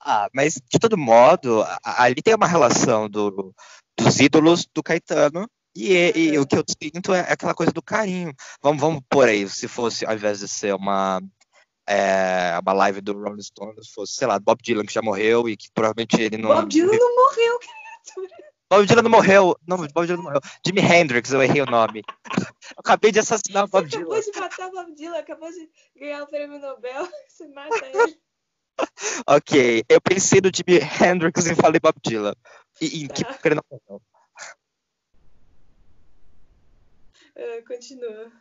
Ah, 0.00 0.30
mas 0.32 0.54
de 0.54 0.78
todo 0.78 0.96
modo, 0.96 1.62
ali 1.84 2.22
tem 2.22 2.34
uma 2.34 2.48
relação 2.48 3.06
do, 3.06 3.54
dos 3.98 4.18
ídolos 4.18 4.66
do 4.74 4.82
Caetano 4.82 5.46
e, 5.74 6.12
e, 6.14 6.38
o 6.38 6.46
que 6.46 6.56
eu 6.56 6.64
sinto 6.66 7.14
é 7.14 7.20
aquela 7.20 7.54
coisa 7.54 7.72
do 7.72 7.82
carinho. 7.82 8.34
Vamos, 8.62 8.80
vamos 8.80 9.02
por 9.08 9.28
aí, 9.28 9.48
se 9.48 9.68
fosse, 9.68 10.04
ao 10.04 10.14
invés 10.14 10.40
de 10.40 10.48
ser 10.48 10.74
uma, 10.74 11.20
é, 11.88 12.58
uma 12.60 12.72
live 12.72 13.00
do 13.00 13.12
Rolling 13.12 13.42
Stones, 13.42 13.88
fosse, 13.90 14.14
sei 14.14 14.26
lá, 14.26 14.38
Bob 14.38 14.60
Dylan, 14.62 14.84
que 14.84 14.92
já 14.92 15.02
morreu 15.02 15.48
e 15.48 15.56
que 15.56 15.68
provavelmente 15.72 16.20
ele 16.20 16.38
não. 16.38 16.48
Bob 16.48 16.68
Dylan 16.68 16.96
não 16.96 17.16
morreu, 17.16 17.58
criatura. 17.58 18.50
Bob 18.70 18.86
Dylan 18.86 19.02
não 19.02 19.10
morreu. 19.10 19.56
Não, 19.66 19.76
Bob 19.76 20.06
Dylan 20.06 20.16
não 20.16 20.24
morreu. 20.24 20.40
Jimi 20.64 20.80
Hendrix, 20.80 21.32
eu 21.32 21.42
errei 21.42 21.60
o 21.62 21.66
nome. 21.66 22.02
Eu 22.70 22.76
acabei 22.78 23.10
de 23.10 23.18
assassinar 23.18 23.64
o 23.64 23.68
Bob 23.68 23.88
Dylan. 23.88 24.02
Acabou 24.02 24.20
de 24.22 24.40
matar 24.40 24.68
o 24.68 24.70
Bob 24.70 24.94
Dylan, 24.94 25.18
acabou 25.18 25.50
de 25.50 25.68
ganhar 25.96 26.22
o 26.22 26.26
prêmio 26.28 26.60
Nobel. 26.60 27.08
Você 27.26 27.48
mata 27.48 27.84
ele. 27.84 28.16
ok, 29.26 29.84
eu 29.88 30.00
pensei 30.00 30.40
no 30.40 30.50
Jimi 30.54 30.78
Hendrix 30.78 31.46
e 31.46 31.54
falei 31.56 31.80
Bob 31.80 31.96
Dylan. 32.00 32.34
E, 32.80 33.04
e 33.04 33.08
tá. 33.08 33.34
que 33.34 33.48
ele 33.48 33.56
não 33.56 33.64
morreu. 33.68 34.00
Uh, 37.36 37.64
continua. 37.66 38.32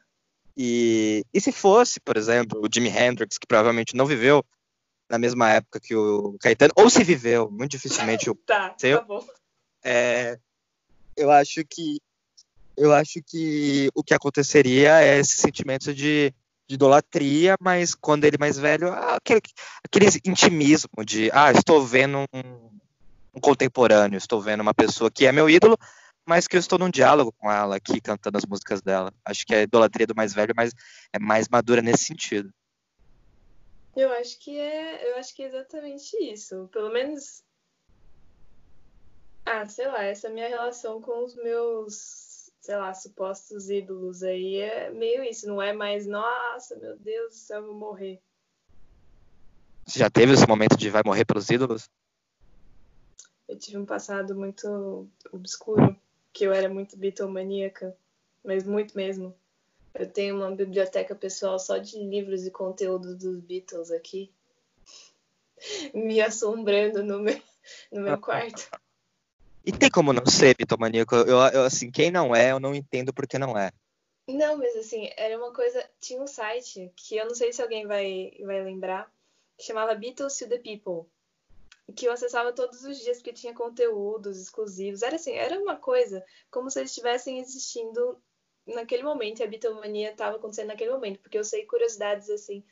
E, 0.58 1.23
e 1.34 1.39
se 1.39 1.52
fosse, 1.52 1.99
por 1.99 2.17
exemplo, 2.17 2.62
o 2.62 2.67
Jimi 2.71 2.89
Hendrix, 2.89 3.38
que 3.38 3.47
provavelmente 3.47 3.95
não 3.95 4.06
viveu 4.06 4.43
na 5.10 5.17
mesma 5.17 5.49
época 5.49 5.80
que 5.80 5.95
o 5.95 6.38
Caetano, 6.39 6.73
ou 6.75 6.89
se 6.89 7.04
viveu, 7.04 7.49
muito 7.49 7.71
dificilmente 7.71 8.30
o 8.30 8.36
tá, 8.45 8.75
seu, 8.78 8.99
tá 8.99 9.06
bom. 9.06 9.25
É, 9.84 10.38
eu 11.15 11.32
acho 11.32 11.63
que 11.65 11.99
eu 12.75 12.93
acho 12.93 13.21
que 13.25 13.89
o 13.93 14.04
que 14.04 14.13
aconteceria 14.13 15.02
é 15.02 15.19
esse 15.19 15.36
sentimento 15.36 15.93
de, 15.93 16.34
de 16.67 16.75
idolatria, 16.75 17.56
mas 17.60 17.93
quando 17.93 18.23
ele 18.23 18.38
mais 18.38 18.58
velho, 18.58 18.93
aquele, 18.93 19.41
aquele 19.84 20.06
intimismo 20.25 21.04
de 21.06 21.30
ah, 21.34 21.52
estou 21.52 21.86
vendo 21.86 22.19
um, 22.34 22.80
um 23.36 23.39
contemporâneo, 23.39 24.17
estou 24.17 24.41
vendo 24.41 24.62
uma 24.62 24.73
pessoa 24.73 25.12
que 25.12 25.25
é 25.25 25.32
meu 25.32 25.49
ídolo, 25.49 25.78
mas 26.29 26.47
que 26.47 26.55
eu 26.55 26.59
estou 26.59 26.77
num 26.77 26.91
diálogo 26.91 27.33
com 27.39 27.51
ela 27.51 27.75
aqui, 27.75 27.99
cantando 27.99 28.37
as 28.37 28.45
músicas 28.45 28.83
dela. 28.83 29.11
Acho 29.25 29.43
que 29.47 29.55
a 29.55 29.63
idolatria 29.63 30.05
do 30.05 30.15
mais 30.15 30.31
velho 30.31 30.53
mas 30.55 30.71
é 31.11 31.17
mais 31.17 31.49
madura 31.49 31.81
nesse 31.81 32.05
sentido. 32.05 32.53
Eu 33.95 34.13
acho 34.13 34.39
que 34.39 34.55
é, 34.55 35.11
eu 35.11 35.17
acho 35.17 35.35
que 35.35 35.41
é 35.41 35.47
exatamente 35.47 36.15
isso. 36.31 36.69
Pelo 36.71 36.93
menos 36.93 37.43
ah, 39.43 39.67
sei 39.67 39.87
lá, 39.87 40.03
essa 40.03 40.27
é 40.27 40.29
minha 40.29 40.47
relação 40.47 41.01
com 41.01 41.25
os 41.25 41.33
meus, 41.33 42.51
sei 42.61 42.75
lá, 42.75 42.93
supostos 42.93 43.67
ídolos 43.67 44.21
aí 44.21 44.57
é 44.57 44.91
meio 44.91 45.23
isso, 45.23 45.47
não 45.47 45.59
é 45.59 45.73
mais, 45.73 46.05
nossa, 46.05 46.75
meu 46.75 46.95
Deus 46.95 47.33
do 47.33 47.37
céu, 47.39 47.61
eu 47.61 47.67
vou 47.69 47.75
morrer. 47.75 48.21
Você 49.87 49.97
já 49.97 50.11
teve 50.11 50.33
esse 50.33 50.47
momento 50.47 50.77
de 50.77 50.91
vai 50.91 51.01
morrer 51.03 51.25
pelos 51.25 51.49
ídolos? 51.49 51.89
Eu 53.47 53.57
tive 53.57 53.79
um 53.79 53.85
passado 53.87 54.35
muito 54.35 55.09
obscuro 55.31 55.99
que 56.33 56.45
eu 56.45 56.53
era 56.53 56.69
muito 56.69 56.97
bitomaníaca, 56.97 57.95
mas 58.43 58.63
muito 58.63 58.95
mesmo. 58.95 59.35
Eu 59.93 60.08
tenho 60.08 60.37
uma 60.37 60.51
biblioteca 60.51 61.15
pessoal 61.15 61.60
só 61.60 61.77
de 61.77 61.97
livros 61.97 62.45
e 62.45 62.51
conteúdos 62.51 63.15
dos 63.15 63.39
Beatles 63.39 63.91
aqui, 63.91 64.31
me 65.93 66.21
assombrando 66.21 67.04
no 67.04 67.19
meu, 67.19 67.41
no 67.91 68.01
meu 68.01 68.17
quarto. 68.17 68.69
E 69.65 69.71
tem 69.71 69.89
como 69.89 70.13
não 70.13 70.25
ser 70.25 70.56
bitomaníaco? 70.56 71.15
Eu, 71.15 71.37
eu, 71.54 71.63
assim, 71.63 71.91
quem 71.91 72.12
não 72.12 72.35
é, 72.35 72.51
eu 72.51 72.60
não 72.60 72.73
entendo 72.73 73.13
porque 73.13 73.37
não 73.37 73.58
é. 73.58 73.71
Não, 74.27 74.58
mas 74.58 74.75
assim, 74.75 75.10
era 75.17 75.37
uma 75.37 75.51
coisa. 75.51 75.83
Tinha 75.99 76.21
um 76.21 76.27
site 76.27 76.91
que 76.95 77.17
eu 77.17 77.25
não 77.25 77.35
sei 77.35 77.51
se 77.51 77.62
alguém 77.62 77.85
vai, 77.85 78.31
vai 78.41 78.63
lembrar, 78.63 79.12
que 79.58 79.65
chamava 79.65 79.95
Beatles 79.95 80.37
to 80.37 80.47
the 80.47 80.60
People 80.60 81.10
que 81.96 82.06
eu 82.06 82.12
acessava 82.12 82.54
todos 82.54 82.83
os 82.83 83.00
dias 83.00 83.17
porque 83.17 83.33
tinha 83.33 83.54
conteúdos 83.54 84.40
exclusivos. 84.40 85.02
Era 85.02 85.15
assim, 85.15 85.33
era 85.33 85.60
uma 85.60 85.75
coisa 85.75 86.23
como 86.52 86.69
se 86.69 86.79
eles 86.79 86.92
estivessem 86.92 87.40
existindo 87.40 88.21
naquele 88.65 89.04
momento 89.04 89.40
e 89.40 89.44
a 89.44 89.48
bitomania 89.48 90.12
estava 90.12 90.37
acontecendo 90.37 90.67
naquele 90.67 90.92
momento, 90.92 91.19
porque 91.19 91.37
eu 91.37 91.44
sei 91.44 91.65
curiosidades 91.65 92.29
assim, 92.29 92.63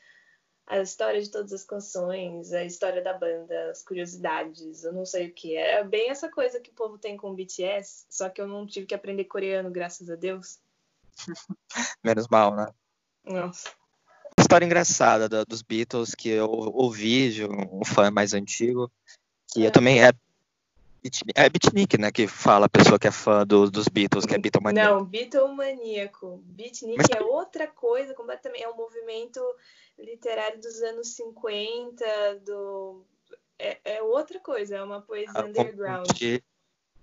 a 0.67 0.79
história 0.79 1.21
de 1.21 1.31
todas 1.31 1.53
as 1.53 1.63
canções, 1.63 2.51
a 2.51 2.63
história 2.63 3.01
da 3.01 3.13
banda, 3.13 3.71
as 3.71 3.81
curiosidades, 3.83 4.83
eu 4.83 4.91
não 4.91 5.05
sei 5.05 5.27
o 5.27 5.33
que. 5.33 5.55
É 5.55 5.83
bem 5.83 6.09
essa 6.09 6.29
coisa 6.29 6.59
que 6.59 6.69
o 6.69 6.75
povo 6.75 6.97
tem 6.97 7.15
com 7.15 7.31
o 7.31 7.35
BTS, 7.35 8.05
só 8.09 8.29
que 8.29 8.41
eu 8.41 8.47
não 8.47 8.67
tive 8.67 8.85
que 8.85 8.95
aprender 8.95 9.25
coreano, 9.25 9.71
graças 9.71 10.09
a 10.09 10.15
Deus. 10.15 10.59
Menos 12.03 12.27
mal, 12.27 12.55
né? 12.55 12.67
Nossa. 13.23 13.71
História 14.47 14.65
engraçada 14.65 15.27
da, 15.27 15.43
dos 15.43 15.61
Beatles 15.61 16.15
que 16.15 16.29
eu 16.29 16.49
ouvi 16.49 17.31
de 17.33 17.43
um, 17.45 17.83
fã 17.85 18.09
mais 18.09 18.33
antigo, 18.33 18.89
que 19.51 19.61
eu 19.63 19.67
É. 19.67 19.71
também 19.71 20.01
é 20.01 20.11
é 21.35 21.49
beatnik, 21.49 21.97
né, 21.97 22.11
que 22.11 22.27
fala 22.27 22.65
a 22.65 22.69
pessoa 22.69 22.99
que 22.99 23.07
é 23.07 23.11
fã 23.11 23.45
do- 23.45 23.69
dos 23.71 23.87
Beatles, 23.87 24.25
que 24.25 24.33
é 24.35 24.37
Beatlemania. 24.37 24.83
Não, 24.89 25.05
Beatlemaníaco. 25.05 26.41
Beatnik 26.43 26.97
Mas- 26.97 27.07
é 27.15 27.21
outra 27.21 27.65
coisa 27.67 28.13
completamente. 28.13 28.63
É 28.63 28.69
um 28.69 28.75
movimento 28.75 29.39
literário 29.97 30.59
dos 30.59 30.81
anos 30.81 31.09
50, 31.09 32.05
do. 32.45 33.05
É, 33.57 33.77
é 33.85 34.01
outra 34.01 34.39
coisa, 34.39 34.77
é 34.77 34.83
uma 34.83 35.01
poesia 35.01 35.31
Eu 35.39 35.47
underground. 35.47 36.07
confundi 36.07 36.43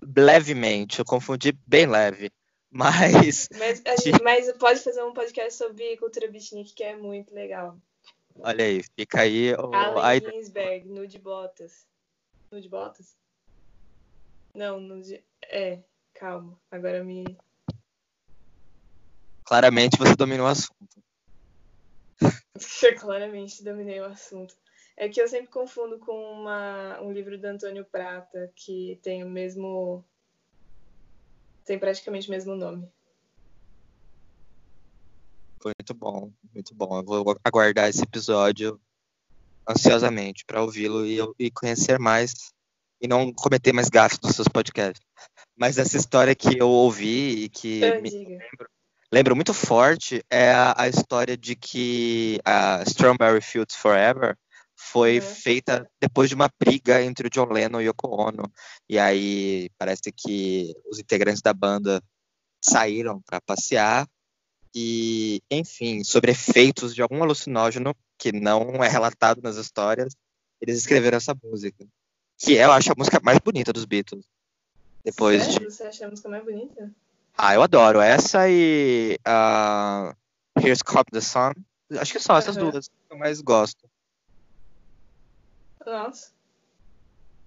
levemente, 0.03 0.99
eu 0.99 1.05
confundi 1.05 1.53
bem 1.67 1.87
leve. 1.87 2.31
Mas, 2.75 3.49
Mas, 3.57 3.83
gente, 4.03 4.21
mas 4.21 4.53
pode 4.55 4.81
fazer 4.81 5.01
um 5.05 5.13
podcast 5.13 5.57
sobre 5.57 5.97
cultura 5.97 6.27
beatnik 6.27 6.75
que 6.75 6.83
é 6.83 6.97
muito 6.97 7.33
legal. 7.33 7.79
olha 8.41 8.65
aí, 8.65 8.83
fica 8.97 9.21
aí 9.21 9.55
o, 9.55 9.73
Allen. 9.73 10.21
Ginsberg, 10.21 10.89
Nude 10.89 11.21
Botas. 11.21 11.87
Nude 12.51 12.69
Botas? 12.69 13.17
Não, 14.53 14.81
Nude. 14.81 15.23
É, 15.45 15.79
calma. 16.15 16.59
Agora 16.69 17.05
me. 17.05 17.25
Claramente 19.45 19.97
você 19.97 20.17
dominou 20.17 20.47
o 20.47 20.51
assunto. 20.51 21.01
Claramente 22.99 23.63
dominei 23.63 24.01
o 24.01 24.07
assunto. 24.07 24.57
É 24.97 25.09
que 25.09 25.23
eu 25.23 25.29
sempre 25.29 25.47
confundo 25.47 26.01
com 26.01 26.13
uma, 26.13 27.01
um 27.01 27.13
livro 27.13 27.39
do 27.39 27.45
Antônio 27.45 27.85
Prata 27.85 28.53
que 28.57 28.99
tem 29.01 29.23
o 29.23 29.31
mesmo. 29.31 30.05
Tem 31.65 31.79
praticamente 31.79 32.29
o 32.29 32.31
mesmo 32.31 32.55
nome. 32.55 32.89
Muito 35.65 35.95
bom, 35.95 36.31
muito 36.53 36.75
bom. 36.75 36.99
Eu 36.99 37.05
vou 37.05 37.37
aguardar 37.43 37.89
esse 37.89 38.03
episódio 38.03 38.79
ansiosamente 39.69 40.45
para 40.45 40.63
ouvi-lo 40.63 41.07
e, 41.07 41.19
e 41.39 41.51
conhecer 41.51 41.99
mais 41.99 42.35
e 43.01 43.09
não 43.09 43.33
cometer 43.33 43.73
mais 43.73 43.89
gafes 43.89 44.19
dos 44.19 44.37
seus 44.37 44.49
podcasts. 44.49 45.05
Mas 45.57 45.79
essa 45.79 45.97
história 45.97 46.35
que 46.35 46.59
eu 46.59 46.69
ouvi 46.69 47.45
e 47.45 47.49
que 47.49 47.85
Ah, 47.85 48.01
me 48.01 48.11
diga. 48.11 48.39
lembro 49.11 49.35
muito 49.35 49.55
forte 49.55 50.23
é 50.31 50.51
a, 50.53 50.75
a 50.77 50.89
história 50.89 51.37
de 51.37 51.57
que 51.57 52.39
a 52.45 52.83
Strawberry 52.83 53.41
Fields 53.41 53.77
Forever 53.77 54.37
foi 54.91 55.19
Uhum. 55.19 55.27
feita 55.27 55.91
depois 56.01 56.29
de 56.29 56.35
uma 56.35 56.49
briga 56.59 57.03
entre 57.03 57.27
o 57.27 57.31
John 57.31 57.53
Lennon 57.53 57.81
e 57.81 57.85
Yoko 57.87 58.09
Ono. 58.09 58.51
E 58.89 58.99
aí 58.99 59.71
parece 59.79 60.13
que 60.13 60.75
os 60.91 60.99
integrantes 60.99 61.43
da 61.43 61.53
banda 61.53 62.03
saíram 62.63 63.21
para 63.23 63.41
passear 63.41 64.07
e, 64.75 65.41
enfim, 65.51 66.03
sobre 66.03 66.33
efeitos 66.33 66.95
de 66.95 67.03
algum 67.03 67.23
alucinógeno 67.23 67.95
que 68.19 68.33
não 68.33 68.83
é 68.83 68.89
relatado 68.89 69.41
nas 69.43 69.57
histórias, 69.57 70.15
eles 70.61 70.79
escreveram 70.79 71.17
essa 71.17 71.35
música, 71.43 71.87
que 72.39 72.55
eu 72.55 72.73
acho 72.73 72.91
a 72.93 72.95
música 72.97 73.21
mais 73.23 73.39
bonita 73.39 73.73
dos 73.73 73.85
Beatles. 73.85 74.25
Depois 75.05 75.47
de 75.47 75.53
Sério? 75.53 75.71
Você 75.71 75.83
acha 75.85 76.07
a 76.07 76.11
música 76.11 76.29
mais 76.29 76.45
bonita? 76.45 76.91
ah, 77.37 77.55
eu 77.55 77.63
adoro 77.63 78.01
essa 78.01 78.49
e 78.49 79.19
ah, 79.25 80.15
Here's 80.59 80.83
Come 80.83 81.05
the 81.13 81.21
Sun. 81.21 81.53
Acho 81.99 82.13
que 82.13 82.21
são 82.21 82.37
essas 82.37 82.57
Aham. 82.57 82.71
duas 82.71 82.89
que 82.89 82.95
eu 83.11 83.19
mais 83.19 83.41
gosto. 83.41 83.89
Nossa. 85.87 86.33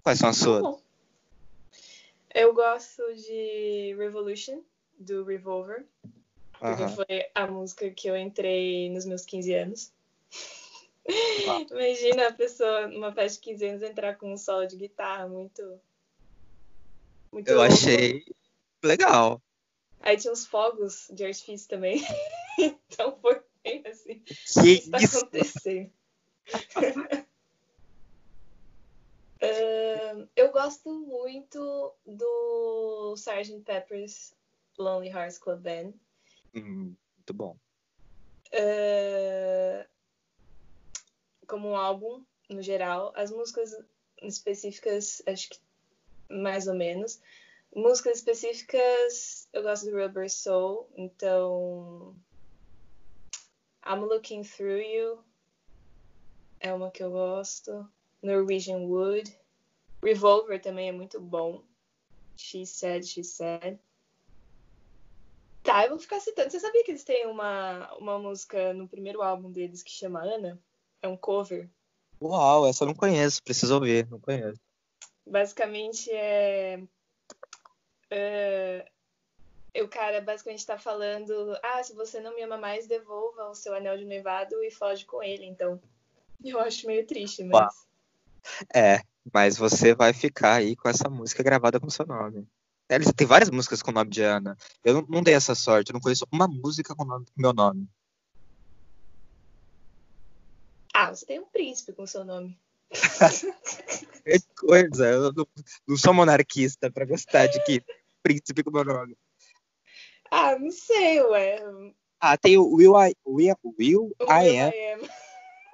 Quais 0.04 0.20
são 0.20 0.30
as 0.30 0.38
suas? 0.38 0.62
bom. 0.62 0.82
Eu 2.34 2.54
gosto 2.54 3.02
de 3.16 3.96
Revolution, 3.98 4.62
do 4.98 5.24
Revolver. 5.24 5.86
Porque 6.60 6.84
Aham. 6.84 6.96
foi 6.96 7.30
a 7.36 7.48
música 7.48 7.90
que 7.92 8.08
eu 8.08 8.18
entrei 8.18 8.90
nos 8.90 9.06
meus 9.06 9.26
15 9.26 9.54
anos. 9.54 9.94
Imagina 11.72 12.28
a 12.28 12.34
pessoa 12.34 12.88
numa 12.88 13.14
festa 13.14 13.40
de 13.40 13.46
15 13.52 13.66
anos 13.66 13.84
entrar 13.84 14.18
com 14.18 14.34
um 14.34 14.38
solo 14.38 14.66
de 14.66 14.76
guitarra 14.76 15.28
muito. 15.28 15.80
Muito 17.32 17.48
Eu 17.50 17.58
louco. 17.58 17.74
achei 17.74 18.24
legal. 18.84 19.42
Aí 20.00 20.18
tinha 20.18 20.32
uns 20.32 20.46
fogos 20.46 21.08
de 21.12 21.26
artifício 21.26 21.68
também. 21.68 22.02
então 22.60 23.18
foi 23.22 23.42
bem 23.64 23.84
assim. 23.86 24.20
Que 24.20 24.80
que 24.80 24.90
tá 24.90 24.98
isso? 24.98 25.18
acontecendo? 25.18 25.92
Eu 30.36 30.52
gosto 30.52 30.90
muito 30.90 31.94
do 32.06 33.14
Sgt. 33.16 33.62
Pepper's 33.62 34.34
Lonely 34.78 35.10
Hearts 35.10 35.38
Club 35.38 35.62
Band. 35.62 35.94
Hum, 36.56 36.96
muito 37.18 37.34
bom. 37.34 37.58
Como 41.48 41.70
um 41.70 41.76
álbum, 41.76 42.24
no 42.50 42.62
geral. 42.62 43.14
As 43.16 43.32
músicas 43.32 43.76
específicas, 44.22 45.22
acho 45.26 45.50
que 45.50 45.60
mais 46.30 46.68
ou 46.68 46.76
menos. 46.76 47.22
Músicas 47.76 48.18
específicas, 48.18 49.48
eu 49.54 49.62
gosto 49.62 49.90
do 49.90 49.98
Rubber 49.98 50.32
Soul, 50.32 50.90
então. 50.96 52.16
I'm 53.86 54.02
Looking 54.02 54.44
Through 54.44 54.82
You 54.82 55.24
é 56.60 56.74
uma 56.74 56.92
que 56.92 57.04
eu 57.04 57.12
gosto. 57.12 57.88
Norwegian 58.28 58.80
Wood. 58.80 59.36
Revolver 60.04 60.62
também 60.62 60.90
é 60.90 60.92
muito 60.92 61.20
bom. 61.20 61.64
She 62.36 62.66
Said, 62.66 63.06
She 63.06 63.24
Said. 63.24 63.80
Tá, 65.64 65.84
eu 65.84 65.90
vou 65.90 66.00
ficar 66.00 66.20
citando. 66.20 66.52
Você 66.52 66.60
sabia 66.60 66.84
que 66.84 66.92
eles 66.92 67.04
têm 67.04 67.26
uma, 67.26 67.94
uma 67.96 68.20
música 68.20 68.74
no 68.74 68.88
primeiro 68.88 69.22
álbum 69.22 69.52
deles 69.52 69.82
que 69.82 69.92
chama 69.92 70.24
Ana? 70.24 70.60
É 71.02 71.08
um 71.08 71.18
cover. 71.18 71.70
Uau, 72.22 72.68
essa 72.68 72.84
eu 72.84 72.88
não 72.88 72.96
conheço, 72.96 73.44
preciso 73.44 73.76
ouvir, 73.76 74.10
não 74.10 74.20
conheço. 74.20 74.60
Basicamente 75.26 76.10
é. 76.12 76.82
é, 78.10 78.92
o 79.82 79.88
cara 79.88 80.22
basicamente 80.22 80.66
tá 80.66 80.78
falando: 80.78 81.58
Ah, 81.62 81.84
se 81.84 81.94
você 81.94 82.20
não 82.20 82.36
me 82.36 82.42
ama 82.44 82.58
mais, 82.58 82.88
devolva 82.88 83.50
o 83.50 83.56
seu 83.56 83.76
anel 83.76 83.98
de 83.98 84.06
noivado 84.06 84.64
e 84.64 84.72
foge 84.72 85.06
com 85.06 85.22
ele. 85.22 85.46
Então, 85.46 85.82
eu 86.44 86.60
acho 86.60 86.88
meio 86.88 87.06
triste, 87.06 87.44
mas. 87.44 87.60
Uau. 87.60 87.87
É, 88.74 89.02
mas 89.34 89.58
você 89.58 89.94
vai 89.94 90.14
ficar 90.14 90.56
aí 90.56 90.76
com 90.76 90.90
essa 90.90 91.10
música 91.10 91.44
gravada 91.44 91.80
com 91.80 91.90
seu 91.90 92.06
nome. 92.06 92.48
É, 92.90 92.98
tem 93.00 93.28
várias 93.28 93.50
músicas 93.50 93.82
com 93.82 93.92
o 93.92 93.94
nome 93.94 94.10
de 94.10 94.22
Ana. 94.22 94.58
Eu 94.84 94.96
não, 94.96 95.02
não 95.10 95.24
dei 95.24 95.34
essa 95.34 95.54
sorte, 95.54 95.90
eu 95.90 95.94
não 95.94 96.02
conheço 96.02 96.26
uma 96.32 96.48
música 96.48 96.96
com 96.96 97.04
o 97.04 97.26
meu 97.36 97.54
nome. 97.54 97.88
Ah, 100.94 101.14
você 101.14 101.26
tem 101.26 101.40
um 101.40 101.46
príncipe 101.46 101.94
com 101.94 102.08
seu 102.08 102.24
nome. 102.24 102.58
Que 102.90 102.98
coisa, 104.58 105.10
eu 105.10 105.34
não, 105.34 105.48
não 105.88 105.98
sou 105.98 106.14
monarquista 106.14 106.90
pra 106.90 107.06
gostar 107.06 107.48
de 107.48 107.64
que 107.66 107.84
príncipe 108.24 108.64
com 108.64 108.72
meu 108.72 108.86
nome. 108.86 109.18
Ah, 110.32 110.58
não 110.58 110.72
sei, 110.72 111.22
ué. 111.22 111.62
Ah, 112.20 112.38
tem 112.38 112.58
o 112.58 112.74
Will 112.74 112.94
I, 113.00 113.16
Will, 113.26 113.56
Will 113.78 114.16
O 114.20 114.24
I 114.24 114.50
Will 114.50 114.62
Am, 114.62 114.74
I 114.74 114.94
Am. 114.94 115.10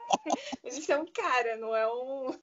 Mas 0.63 0.77
isso 0.77 0.91
é 0.91 0.97
um 0.97 1.05
cara, 1.05 1.55
não 1.57 1.75
é 1.75 1.87
um. 1.87 2.37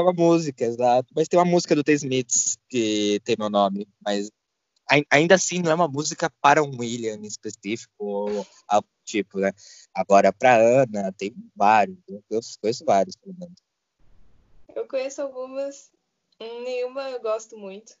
Uma 0.00 0.12
música, 0.12 0.64
exato. 0.64 1.12
Mas 1.14 1.28
tem 1.28 1.38
uma 1.38 1.44
música 1.44 1.74
do 1.74 1.84
The 1.84 1.92
Smiths 1.92 2.56
que 2.68 3.20
tem 3.24 3.36
meu 3.38 3.50
nome, 3.50 3.86
mas 4.04 4.30
ai- 4.90 5.04
ainda 5.10 5.34
assim 5.34 5.60
não 5.60 5.70
é 5.70 5.74
uma 5.74 5.88
música 5.88 6.30
para 6.40 6.62
um 6.62 6.78
William 6.78 7.16
em 7.16 7.26
específico 7.26 7.92
ou 7.98 8.46
algo 8.68 8.88
tipo, 9.04 9.40
né? 9.40 9.52
Agora, 9.94 10.32
pra 10.32 10.56
Ana, 10.56 11.12
tem 11.12 11.34
vários, 11.54 11.98
eu 12.08 12.22
conheço 12.60 12.84
vários, 12.84 13.16
pelo 13.16 13.34
menos. 13.38 13.56
Eu 14.74 14.86
conheço 14.86 15.20
algumas, 15.20 15.90
hum, 16.40 16.62
nenhuma 16.64 17.10
eu 17.10 17.20
gosto 17.20 17.58
muito. 17.58 17.94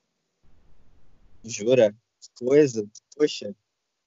Jura? 1.44 1.92
Que 1.92 2.44
Coisa, 2.44 2.88
poxa. 3.16 3.54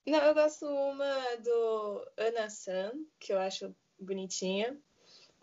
Não, 0.06 0.18
eu 0.20 0.34
gosto 0.34 0.64
uma 0.66 1.36
do 1.36 2.10
Ana 2.16 2.48
San, 2.48 2.92
que 3.18 3.32
eu 3.32 3.38
acho 3.38 3.74
bonitinha. 3.98 4.80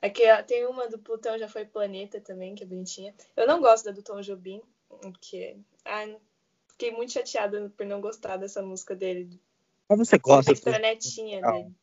Aqui 0.04 0.30
ó, 0.30 0.43
tem 0.43 0.66
uma 0.68 0.89
do 0.89 0.99
Plutão 0.99 1.39
Já 1.39 1.47
Foi 1.47 1.64
Planeta 1.64 2.20
também, 2.20 2.54
que 2.56 2.64
é 2.64 2.68
bonitinha. 2.68 3.16
Eu 3.38 3.47
não 3.47 3.62
gosto 3.62 3.86
da 3.86 3.91
do 3.91 4.04
Tom 4.04 4.20
Jobim, 4.20 4.62
porque 4.89 5.58
ai, 5.86 6.20
fiquei 6.68 6.91
muito 6.91 7.14
chateada 7.14 7.70
por 7.70 7.86
não 7.86 8.01
gostar 8.01 8.36
dessa 8.36 8.62
música 8.62 8.93
dele. 8.93 9.41
Mas 9.88 9.99
você 9.99 10.20
gosta, 10.20 10.51
Extra 10.51 10.78
netinha 10.78 11.39
Não. 11.39 11.54
dele. 11.54 11.76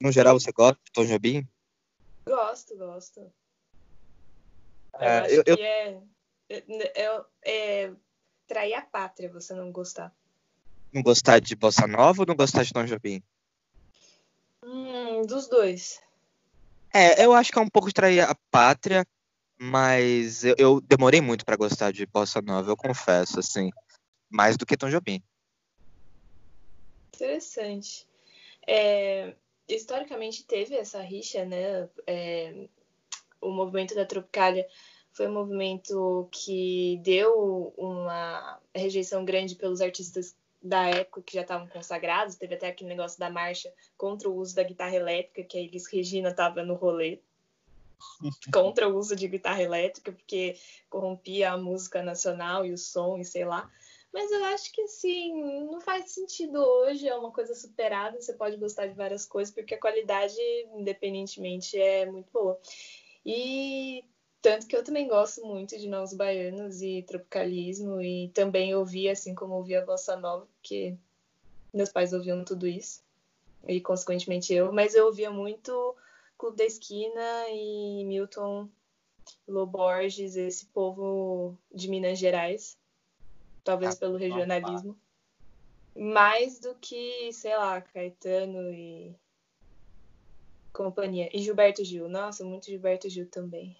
no 0.00 0.12
geral, 0.12 0.38
você 0.38 0.52
gosta 0.52 0.78
de 0.84 0.92
Tom 0.92 1.04
Jobim? 1.06 1.48
Gosto, 2.28 2.76
gosto. 2.76 3.18
Eu 3.18 5.00
É, 5.00 5.18
acho 5.18 5.34
eu- 5.34 5.42
eu- 5.44 5.56
que 5.56 5.62
é, 5.62 6.02
é, 6.50 7.24
é 7.44 7.94
trair 8.46 8.74
a 8.74 8.82
pátria 8.82 9.28
você 9.32 9.54
não 9.54 9.72
gostar. 9.72 10.14
Não 10.92 11.02
gostar 11.02 11.40
de 11.40 11.56
Bossa 11.56 11.84
Nova 11.88 12.22
ou 12.22 12.26
não 12.26 12.36
gostar 12.36 12.62
de 12.62 12.72
Tom 12.72 12.84
Jobim? 12.84 13.20
Hum, 14.64 15.26
dos 15.26 15.46
dois. 15.46 16.00
É, 16.92 17.24
eu 17.24 17.34
acho 17.34 17.52
que 17.52 17.58
é 17.58 17.62
um 17.62 17.68
pouco 17.68 17.88
de 17.88 17.94
trair 17.94 18.20
a 18.20 18.34
pátria, 18.50 19.04
mas 19.60 20.42
eu, 20.42 20.54
eu 20.56 20.80
demorei 20.80 21.20
muito 21.20 21.44
pra 21.44 21.56
gostar 21.56 21.92
de 21.92 22.06
Bossa 22.06 22.40
Nova, 22.40 22.70
eu 22.70 22.76
confesso, 22.76 23.38
assim. 23.38 23.70
Mais 24.30 24.56
do 24.56 24.64
que 24.64 24.76
Tom 24.76 24.88
Jobim. 24.88 25.22
Interessante. 27.14 28.06
É, 28.66 29.36
historicamente 29.68 30.44
teve 30.46 30.74
essa 30.74 31.00
rixa, 31.02 31.44
né? 31.44 31.88
É, 32.06 32.68
o 33.40 33.50
movimento 33.50 33.94
da 33.94 34.06
Tropicália 34.06 34.66
foi 35.12 35.28
um 35.28 35.32
movimento 35.34 36.28
que 36.32 36.98
deu 37.04 37.74
uma 37.76 38.60
rejeição 38.74 39.24
grande 39.24 39.54
pelos 39.54 39.80
artistas 39.80 40.34
da 40.64 40.88
época 40.88 41.20
que 41.20 41.34
já 41.34 41.42
estavam 41.42 41.68
consagrados. 41.68 42.36
Teve 42.36 42.54
até 42.54 42.68
aquele 42.68 42.88
negócio 42.88 43.18
da 43.18 43.28
marcha 43.28 43.70
contra 43.98 44.28
o 44.28 44.34
uso 44.34 44.56
da 44.56 44.62
guitarra 44.62 44.96
elétrica, 44.96 45.44
que 45.44 45.58
a 45.58 45.60
Elis 45.60 45.86
Regina 45.86 46.30
estava 46.30 46.64
no 46.64 46.74
rolê 46.74 47.20
contra 48.52 48.88
o 48.88 48.96
uso 48.96 49.14
de 49.14 49.28
guitarra 49.28 49.62
elétrica, 49.62 50.10
porque 50.10 50.56
corrompia 50.88 51.52
a 51.52 51.58
música 51.58 52.02
nacional 52.02 52.64
e 52.64 52.72
o 52.72 52.78
som 52.78 53.18
e 53.18 53.24
sei 53.24 53.44
lá. 53.44 53.70
Mas 54.10 54.30
eu 54.30 54.44
acho 54.44 54.72
que 54.72 54.80
assim, 54.82 55.34
não 55.64 55.80
faz 55.80 56.12
sentido 56.12 56.56
hoje, 56.56 57.06
é 57.06 57.14
uma 57.16 57.32
coisa 57.32 57.52
superada, 57.54 58.20
você 58.20 58.32
pode 58.32 58.56
gostar 58.56 58.86
de 58.86 58.94
várias 58.94 59.26
coisas, 59.26 59.52
porque 59.52 59.74
a 59.74 59.80
qualidade, 59.80 60.36
independentemente, 60.72 61.76
é 61.76 62.06
muito 62.06 62.30
boa. 62.32 62.58
E 63.26 64.04
tanto 64.44 64.66
que 64.66 64.76
eu 64.76 64.84
também 64.84 65.08
gosto 65.08 65.42
muito 65.46 65.78
de 65.78 65.88
Nós 65.88 66.12
Baianos 66.12 66.82
e 66.82 67.02
Tropicalismo, 67.04 68.02
e 68.02 68.28
também 68.34 68.74
ouvi, 68.74 69.08
assim 69.08 69.34
como 69.34 69.54
ouvi 69.54 69.74
a 69.74 69.82
Bossa 69.82 70.16
Nova, 70.16 70.46
porque 70.56 70.94
meus 71.72 71.88
pais 71.88 72.12
ouviam 72.12 72.44
tudo 72.44 72.66
isso, 72.66 73.02
e 73.66 73.80
consequentemente 73.80 74.52
eu, 74.52 74.70
mas 74.70 74.94
eu 74.94 75.06
ouvia 75.06 75.30
muito 75.30 75.96
Clube 76.36 76.58
da 76.58 76.64
Esquina 76.66 77.48
e 77.48 78.04
Milton 78.04 78.68
Loborges, 79.48 80.36
esse 80.36 80.66
povo 80.66 81.56
de 81.74 81.88
Minas 81.88 82.18
Gerais, 82.18 82.76
talvez 83.64 83.94
ah, 83.94 83.98
pelo 83.98 84.18
regionalismo, 84.18 84.94
mais 85.96 86.58
do 86.58 86.74
que, 86.74 87.32
sei 87.32 87.56
lá, 87.56 87.80
Caetano 87.80 88.70
e 88.74 89.16
companhia. 90.70 91.30
E 91.32 91.40
Gilberto 91.40 91.82
Gil, 91.82 92.10
nossa, 92.10 92.44
muito 92.44 92.66
Gilberto 92.66 93.08
Gil 93.08 93.26
também. 93.26 93.74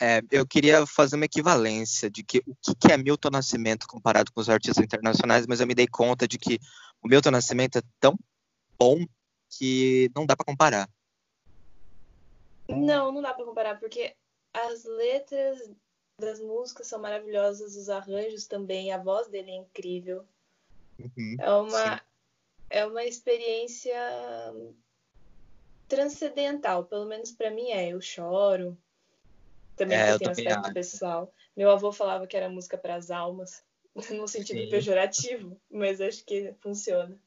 É, 0.00 0.22
eu 0.30 0.46
queria 0.46 0.86
fazer 0.86 1.16
uma 1.16 1.26
equivalência 1.26 2.10
de 2.10 2.22
que 2.22 2.42
o 2.48 2.74
que 2.74 2.90
é 2.90 2.96
Milton 2.96 3.28
Nascimento 3.30 3.86
comparado 3.86 4.32
com 4.32 4.40
os 4.40 4.48
artistas 4.48 4.82
internacionais, 4.82 5.46
mas 5.46 5.60
eu 5.60 5.66
me 5.66 5.74
dei 5.74 5.86
conta 5.86 6.26
de 6.26 6.38
que 6.38 6.58
o 7.02 7.08
Milton 7.08 7.30
Nascimento 7.30 7.76
é 7.76 7.82
tão 8.00 8.18
bom 8.78 9.04
que 9.50 10.10
não 10.14 10.24
dá 10.24 10.34
para 10.34 10.46
comparar. 10.46 10.88
Não, 12.66 13.12
não 13.12 13.20
dá 13.20 13.34
para 13.34 13.44
comparar, 13.44 13.78
porque 13.78 14.14
as 14.54 14.84
letras 14.84 15.70
das 16.18 16.40
músicas 16.40 16.86
são 16.86 16.98
maravilhosas, 16.98 17.76
os 17.76 17.88
arranjos 17.88 18.46
também, 18.46 18.92
a 18.92 18.98
voz 18.98 19.28
dele 19.28 19.50
é 19.50 19.56
incrível. 19.56 20.24
Uhum, 20.98 21.36
é 21.38 21.50
uma 21.52 22.02
é 22.70 22.86
uma 22.86 23.04
experiência 23.04 23.94
transcendental, 25.88 26.84
pelo 26.84 27.04
menos 27.06 27.32
para 27.32 27.50
mim 27.50 27.70
é. 27.70 27.88
Eu 27.88 28.00
choro. 28.00 28.78
Também 29.80 29.96
é, 29.96 30.18
tem 30.18 30.28
um 30.28 30.30
aspecto 30.30 30.64
acho. 30.66 30.74
pessoal. 30.74 31.32
Meu 31.56 31.70
avô 31.70 31.90
falava 31.90 32.26
que 32.26 32.36
era 32.36 32.50
música 32.50 32.76
para 32.76 32.96
as 32.96 33.10
almas, 33.10 33.62
no 34.10 34.28
sentido 34.28 34.60
Sim. 34.60 34.68
pejorativo, 34.68 35.58
mas 35.70 36.02
acho 36.02 36.22
que 36.26 36.52
funciona. 36.60 37.18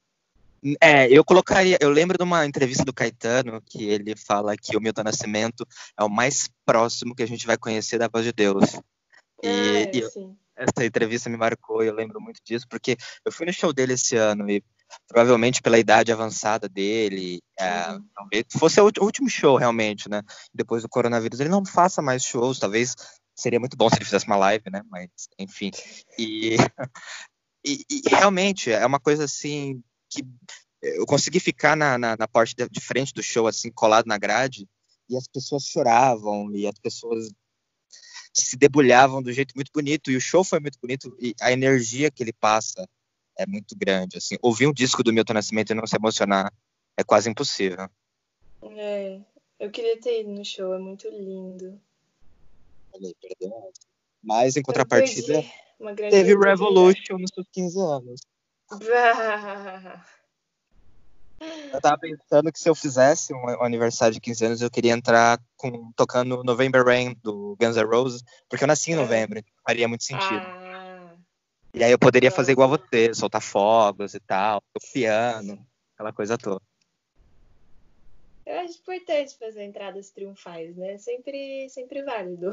É, 0.80 1.12
eu 1.12 1.26
colocaria. 1.26 1.80
Eu 1.82 1.90
lembro 1.90 2.16
de 2.16 2.24
uma 2.24 2.46
entrevista 2.46 2.86
do 2.86 2.94
Caetano 2.94 3.60
que 3.60 3.86
ele 3.86 4.16
fala 4.16 4.56
que 4.56 4.78
o 4.78 4.80
Milton 4.80 5.02
Nascimento 5.02 5.68
é 6.00 6.04
o 6.04 6.10
mais 6.10 6.48
próximo 6.64 7.16
que 7.16 7.24
a 7.24 7.28
gente 7.28 7.48
vai 7.48 7.58
conhecer 7.58 7.98
da 7.98 8.08
voz 8.08 8.24
de 8.24 8.32
Deus. 8.32 8.76
E, 9.42 9.48
ah, 9.48 9.92
e 9.92 10.00
eu, 10.00 10.38
essa 10.56 10.86
entrevista 10.86 11.32
me 11.32 11.38
marcou 11.38 11.84
e 11.84 11.88
eu 11.88 11.96
lembro 11.96 12.22
muito 12.22 12.40
disso, 12.46 12.68
porque 12.70 12.96
eu 13.26 13.32
fui 13.32 13.48
no 13.48 13.52
show 13.52 13.74
dele 13.74 13.94
esse 13.94 14.16
ano 14.16 14.48
e 14.48 14.64
provavelmente 15.08 15.62
pela 15.62 15.80
idade 15.80 16.12
avançada 16.12 16.68
dele, 16.70 17.42
é, 17.60 17.92
uhum. 17.92 18.06
talvez 18.16 18.46
fosse 18.58 18.80
o 18.82 18.92
último 19.02 19.30
show 19.30 19.58
realmente, 19.58 20.10
né? 20.10 20.22
Depois 20.54 20.84
do 20.84 20.90
coronavírus, 20.90 21.40
ele 21.40 21.50
não 21.50 21.66
faça 21.66 22.02
mais 22.02 22.24
shows, 22.24 22.60
talvez 22.60 22.96
seria 23.36 23.60
muito 23.60 23.76
bom 23.76 23.90
se 23.90 23.96
ele 23.96 24.06
fizesse 24.06 24.26
uma 24.26 24.36
live, 24.36 24.70
né? 24.72 24.82
Mas, 24.90 25.10
enfim. 25.38 25.72
E, 27.66 27.86
e, 27.90 28.02
e 28.06 28.10
realmente 28.10 28.70
é 28.70 28.86
uma 28.86 29.00
coisa 29.00 29.24
assim 29.24 29.82
que 30.10 30.22
eu 30.82 31.06
consegui 31.06 31.40
ficar 31.40 31.78
na, 31.78 31.98
na, 31.98 32.18
na 32.18 32.28
parte 32.28 32.54
de, 32.54 32.68
de, 32.68 32.82
frente 32.82 33.14
do 33.14 33.24
show, 33.24 33.48
assim, 33.48 33.72
colado 33.72 34.06
na 34.06 34.18
grade, 34.18 34.68
e 35.10 35.16
as 35.16 35.28
pessoas 35.28 35.64
choravam, 35.64 36.52
e 36.54 36.68
as 36.68 36.78
pessoas 36.78 37.30
se 38.34 38.58
debulhavam 38.58 39.22
do 39.22 39.32
jeito 39.32 39.54
muito 39.56 39.72
bonito, 39.74 40.12
e 40.12 40.18
o 40.18 40.22
show 40.22 40.44
foi 40.44 40.60
muito 40.60 40.78
bonito, 40.82 41.16
e 41.20 41.34
a 41.40 41.54
energia 41.54 42.12
que 42.12 42.22
ele 42.22 42.34
passa 42.34 42.86
é 43.38 43.46
muito 43.46 43.76
grande, 43.76 44.18
assim, 44.18 44.38
ouvir 44.42 44.68
um 44.68 44.74
disco 44.74 45.04
do 45.04 45.14
Milton 45.14 45.34
Nascimento 45.34 45.72
e 45.72 45.76
não 45.76 45.88
se 45.88 45.96
emocionar 45.96 46.52
é 46.98 47.04
quase 47.04 47.30
impossível. 47.30 47.90
É, 48.64 49.20
eu 49.60 49.72
queria 49.72 50.00
ter 50.00 50.22
ido 50.22 50.32
no 50.32 50.46
show, 50.46 50.74
é 50.74 50.80
muito 50.80 51.08
lindo. 51.10 51.80
perdão. 52.92 53.72
Mas, 54.24 54.56
em 54.56 54.62
contrapartida, 54.62 55.44
teve 56.10 56.36
Revolution 56.36 57.18
nos 57.18 57.32
seus 57.34 57.48
15 57.52 57.80
anos. 57.80 58.22
Eu 61.74 61.82
tava 61.82 61.98
pensando 61.98 62.52
que 62.52 62.60
se 62.60 62.70
eu 62.70 62.76
fizesse 62.76 63.34
um 63.34 63.64
aniversário 63.64 64.14
de 64.14 64.22
15 64.22 64.46
anos, 64.46 64.62
eu 64.62 64.72
queria 64.72 64.94
entrar 64.94 65.40
com, 65.58 65.92
tocando 65.94 66.44
November 66.44 66.86
Rain, 66.86 67.16
do 67.22 67.58
Guns 67.60 67.76
N' 67.76 67.84
Roses, 67.84 68.24
porque 68.48 68.64
eu 68.64 68.68
nasci 68.68 68.92
em 68.92 68.96
novembro, 68.96 69.40
então 69.40 69.54
faria 69.68 69.88
muito 69.88 70.04
sentido. 70.04 70.42
Ah, 70.42 70.63
e 71.74 71.84
aí 71.84 71.92
eu 71.92 72.00
poderia 72.00 72.32
fazer 72.32 72.52
igual 72.52 72.70
você, 72.70 73.14
soltar 73.14 73.42
fogos 73.42 74.14
e 74.14 74.20
tal, 74.20 74.62
o 74.76 74.94
piano, 74.94 75.66
aquela 75.96 76.14
coisa 76.14 76.38
toda. 76.38 76.62
Eu 78.46 78.60
acho 78.60 78.80
importante 78.80 79.38
fazer 79.38 79.64
entradas 79.64 80.12
triunfais, 80.12 80.76
né? 80.76 80.98
Sempre, 80.98 81.70
sempre 81.70 82.04
válido. 82.04 82.52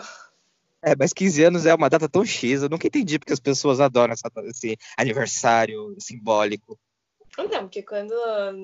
É, 0.83 0.97
mas 0.97 1.13
15 1.13 1.45
anos 1.45 1.67
é 1.67 1.75
uma 1.75 1.91
data 1.91 2.09
tão 2.09 2.25
X, 2.25 2.63
eu 2.63 2.69
nunca 2.71 2.87
entendi 2.87 3.19
porque 3.19 3.35
as 3.35 3.41
pessoas 3.41 3.81
adoram 3.81 4.15
essa, 4.15 4.31
esse 4.45 4.79
aniversário 4.97 5.95
simbólico. 5.99 6.79
Não, 7.49 7.63
porque 7.63 7.83
quando, 7.83 8.13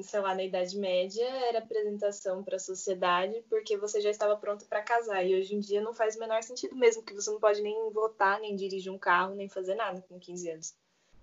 sei 0.02 0.20
lá, 0.20 0.34
na 0.34 0.42
Idade 0.42 0.78
Média 0.78 1.24
era 1.48 1.58
apresentação 1.58 2.42
para 2.42 2.56
a 2.56 2.60
sociedade 2.60 3.42
porque 3.48 3.76
você 3.76 4.00
já 4.00 4.10
estava 4.10 4.36
pronto 4.36 4.66
para 4.66 4.82
casar. 4.82 5.24
E 5.24 5.38
hoje 5.38 5.54
em 5.54 5.60
dia 5.60 5.80
não 5.80 5.94
faz 5.94 6.16
o 6.16 6.18
menor 6.18 6.42
sentido 6.42 6.76
mesmo, 6.76 7.02
que 7.02 7.14
você 7.14 7.30
não 7.30 7.40
pode 7.40 7.62
nem 7.62 7.90
votar, 7.92 8.40
nem 8.40 8.56
dirigir 8.56 8.92
um 8.92 8.98
carro, 8.98 9.34
nem 9.34 9.48
fazer 9.48 9.74
nada 9.74 10.02
com 10.08 10.18
15 10.18 10.50
anos. 10.50 10.74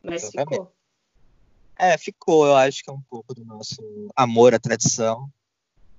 Mas 0.01 0.23
Exatamente. 0.23 0.51
ficou. 0.51 0.73
É, 1.77 1.97
ficou, 1.97 2.45
eu 2.45 2.55
acho 2.55 2.83
que 2.83 2.89
é 2.89 2.93
um 2.93 3.01
pouco 3.09 3.33
do 3.33 3.43
nosso 3.43 3.81
amor 4.15 4.53
à 4.53 4.59
tradição. 4.59 5.29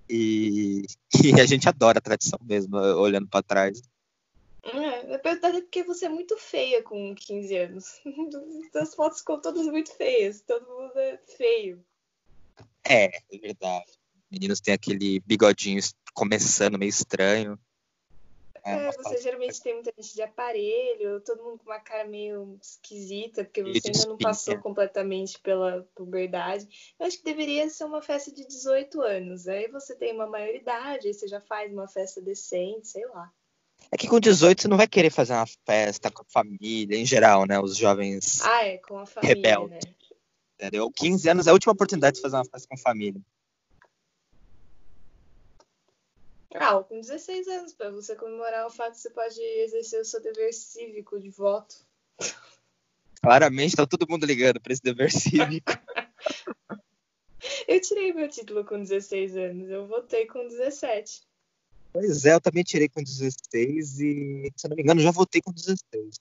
E, 0.08 0.84
e 1.24 1.40
a 1.40 1.46
gente 1.46 1.68
adora 1.68 1.98
a 1.98 2.02
tradição 2.02 2.38
mesmo, 2.42 2.76
olhando 2.76 3.28
para 3.28 3.42
trás. 3.42 3.80
É, 4.64 5.14
é 5.14 5.18
porque 5.18 5.82
você 5.82 6.06
é 6.06 6.08
muito 6.08 6.36
feia 6.38 6.82
com 6.82 7.14
15 7.14 7.56
anos. 7.56 8.00
As 8.74 8.94
fotos 8.94 9.18
ficam 9.20 9.40
todas 9.40 9.66
muito 9.66 9.94
feias, 9.94 10.40
todo 10.40 10.66
mundo 10.66 10.98
é 10.98 11.18
feio. 11.18 11.84
É, 12.82 13.04
é 13.06 13.38
verdade. 13.38 13.92
Meninos 14.30 14.60
têm 14.60 14.74
aquele 14.74 15.20
bigodinho 15.20 15.80
começando 16.14 16.78
meio 16.78 16.88
estranho. 16.88 17.58
É, 18.64 18.88
é 18.88 18.92
você 18.92 19.20
geralmente 19.20 19.60
tem 19.60 19.74
muita 19.74 19.92
gente 19.98 20.14
de 20.14 20.22
aparelho, 20.22 21.20
todo 21.20 21.42
mundo 21.42 21.58
com 21.58 21.70
uma 21.70 21.78
cara 21.78 22.08
meio 22.08 22.58
esquisita, 22.62 23.44
porque 23.44 23.62
você 23.62 23.88
ainda 23.88 24.06
não 24.06 24.16
passou 24.16 24.58
completamente 24.58 25.38
pela 25.38 25.86
puberdade. 25.94 26.66
Eu 26.98 27.06
acho 27.06 27.18
que 27.18 27.24
deveria 27.24 27.68
ser 27.68 27.84
uma 27.84 28.00
festa 28.00 28.32
de 28.32 28.46
18 28.46 29.02
anos. 29.02 29.46
Aí 29.46 29.68
você 29.68 29.94
tem 29.94 30.14
uma 30.14 30.26
maioridade, 30.26 31.06
aí 31.06 31.12
você 31.12 31.28
já 31.28 31.42
faz 31.42 31.70
uma 31.70 31.86
festa 31.86 32.22
decente, 32.22 32.88
sei 32.88 33.06
lá. 33.08 33.30
É 33.90 33.96
que 33.96 34.08
com 34.08 34.18
18 34.18 34.62
você 34.62 34.68
não 34.68 34.76
vai 34.76 34.86
querer 34.86 35.10
fazer 35.10 35.32
uma 35.32 35.46
festa 35.66 36.10
com 36.10 36.22
a 36.22 36.26
família, 36.28 36.96
em 36.96 37.06
geral, 37.06 37.46
né? 37.46 37.58
Os 37.60 37.76
jovens 37.76 38.40
ah, 38.42 38.64
é, 38.64 38.78
com 38.78 38.98
a 38.98 39.06
família, 39.06 39.34
rebeldes. 39.34 39.84
Né? 39.84 39.94
Entendeu? 40.58 40.90
15 40.90 41.28
anos 41.28 41.46
é 41.46 41.50
a 41.50 41.52
última 41.52 41.72
oportunidade 41.72 42.16
de 42.16 42.22
fazer 42.22 42.36
uma 42.36 42.44
festa 42.44 42.68
com 42.68 42.74
a 42.74 42.78
família. 42.78 43.20
Ah, 46.54 46.80
com 46.84 47.00
16 47.00 47.48
anos, 47.48 47.72
para 47.74 47.90
você 47.90 48.14
comemorar 48.14 48.64
o 48.66 48.70
fato 48.70 48.94
você 48.96 49.10
pode 49.10 49.40
exercer 49.40 50.00
o 50.00 50.04
seu 50.04 50.22
dever 50.22 50.52
cívico 50.52 51.18
de 51.18 51.28
voto. 51.28 51.74
Claramente 53.20 53.74
tá 53.74 53.84
todo 53.86 54.08
mundo 54.08 54.24
ligando 54.24 54.60
para 54.60 54.72
esse 54.72 54.82
dever 54.82 55.10
cívico. 55.10 55.72
eu 57.66 57.80
tirei 57.80 58.12
meu 58.12 58.28
título 58.28 58.64
com 58.64 58.78
16 58.78 59.36
anos, 59.36 59.68
eu 59.68 59.86
votei 59.86 60.26
com 60.26 60.46
17. 60.46 61.22
Pois 61.94 62.24
é, 62.24 62.34
eu 62.34 62.40
também 62.40 62.64
tirei 62.64 62.88
com 62.88 63.00
16 63.00 64.00
e, 64.00 64.52
se 64.56 64.68
não 64.68 64.74
me 64.74 64.82
engano, 64.82 65.00
já 65.00 65.12
votei 65.12 65.40
com 65.40 65.52
16. 65.52 66.16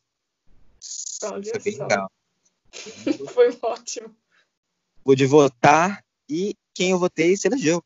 Olha 1.23 1.43
Foi 1.51 1.59
bem 1.59 1.75
só. 1.75 1.81
legal. 1.81 2.11
Foi 3.33 3.57
ótimo. 3.59 4.15
Pude 5.03 5.25
votar 5.25 6.05
e 6.29 6.55
quem 6.75 6.91
eu 6.91 6.99
votei 6.99 7.35
se 7.35 7.47
elegeu. 7.47 7.83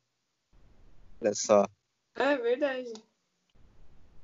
Olha 1.22 1.34
só. 1.34 1.66
É 2.16 2.36
verdade. 2.36 2.92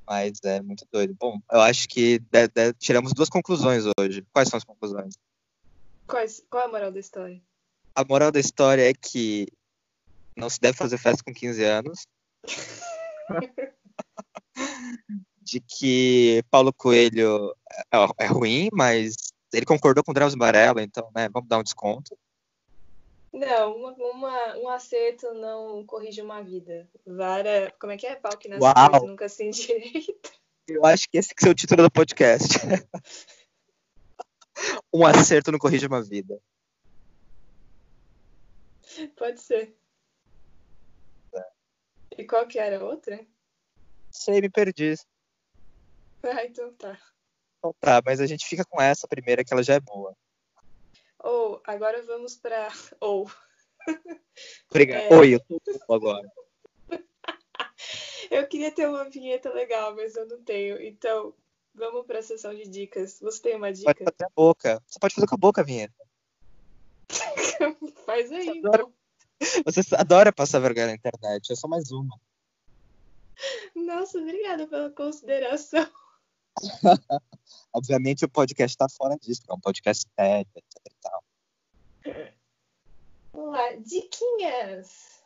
Mas 0.06 0.44
é 0.44 0.62
muito 0.62 0.86
doido. 0.92 1.16
Bom, 1.18 1.40
eu 1.50 1.62
acho 1.62 1.88
que 1.88 2.20
de, 2.20 2.48
de, 2.50 2.74
tiramos 2.74 3.14
duas 3.14 3.30
conclusões 3.30 3.86
hoje. 3.98 4.28
Quais 4.34 4.50
são 4.50 4.58
as 4.58 4.66
conclusões? 4.66 5.16
Quais, 6.06 6.44
qual 6.50 6.64
é 6.64 6.66
a 6.66 6.70
moral 6.70 6.92
da 6.92 7.00
história? 7.00 7.42
A 7.96 8.04
moral 8.04 8.30
da 8.30 8.42
história 8.42 8.90
é 8.90 8.94
que 8.94 9.48
não 10.36 10.50
se 10.50 10.60
deve 10.60 10.78
fazer 10.78 10.98
festa 10.98 11.24
com 11.24 11.34
15 11.34 11.64
anos. 11.64 12.06
de 15.42 15.60
que 15.60 16.44
Paulo 16.50 16.74
Coelho 16.74 17.54
é, 17.92 18.26
é, 18.26 18.28
ruim, 18.28 18.70
mas 18.72 19.16
ele 19.54 19.66
concordou 19.66 20.04
com 20.04 20.12
o 20.12 20.14
Drauzio 20.14 20.40
Varela, 20.40 20.82
então, 20.82 21.10
né, 21.16 21.30
vamos 21.30 21.48
dar 21.48 21.60
um 21.60 21.64
desconto. 21.64 22.18
Não, 23.32 23.76
uma, 23.76 23.92
uma, 23.94 24.58
um 24.58 24.70
acerto 24.70 25.34
não 25.34 25.84
corrige 25.86 26.22
uma 26.22 26.44
vida. 26.44 26.88
Vara, 27.06 27.74
como 27.80 27.92
é 27.92 27.98
que 27.98 28.06
é? 28.06 28.16
Pau 28.16 28.38
que 28.38 28.48
nasce 28.48 29.06
nunca 29.06 29.28
se 29.28 29.44
endireita. 29.44 30.30
Eu 30.68 30.86
acho 30.86 31.10
que 31.10 31.18
esse 31.18 31.34
que 31.34 31.48
é 31.48 31.50
o 31.50 31.56
título 31.56 31.84
do 31.84 31.92
podcast. 31.92 32.60
um 34.94 35.06
acerto 35.06 35.52
não 35.52 35.60
corrige 35.60 35.88
uma 35.88 36.02
vida. 36.02 36.40
Pode 39.16 39.42
ser. 39.42 39.76
E 42.18 42.24
qual 42.26 42.48
que 42.48 42.60
era 42.60 42.80
a 42.80 42.84
outra? 42.84 43.26
Sei, 44.12 44.42
me 44.42 44.50
perdi. 44.50 44.96
Ah, 46.22 46.46
então 46.46 46.74
tá. 46.74 46.98
Então 47.58 47.76
tá, 47.80 48.02
mas 48.06 48.20
a 48.20 48.28
gente 48.28 48.46
fica 48.46 48.64
com 48.66 48.82
essa 48.82 49.08
primeira, 49.08 49.44
que 49.44 49.54
ela 49.54 49.64
já 49.64 49.76
é 49.76 49.80
boa. 49.80 50.16
Ou, 51.20 51.56
oh, 51.56 51.62
agora 51.64 52.04
vamos 52.04 52.36
pra. 52.36 52.68
Ou. 53.00 53.26
Oh. 53.26 53.92
Obrigado. 54.70 55.14
É... 55.14 55.18
Oi, 55.18 55.36
eu 55.36 55.40
tô 55.40 55.94
agora. 55.94 56.30
eu 58.32 58.48
queria 58.48 58.72
ter 58.72 58.88
uma 58.88 59.10
vinheta 59.10 59.52
legal, 59.52 59.96
mas 59.96 60.16
eu 60.16 60.28
não 60.28 60.42
tenho. 60.44 60.82
Então, 60.82 61.34
vamos 61.74 62.06
pra 62.06 62.22
sessão 62.22 62.54
de 62.54 62.68
dicas. 62.68 63.20
Você 63.20 63.42
tem 63.42 63.56
uma 63.56 63.72
dica? 63.72 63.94
Pode 63.94 64.04
fazer 64.04 64.26
a 64.26 64.34
boca. 64.36 64.84
Você 64.88 65.00
pode 65.00 65.16
fazer 65.16 65.28
com 65.28 65.36
a 65.36 65.38
boca 65.38 65.62
a 65.62 65.66
vinheta. 65.66 65.94
Faz 68.06 68.32
aí, 68.32 68.48
então. 68.48 68.93
Você 69.66 69.82
adora 69.96 70.32
passar 70.32 70.60
vergonha 70.60 70.88
na 70.88 70.96
internet. 70.96 71.52
É 71.52 71.56
só 71.56 71.68
mais 71.68 71.92
uma. 71.92 72.20
Nossa, 73.76 74.20
obrigada 74.20 74.68
pela 74.68 74.90
consideração. 74.92 75.88
Obviamente 77.74 78.26
o 78.26 78.30
podcast 78.30 78.76
está 78.76 78.88
fora 78.88 79.18
disso, 79.18 79.42
é 79.50 79.54
um 79.54 79.60
podcast 79.60 80.08
sério, 80.16 80.52
etc 80.56 80.82
e 80.86 80.96
tal. 81.02 81.24
Vamos 83.34 83.52
lá, 83.52 83.74
diquinhas. 83.78 85.24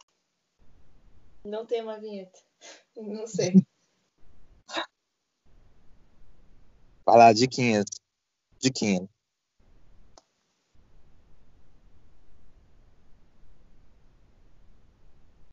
Não 1.43 1.65
tem 1.65 1.81
uma 1.81 1.99
vinheta. 1.99 2.39
Não 2.95 3.27
sei. 3.27 3.53
Vai 7.05 7.17
lá, 7.17 7.33
diquinhas. 7.33 7.85
Diquinha. 8.59 9.07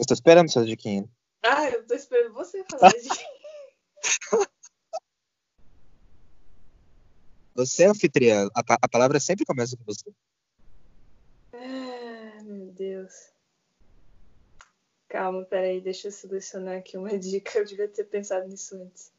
Eu 0.05 0.09
tô 0.09 0.14
esperando 0.14 0.52
suas 0.52 0.66
diquinhas. 0.66 1.09
Ah, 1.42 1.70
eu 1.70 1.86
tô 1.86 1.94
esperando 1.94 2.34
você 2.34 2.62
falar 2.64 2.90
diquinhas. 3.00 3.34
Você 7.55 7.84
é 7.84 7.86
anfitriã. 7.86 8.46
A, 8.55 8.62
a 8.82 8.88
palavra 8.88 9.18
sempre 9.18 9.46
começa 9.46 9.74
com 9.78 9.84
você. 9.84 10.12
Ah, 11.55 12.42
meu 12.42 12.70
Deus. 12.72 13.14
Calma, 15.09 15.42
peraí, 15.46 15.80
deixa 15.80 16.09
eu 16.09 16.12
selecionar 16.12 16.76
aqui 16.76 16.98
uma 16.98 17.18
dica. 17.18 17.59
Eu 17.59 17.64
devia 17.64 17.88
ter 17.88 18.05
pensado 18.05 18.46
nisso 18.46 18.76
antes. 18.76 19.11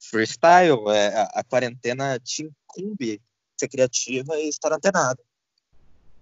Freestyle, 0.00 0.88
é, 0.88 1.14
a, 1.14 1.22
a 1.34 1.44
quarentena 1.44 2.18
te 2.18 2.42
incumbe 2.42 3.22
ser 3.56 3.68
criativa 3.68 4.36
e 4.36 4.48
estar 4.48 4.72
antenado. 4.72 5.22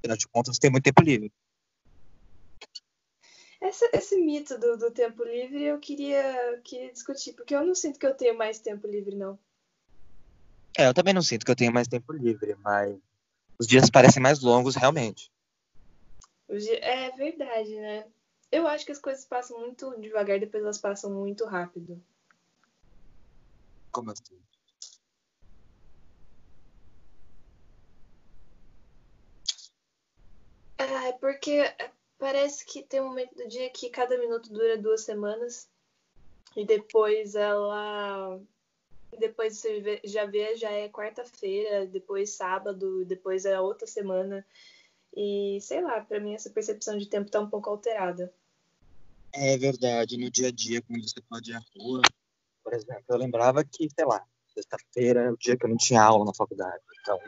Afinal 0.01 0.19
de 0.19 0.29
contas, 0.29 0.59
tem 0.59 0.71
muito 0.71 0.85
tempo 0.85 1.03
livre. 1.03 1.33
Esse, 3.61 3.91
esse 3.93 4.17
mito 4.17 4.59
do, 4.59 4.77
do 4.79 4.91
tempo 4.91 5.23
livre 5.23 5.63
eu 5.63 5.79
queria, 5.79 6.61
queria 6.65 6.91
discutir, 6.91 7.35
porque 7.35 7.55
eu 7.55 7.65
não 7.65 7.75
sinto 7.75 7.99
que 7.99 8.07
eu 8.07 8.15
tenho 8.15 8.37
mais 8.37 8.59
tempo 8.59 8.87
livre, 8.87 9.15
não. 9.15 9.39
É, 10.79 10.87
eu 10.87 10.95
também 10.95 11.13
não 11.13 11.21
sinto 11.21 11.45
que 11.45 11.51
eu 11.51 11.57
tenho 11.57 11.73
mais 11.73 11.87
tempo 11.87 12.13
livre, 12.13 12.55
mas 12.57 12.99
os 13.59 13.67
dias 13.67 13.91
parecem 13.91 14.23
mais 14.23 14.41
longos, 14.41 14.77
realmente. 14.77 15.31
É 16.49 17.11
verdade, 17.11 17.77
né? 17.77 18.07
Eu 18.51 18.67
acho 18.67 18.85
que 18.85 18.93
as 18.93 18.99
coisas 18.99 19.25
passam 19.27 19.61
muito 19.61 19.95
devagar, 20.01 20.41
depois 20.41 20.63
elas 20.63 20.79
passam 20.79 21.11
muito 21.13 21.45
rápido. 21.45 22.03
Como 23.93 24.11
assim? 24.11 24.41
Ah, 30.79 31.09
é 31.09 31.13
porque 31.13 31.63
parece 32.21 32.65
que 32.65 32.83
tem 32.83 33.01
um 33.01 33.09
momento 33.09 33.35
do 33.35 33.49
dia 33.49 33.71
que 33.71 33.89
cada 33.89 34.17
minuto 34.19 34.53
dura 34.53 34.77
duas 34.77 35.01
semanas 35.01 35.69
e 36.55 36.65
depois 36.67 37.35
ela 37.35 38.39
depois 39.19 39.59
você 39.59 40.01
já 40.05 40.27
vê, 40.27 40.55
já 40.57 40.71
é 40.71 40.89
quarta-feira, 40.89 41.87
depois 41.87 42.31
sábado, 42.31 43.05
depois 43.05 43.45
é 43.45 43.59
outra 43.59 43.87
semana. 43.87 44.47
E 45.17 45.59
sei 45.63 45.81
lá, 45.81 46.01
para 46.01 46.21
mim 46.21 46.35
essa 46.35 46.51
percepção 46.51 46.97
de 46.97 47.07
tempo 47.07 47.31
tá 47.31 47.41
um 47.41 47.51
pouco 47.51 47.71
alterada. 47.71 48.33
É 49.33 49.57
verdade, 49.57 50.17
no 50.17 50.31
dia 50.31 50.49
a 50.49 50.53
dia, 50.53 50.83
quando 50.83 51.09
você 51.09 51.21
pode 51.23 51.51
ir 51.51 51.55
à 51.55 51.63
rua, 51.77 52.03
por 52.63 52.75
exemplo, 52.75 53.05
eu 53.09 53.17
lembrava 53.17 53.65
que, 53.65 53.89
sei 53.91 54.05
lá, 54.05 54.25
sexta-feira 54.55 55.33
o 55.33 55.37
dia 55.37 55.57
que 55.57 55.65
eu 55.65 55.71
não 55.71 55.77
tinha 55.77 56.03
aula 56.03 56.25
na 56.25 56.35
faculdade. 56.35 56.83
Então, 57.01 57.19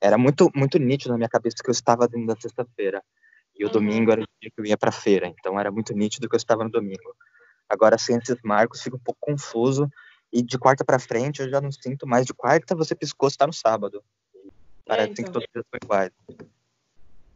era 0.00 0.18
muito, 0.18 0.50
muito 0.54 0.78
nítido 0.78 1.12
na 1.12 1.18
minha 1.18 1.28
cabeça 1.28 1.62
que 1.62 1.68
eu 1.68 1.72
estava 1.72 2.08
dentro 2.08 2.26
da 2.26 2.40
sexta-feira. 2.40 3.02
E 3.58 3.64
o 3.64 3.68
uhum. 3.68 3.72
domingo 3.72 4.10
era 4.10 4.22
o 4.22 4.26
dia 4.40 4.50
que 4.50 4.60
eu 4.60 4.66
ia 4.66 4.76
para 4.76 4.92
feira. 4.92 5.26
Então, 5.26 5.58
era 5.58 5.70
muito 5.70 5.92
nítido 5.92 6.28
que 6.28 6.34
eu 6.34 6.38
estava 6.38 6.64
no 6.64 6.70
domingo. 6.70 7.14
Agora, 7.68 7.96
sem 7.98 8.16
esses 8.16 8.40
marcos, 8.42 8.82
fica 8.82 8.96
um 8.96 9.00
pouco 9.00 9.18
confuso 9.20 9.88
e 10.32 10.42
de 10.42 10.58
quarta 10.58 10.84
para 10.84 10.98
frente 10.98 11.40
eu 11.42 11.50
já 11.50 11.60
não 11.60 11.70
sinto 11.70 12.06
mais. 12.06 12.26
De 12.26 12.32
quarta 12.32 12.74
você 12.74 12.94
piscou, 12.94 13.28
está 13.28 13.46
no 13.46 13.52
sábado. 13.52 14.02
Parece 14.84 15.08
é, 15.08 15.12
então. 15.12 15.24
que 15.24 15.32
todos 15.32 15.46
os 15.46 15.52
dias 15.52 15.66
são 15.70 15.78
iguais. 15.82 16.10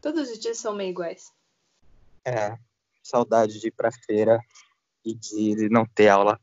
Todos 0.00 0.30
os 0.30 0.38
dias 0.38 0.58
são 0.58 0.74
meio 0.74 0.90
iguais. 0.90 1.32
É. 2.24 2.58
Saudade 3.02 3.60
de 3.60 3.68
ir 3.68 3.70
pra 3.70 3.90
feira 3.92 4.40
e 5.04 5.14
de 5.14 5.68
não 5.68 5.86
ter 5.86 6.08
aula 6.08 6.40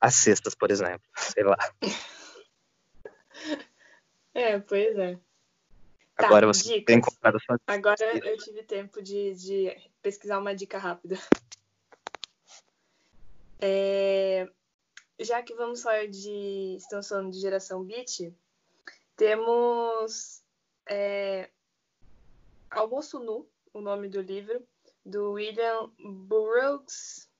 às 0.00 0.14
sextas, 0.14 0.54
por 0.54 0.70
exemplo. 0.70 1.06
Sei 1.16 1.42
lá. 1.42 1.56
É, 4.32 4.58
pois 4.58 4.94
é. 4.98 5.18
Agora 6.16 6.46
tá, 6.46 6.52
você 6.52 6.64
dicas. 6.64 6.84
tem 6.86 7.00
comprado 7.00 7.38
sua 7.40 7.60
Agora 7.66 8.18
eu 8.26 8.38
tive 8.38 8.62
tempo 8.62 9.02
de, 9.02 9.34
de 9.34 9.90
pesquisar 10.02 10.38
uma 10.38 10.54
dica 10.54 10.78
rápida. 10.78 11.18
É, 13.58 14.46
já 15.18 15.42
que 15.42 15.54
vamos 15.54 15.80
falar 15.80 16.06
de. 16.08 16.76
Estamos 16.76 17.08
falando 17.08 17.32
de 17.32 17.40
geração 17.40 17.82
beat, 17.82 18.30
temos 19.16 20.42
é, 20.86 21.48
Almoço 22.70 23.18
Nu, 23.18 23.48
o 23.72 23.80
nome 23.80 24.10
do 24.10 24.20
livro, 24.20 24.62
do 25.04 25.32
William 25.32 25.90
Burroughs, 25.98 27.30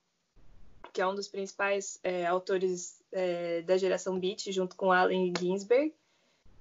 que 0.92 1.02
é 1.02 1.06
um 1.06 1.14
dos 1.14 1.28
principais 1.28 2.00
é, 2.02 2.24
autores 2.24 3.04
é, 3.12 3.60
da 3.62 3.76
geração 3.76 4.18
beat, 4.18 4.50
junto 4.50 4.74
com 4.74 4.90
Allen 4.90 5.32
Ginsberg, 5.38 5.94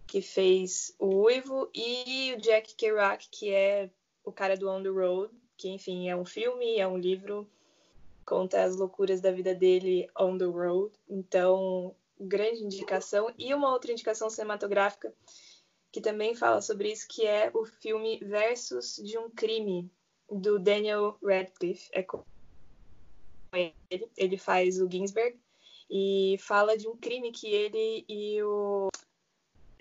que 0.08 0.22
fez 0.22 0.96
o 1.00 1.24
Uivo, 1.24 1.70
e 1.74 2.34
o 2.34 2.42
Jack 2.42 2.76
Kerouac, 2.76 3.28
que 3.30 3.54
é 3.54 3.90
o 4.24 4.32
cara 4.32 4.56
do 4.56 4.70
On 4.70 4.82
the 4.82 4.90
Road, 4.90 5.34
que 5.58 5.70
enfim 5.70 6.10
é 6.10 6.16
um 6.16 6.26
filme, 6.26 6.78
é 6.78 6.88
um 6.88 6.98
livro 6.98 7.50
conta 8.26 8.64
as 8.64 8.76
loucuras 8.76 9.22
da 9.22 9.32
vida 9.32 9.54
dele 9.54 10.10
on 10.20 10.38
the 10.38 10.46
road. 10.46 10.92
Então, 11.08 11.96
grande 12.20 12.64
indicação. 12.64 13.32
E 13.38 13.54
uma 13.54 13.72
outra 13.72 13.92
indicação 13.92 14.30
cinematográfica 14.30 15.14
que 15.92 16.02
também 16.02 16.36
fala 16.36 16.62
sobre 16.62 16.92
isso, 16.92 17.08
que 17.08 17.26
é 17.26 17.50
o 17.54 17.64
filme 17.64 18.20
Versos 18.20 18.98
de 18.98 19.18
um 19.18 19.30
Crime, 19.30 19.90
do 20.30 20.60
Daniel 20.60 21.18
Radcliffe. 21.24 21.90
É 21.94 22.04
com 22.04 22.24
ele, 23.54 24.10
ele 24.18 24.38
faz 24.38 24.82
o 24.82 24.92
Ginsberg 24.92 25.40
e 25.90 26.36
fala 26.40 26.78
de 26.78 26.90
um 26.90 26.98
crime 26.98 27.32
que 27.32 27.48
ele 27.48 28.04
e 28.10 28.44
o 28.44 28.90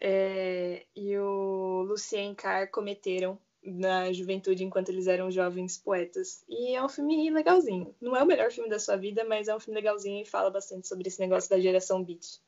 é, 0.07 0.85
e 0.95 1.17
o 1.17 1.83
Lucien 1.89 2.35
Carr 2.35 2.71
cometeram 2.71 3.39
na 3.65 4.13
juventude 4.13 4.63
enquanto 4.63 4.91
eles 4.91 5.07
eram 5.07 5.31
jovens 5.31 5.79
poetas. 5.79 6.45
E 6.47 6.77
é 6.77 6.85
um 6.85 6.91
filme 6.91 7.31
legalzinho. 7.31 7.95
Não 8.03 8.15
é 8.15 8.23
o 8.23 8.27
melhor 8.27 8.53
filme 8.53 8.69
da 8.69 8.79
sua 8.79 8.99
vida, 8.99 9.25
mas 9.25 9.49
é 9.49 9.57
um 9.57 9.59
filme 9.59 9.81
legalzinho 9.81 10.21
e 10.21 10.27
fala 10.27 10.51
bastante 10.51 10.87
sobre 10.87 11.09
esse 11.09 11.19
negócio 11.19 11.49
da 11.49 11.59
geração 11.59 12.05
beat. 12.05 12.39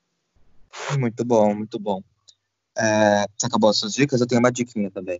Muito 0.99 1.25
bom, 1.25 1.55
muito 1.55 1.79
bom. 1.79 2.03
É, 2.77 3.25
você 3.35 3.47
acabou 3.47 3.71
as 3.71 3.79
suas 3.79 3.95
dicas? 3.95 4.21
Eu 4.21 4.27
tenho 4.27 4.39
uma 4.39 4.53
diquinha 4.53 4.91
também. 4.91 5.19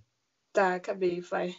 Tá, 0.53 0.75
acabei, 0.75 1.23
vai. 1.23 1.57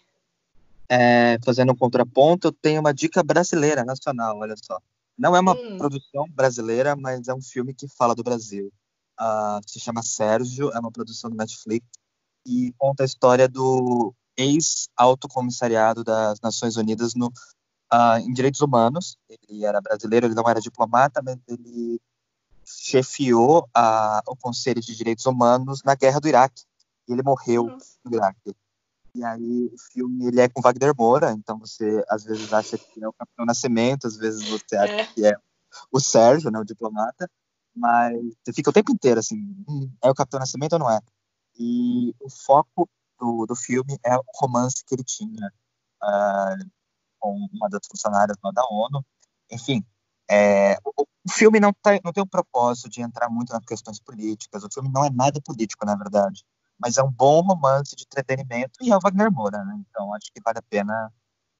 É, 0.88 1.39
fazendo 1.43 1.71
um 1.71 1.75
contraponto, 1.75 2.49
eu 2.49 2.51
tenho 2.51 2.82
uma 2.82 2.93
dica 2.93 3.23
brasileira, 3.23 3.84
nacional, 3.84 4.38
olha 4.38 4.55
só. 4.63 4.80
Não 5.17 5.36
é 5.36 5.39
uma 5.39 5.53
hum. 5.53 5.80
produção 5.80 6.30
brasileira, 6.30 6.95
mas 6.95 7.28
é 7.28 7.34
um 7.34 7.41
filme 7.41 7.73
que 7.73 7.88
fala 7.88 8.13
do 8.13 8.23
Brasil. 8.23 8.71
Uh, 9.20 9.59
se 9.65 9.80
chama 9.80 10.03
Sérgio, 10.03 10.72
é 10.72 10.80
uma 10.80 10.91
produção 10.91 11.30
do 11.30 11.36
Netflix 11.36 11.86
e 12.45 12.74
conta 12.78 13.03
a 13.03 13.05
história 13.05 13.47
do 13.47 14.13
ex-alto 14.38 15.28
comissariado 15.28 16.03
das 16.03 16.39
Nações 16.39 16.78
Unidas 16.78 17.15
no 17.15 17.28
uh, 17.28 18.20
em 18.20 18.32
direitos 18.34 18.61
humanos. 18.61 19.18
Ele 19.28 19.65
era 19.65 19.82
brasileiro, 19.82 20.28
ele 20.28 20.36
não 20.36 20.47
era 20.47 20.61
diplomata, 20.61 21.22
mas 21.24 21.38
ele 21.47 21.99
chefiou 22.65 23.68
a, 23.74 24.22
o 24.28 24.36
Conselho 24.36 24.82
de 24.82 24.95
Direitos 24.95 25.26
Humanos 25.26 25.82
na 25.84 25.95
Guerra 25.95 26.20
do 26.20 26.28
Iraque. 26.28 26.63
E 27.07 27.13
ele 27.13 27.24
morreu 27.24 27.65
Nossa. 27.65 27.97
no 28.05 28.15
Iraque. 28.15 28.55
E 29.15 29.24
aí 29.24 29.72
o 29.74 29.78
filme 29.93 30.28
ele 30.28 30.41
é 30.41 30.47
com 30.47 30.61
Wagner 30.61 30.93
Moura, 30.95 31.32
então 31.32 31.57
você 31.57 32.03
às 32.07 32.24
vezes 32.24 32.53
acha 32.53 32.78
que 32.78 33.03
é 33.03 33.07
o 33.07 33.13
Capitão 33.13 33.45
Nascimento, 33.45 34.05
às 34.05 34.15
vezes 34.15 34.47
você 34.47 34.76
acha 34.76 34.93
é. 34.93 35.05
que 35.07 35.26
é 35.26 35.36
o 35.91 35.99
Sérgio, 35.99 36.51
né, 36.51 36.59
o 36.59 36.63
diplomata, 36.63 37.30
mas 37.78 38.13
você 38.43 38.53
fica 38.53 38.69
o 38.69 38.73
tempo 38.73 38.91
inteiro 38.91 39.19
assim, 39.19 39.38
hum, 39.67 39.91
é 40.03 40.09
o 40.09 40.15
Capitão 40.15 40.39
Nascimento 40.39 40.73
ou 40.73 40.80
não 40.80 40.89
é? 40.89 40.99
E 41.59 42.13
o 42.19 42.30
foco 42.30 42.89
do, 43.19 43.45
do 43.45 43.55
filme 43.55 43.97
é 44.05 44.15
o 44.15 44.23
romance 44.36 44.84
que 44.86 44.95
ele 44.95 45.03
tinha 45.03 45.51
uh, 46.03 46.69
com 47.19 47.47
uma 47.53 47.69
das 47.69 47.82
funcionárias 47.89 48.38
da 48.53 48.63
ONU. 48.69 49.03
Enfim, 49.51 49.86
é, 50.30 50.78
o, 50.84 51.03
o, 51.03 51.32
filme 51.32 51.59
não, 51.59 51.73
tá, 51.73 51.91
não 52.03 52.11
tem 52.11 52.23
o 52.23 52.28
propósito 52.28 52.89
de 52.89 53.01
entrar 53.01 53.30
muito 53.30 53.53
nas 53.53 53.65
questões 53.65 53.99
políticas, 53.99 54.63
o 54.63 54.69
filme 54.73 54.89
não 54.89 55.05
é 55.05 55.09
nada 55.09 55.41
político, 55.41 55.86
na 55.86 55.95
verdade, 55.95 56.43
mas 56.80 56.97
é 56.97 57.03
um 57.03 57.11
bom 57.11 57.41
romance 57.41 57.95
de 57.95 58.03
entretenimento 58.03 58.80
e 58.82 58.91
é 58.91 58.95
o 58.97 58.99
Wagner 58.99 59.32
Moura, 59.32 59.63
né? 59.63 59.80
Então 59.89 60.13
acho 60.13 60.32
que 60.34 60.41
vale 60.41 60.59
a 60.59 60.63
pena, 60.63 61.11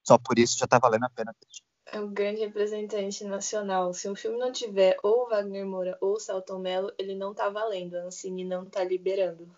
só 0.06 0.18
por 0.18 0.38
isso 0.38 0.58
já 0.58 0.66
está 0.66 0.80
valendo 0.80 1.06
a 1.06 1.10
pena 1.10 1.32
assistir. 1.32 1.64
É 1.92 2.00
um 2.02 2.10
grande 2.10 2.42
representante 2.42 3.24
nacional. 3.24 3.94
Se 3.94 4.10
um 4.10 4.16
filme 4.16 4.38
não 4.38 4.52
tiver 4.52 4.98
ou 5.02 5.30
Wagner 5.30 5.66
Moura 5.66 5.98
ou 6.02 6.20
Celton 6.20 6.60
Mello, 6.60 6.92
ele 6.98 7.16
não 7.16 7.34
tá 7.34 7.50
valendo. 7.50 7.96
A 7.96 8.04
Ancine 8.04 8.44
não 8.44 8.66
tá 8.66 8.84
liberando. 8.84 9.50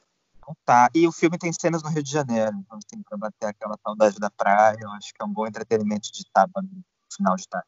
Não 0.47 0.55
tá. 0.63 0.89
E 0.93 1.07
o 1.07 1.11
filme 1.11 1.37
tem 1.37 1.51
cenas 1.51 1.81
no 1.81 1.89
Rio 1.89 2.03
de 2.03 2.11
Janeiro, 2.11 2.55
então 2.57 2.79
tem 2.87 3.01
pra 3.01 3.17
bater 3.17 3.47
aquela 3.47 3.77
saudade 3.83 4.19
da 4.19 4.29
praia. 4.29 4.77
Eu 4.79 4.91
acho 4.91 5.13
que 5.13 5.21
é 5.21 5.25
um 5.25 5.33
bom 5.33 5.47
entretenimento 5.47 6.11
de 6.11 6.23
sábado, 6.35 6.67
final 7.11 7.35
de 7.35 7.47
tarde. 7.47 7.67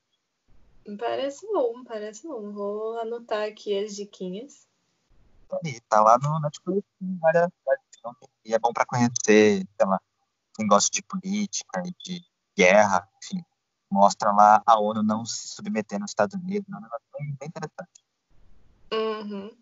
Parece 0.97 1.45
bom, 1.47 1.84
parece 1.84 2.28
bom. 2.28 2.51
Vou 2.51 2.99
anotar 2.99 3.47
aqui 3.47 3.78
as 3.84 3.95
diquinhas. 3.95 4.68
E 5.66 5.80
tá 5.82 6.01
lá 6.01 6.18
no 6.18 6.39
Netflix, 6.39 6.88
várias, 6.99 7.49
várias 7.66 7.91
e 8.43 8.53
é 8.53 8.59
bom 8.59 8.74
para 8.74 8.86
conhecer, 8.86 9.66
sei 9.68 9.88
lá, 9.88 9.99
quem 10.55 10.68
gosta 10.68 10.89
de 10.91 11.03
política 11.03 11.84
e 11.86 11.91
de 12.03 12.26
guerra, 12.57 13.07
enfim, 13.24 13.43
mostra 13.91 14.31
lá 14.31 14.61
a 14.65 14.79
ONU 14.79 15.03
não 15.03 15.25
se 15.25 15.49
submetendo 15.49 16.03
aos 16.03 16.11
Estados 16.11 16.35
Unidos, 16.35 16.67
é 16.71 16.77
um 16.77 16.81
negócio 16.81 17.05
bem, 17.17 17.35
bem 17.39 17.49
interessante. 17.49 18.03
Uhum. 18.93 19.55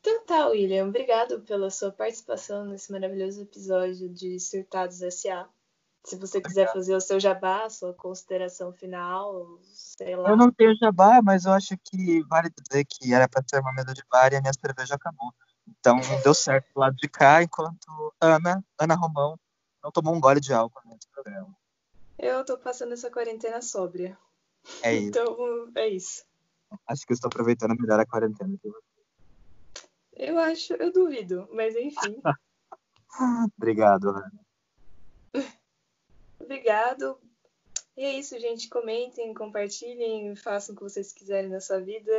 Então 0.00 0.24
tá, 0.24 0.46
William, 0.48 0.88
obrigado 0.88 1.40
pela 1.40 1.70
sua 1.70 1.92
participação 1.92 2.64
nesse 2.64 2.90
maravilhoso 2.90 3.42
episódio 3.42 4.08
de 4.08 4.40
Surtados 4.40 5.02
S.A. 5.02 5.46
Se 6.04 6.16
você 6.16 6.40
quiser 6.40 6.72
fazer 6.72 6.94
o 6.94 7.00
seu 7.00 7.20
jabá, 7.20 7.68
sua 7.68 7.92
consideração 7.92 8.72
final, 8.72 9.58
sei 9.62 10.16
lá. 10.16 10.30
Eu 10.30 10.36
não 10.36 10.50
tenho 10.50 10.74
jabá, 10.76 11.20
mas 11.22 11.44
eu 11.44 11.52
acho 11.52 11.76
que 11.84 12.22
vale 12.24 12.48
dizer 12.50 12.86
que 12.86 13.12
era 13.12 13.28
para 13.28 13.42
ter 13.42 13.60
uma 13.60 13.72
mesa 13.74 13.92
de 13.92 14.02
bar 14.10 14.32
e 14.32 14.36
a 14.36 14.40
minha 14.40 14.52
cerveja 14.54 14.94
acabou. 14.94 15.30
Então 15.68 15.98
deu 16.24 16.32
certo 16.32 16.66
do 16.74 16.80
lado 16.80 16.96
de 16.96 17.08
cá, 17.08 17.42
enquanto 17.42 18.14
Ana, 18.18 18.64
Ana 18.78 18.94
Romão, 18.94 19.38
não 19.84 19.92
tomou 19.92 20.14
um 20.14 20.20
gole 20.20 20.40
de 20.40 20.54
álcool 20.54 20.80
nesse 20.86 21.06
programa. 21.12 21.54
Eu 22.22 22.44
tô 22.44 22.58
passando 22.58 22.92
essa 22.92 23.10
quarentena 23.10 23.62
sóbria. 23.62 24.16
É 24.82 24.92
isso. 24.94 25.08
Então, 25.08 25.72
é 25.74 25.88
isso. 25.88 26.22
Acho 26.86 27.06
que 27.06 27.12
eu 27.12 27.14
estou 27.14 27.28
aproveitando 27.28 27.74
melhor 27.80 27.98
a 27.98 28.06
quarentena 28.06 28.56
que 28.60 28.68
você. 28.68 28.90
Eu 30.12 30.38
acho, 30.38 30.74
eu 30.74 30.92
duvido, 30.92 31.48
mas 31.50 31.74
enfim. 31.74 32.20
Obrigado, 33.56 34.10
Ana. 34.10 34.32
Obrigado. 36.38 37.18
E 37.96 38.04
é 38.04 38.12
isso, 38.18 38.38
gente. 38.38 38.68
Comentem, 38.68 39.32
compartilhem, 39.32 40.36
façam 40.36 40.74
o 40.74 40.76
que 40.76 40.84
vocês 40.84 41.14
quiserem 41.14 41.48
na 41.48 41.60
sua 41.60 41.80
vida. 41.80 42.12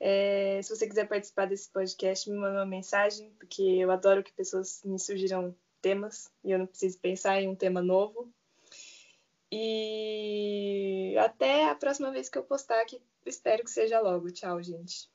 É, 0.00 0.60
se 0.62 0.74
você 0.74 0.88
quiser 0.88 1.06
participar 1.06 1.46
desse 1.46 1.70
podcast, 1.70 2.30
me 2.30 2.38
manda 2.38 2.58
uma 2.58 2.66
mensagem, 2.66 3.30
porque 3.38 3.62
eu 3.62 3.90
adoro 3.90 4.24
que 4.24 4.32
pessoas 4.32 4.80
me 4.82 4.98
sugiram 4.98 5.54
temas 5.82 6.30
e 6.42 6.52
eu 6.52 6.58
não 6.58 6.66
preciso 6.66 6.98
pensar 7.00 7.40
em 7.40 7.48
um 7.48 7.54
tema 7.54 7.82
novo. 7.82 8.32
E 9.58 11.16
até 11.18 11.70
a 11.70 11.74
próxima 11.74 12.10
vez 12.10 12.28
que 12.28 12.36
eu 12.36 12.44
postar, 12.44 12.84
que 12.84 13.00
espero 13.24 13.64
que 13.64 13.70
seja 13.70 13.98
logo. 14.00 14.30
Tchau, 14.30 14.62
gente. 14.62 15.10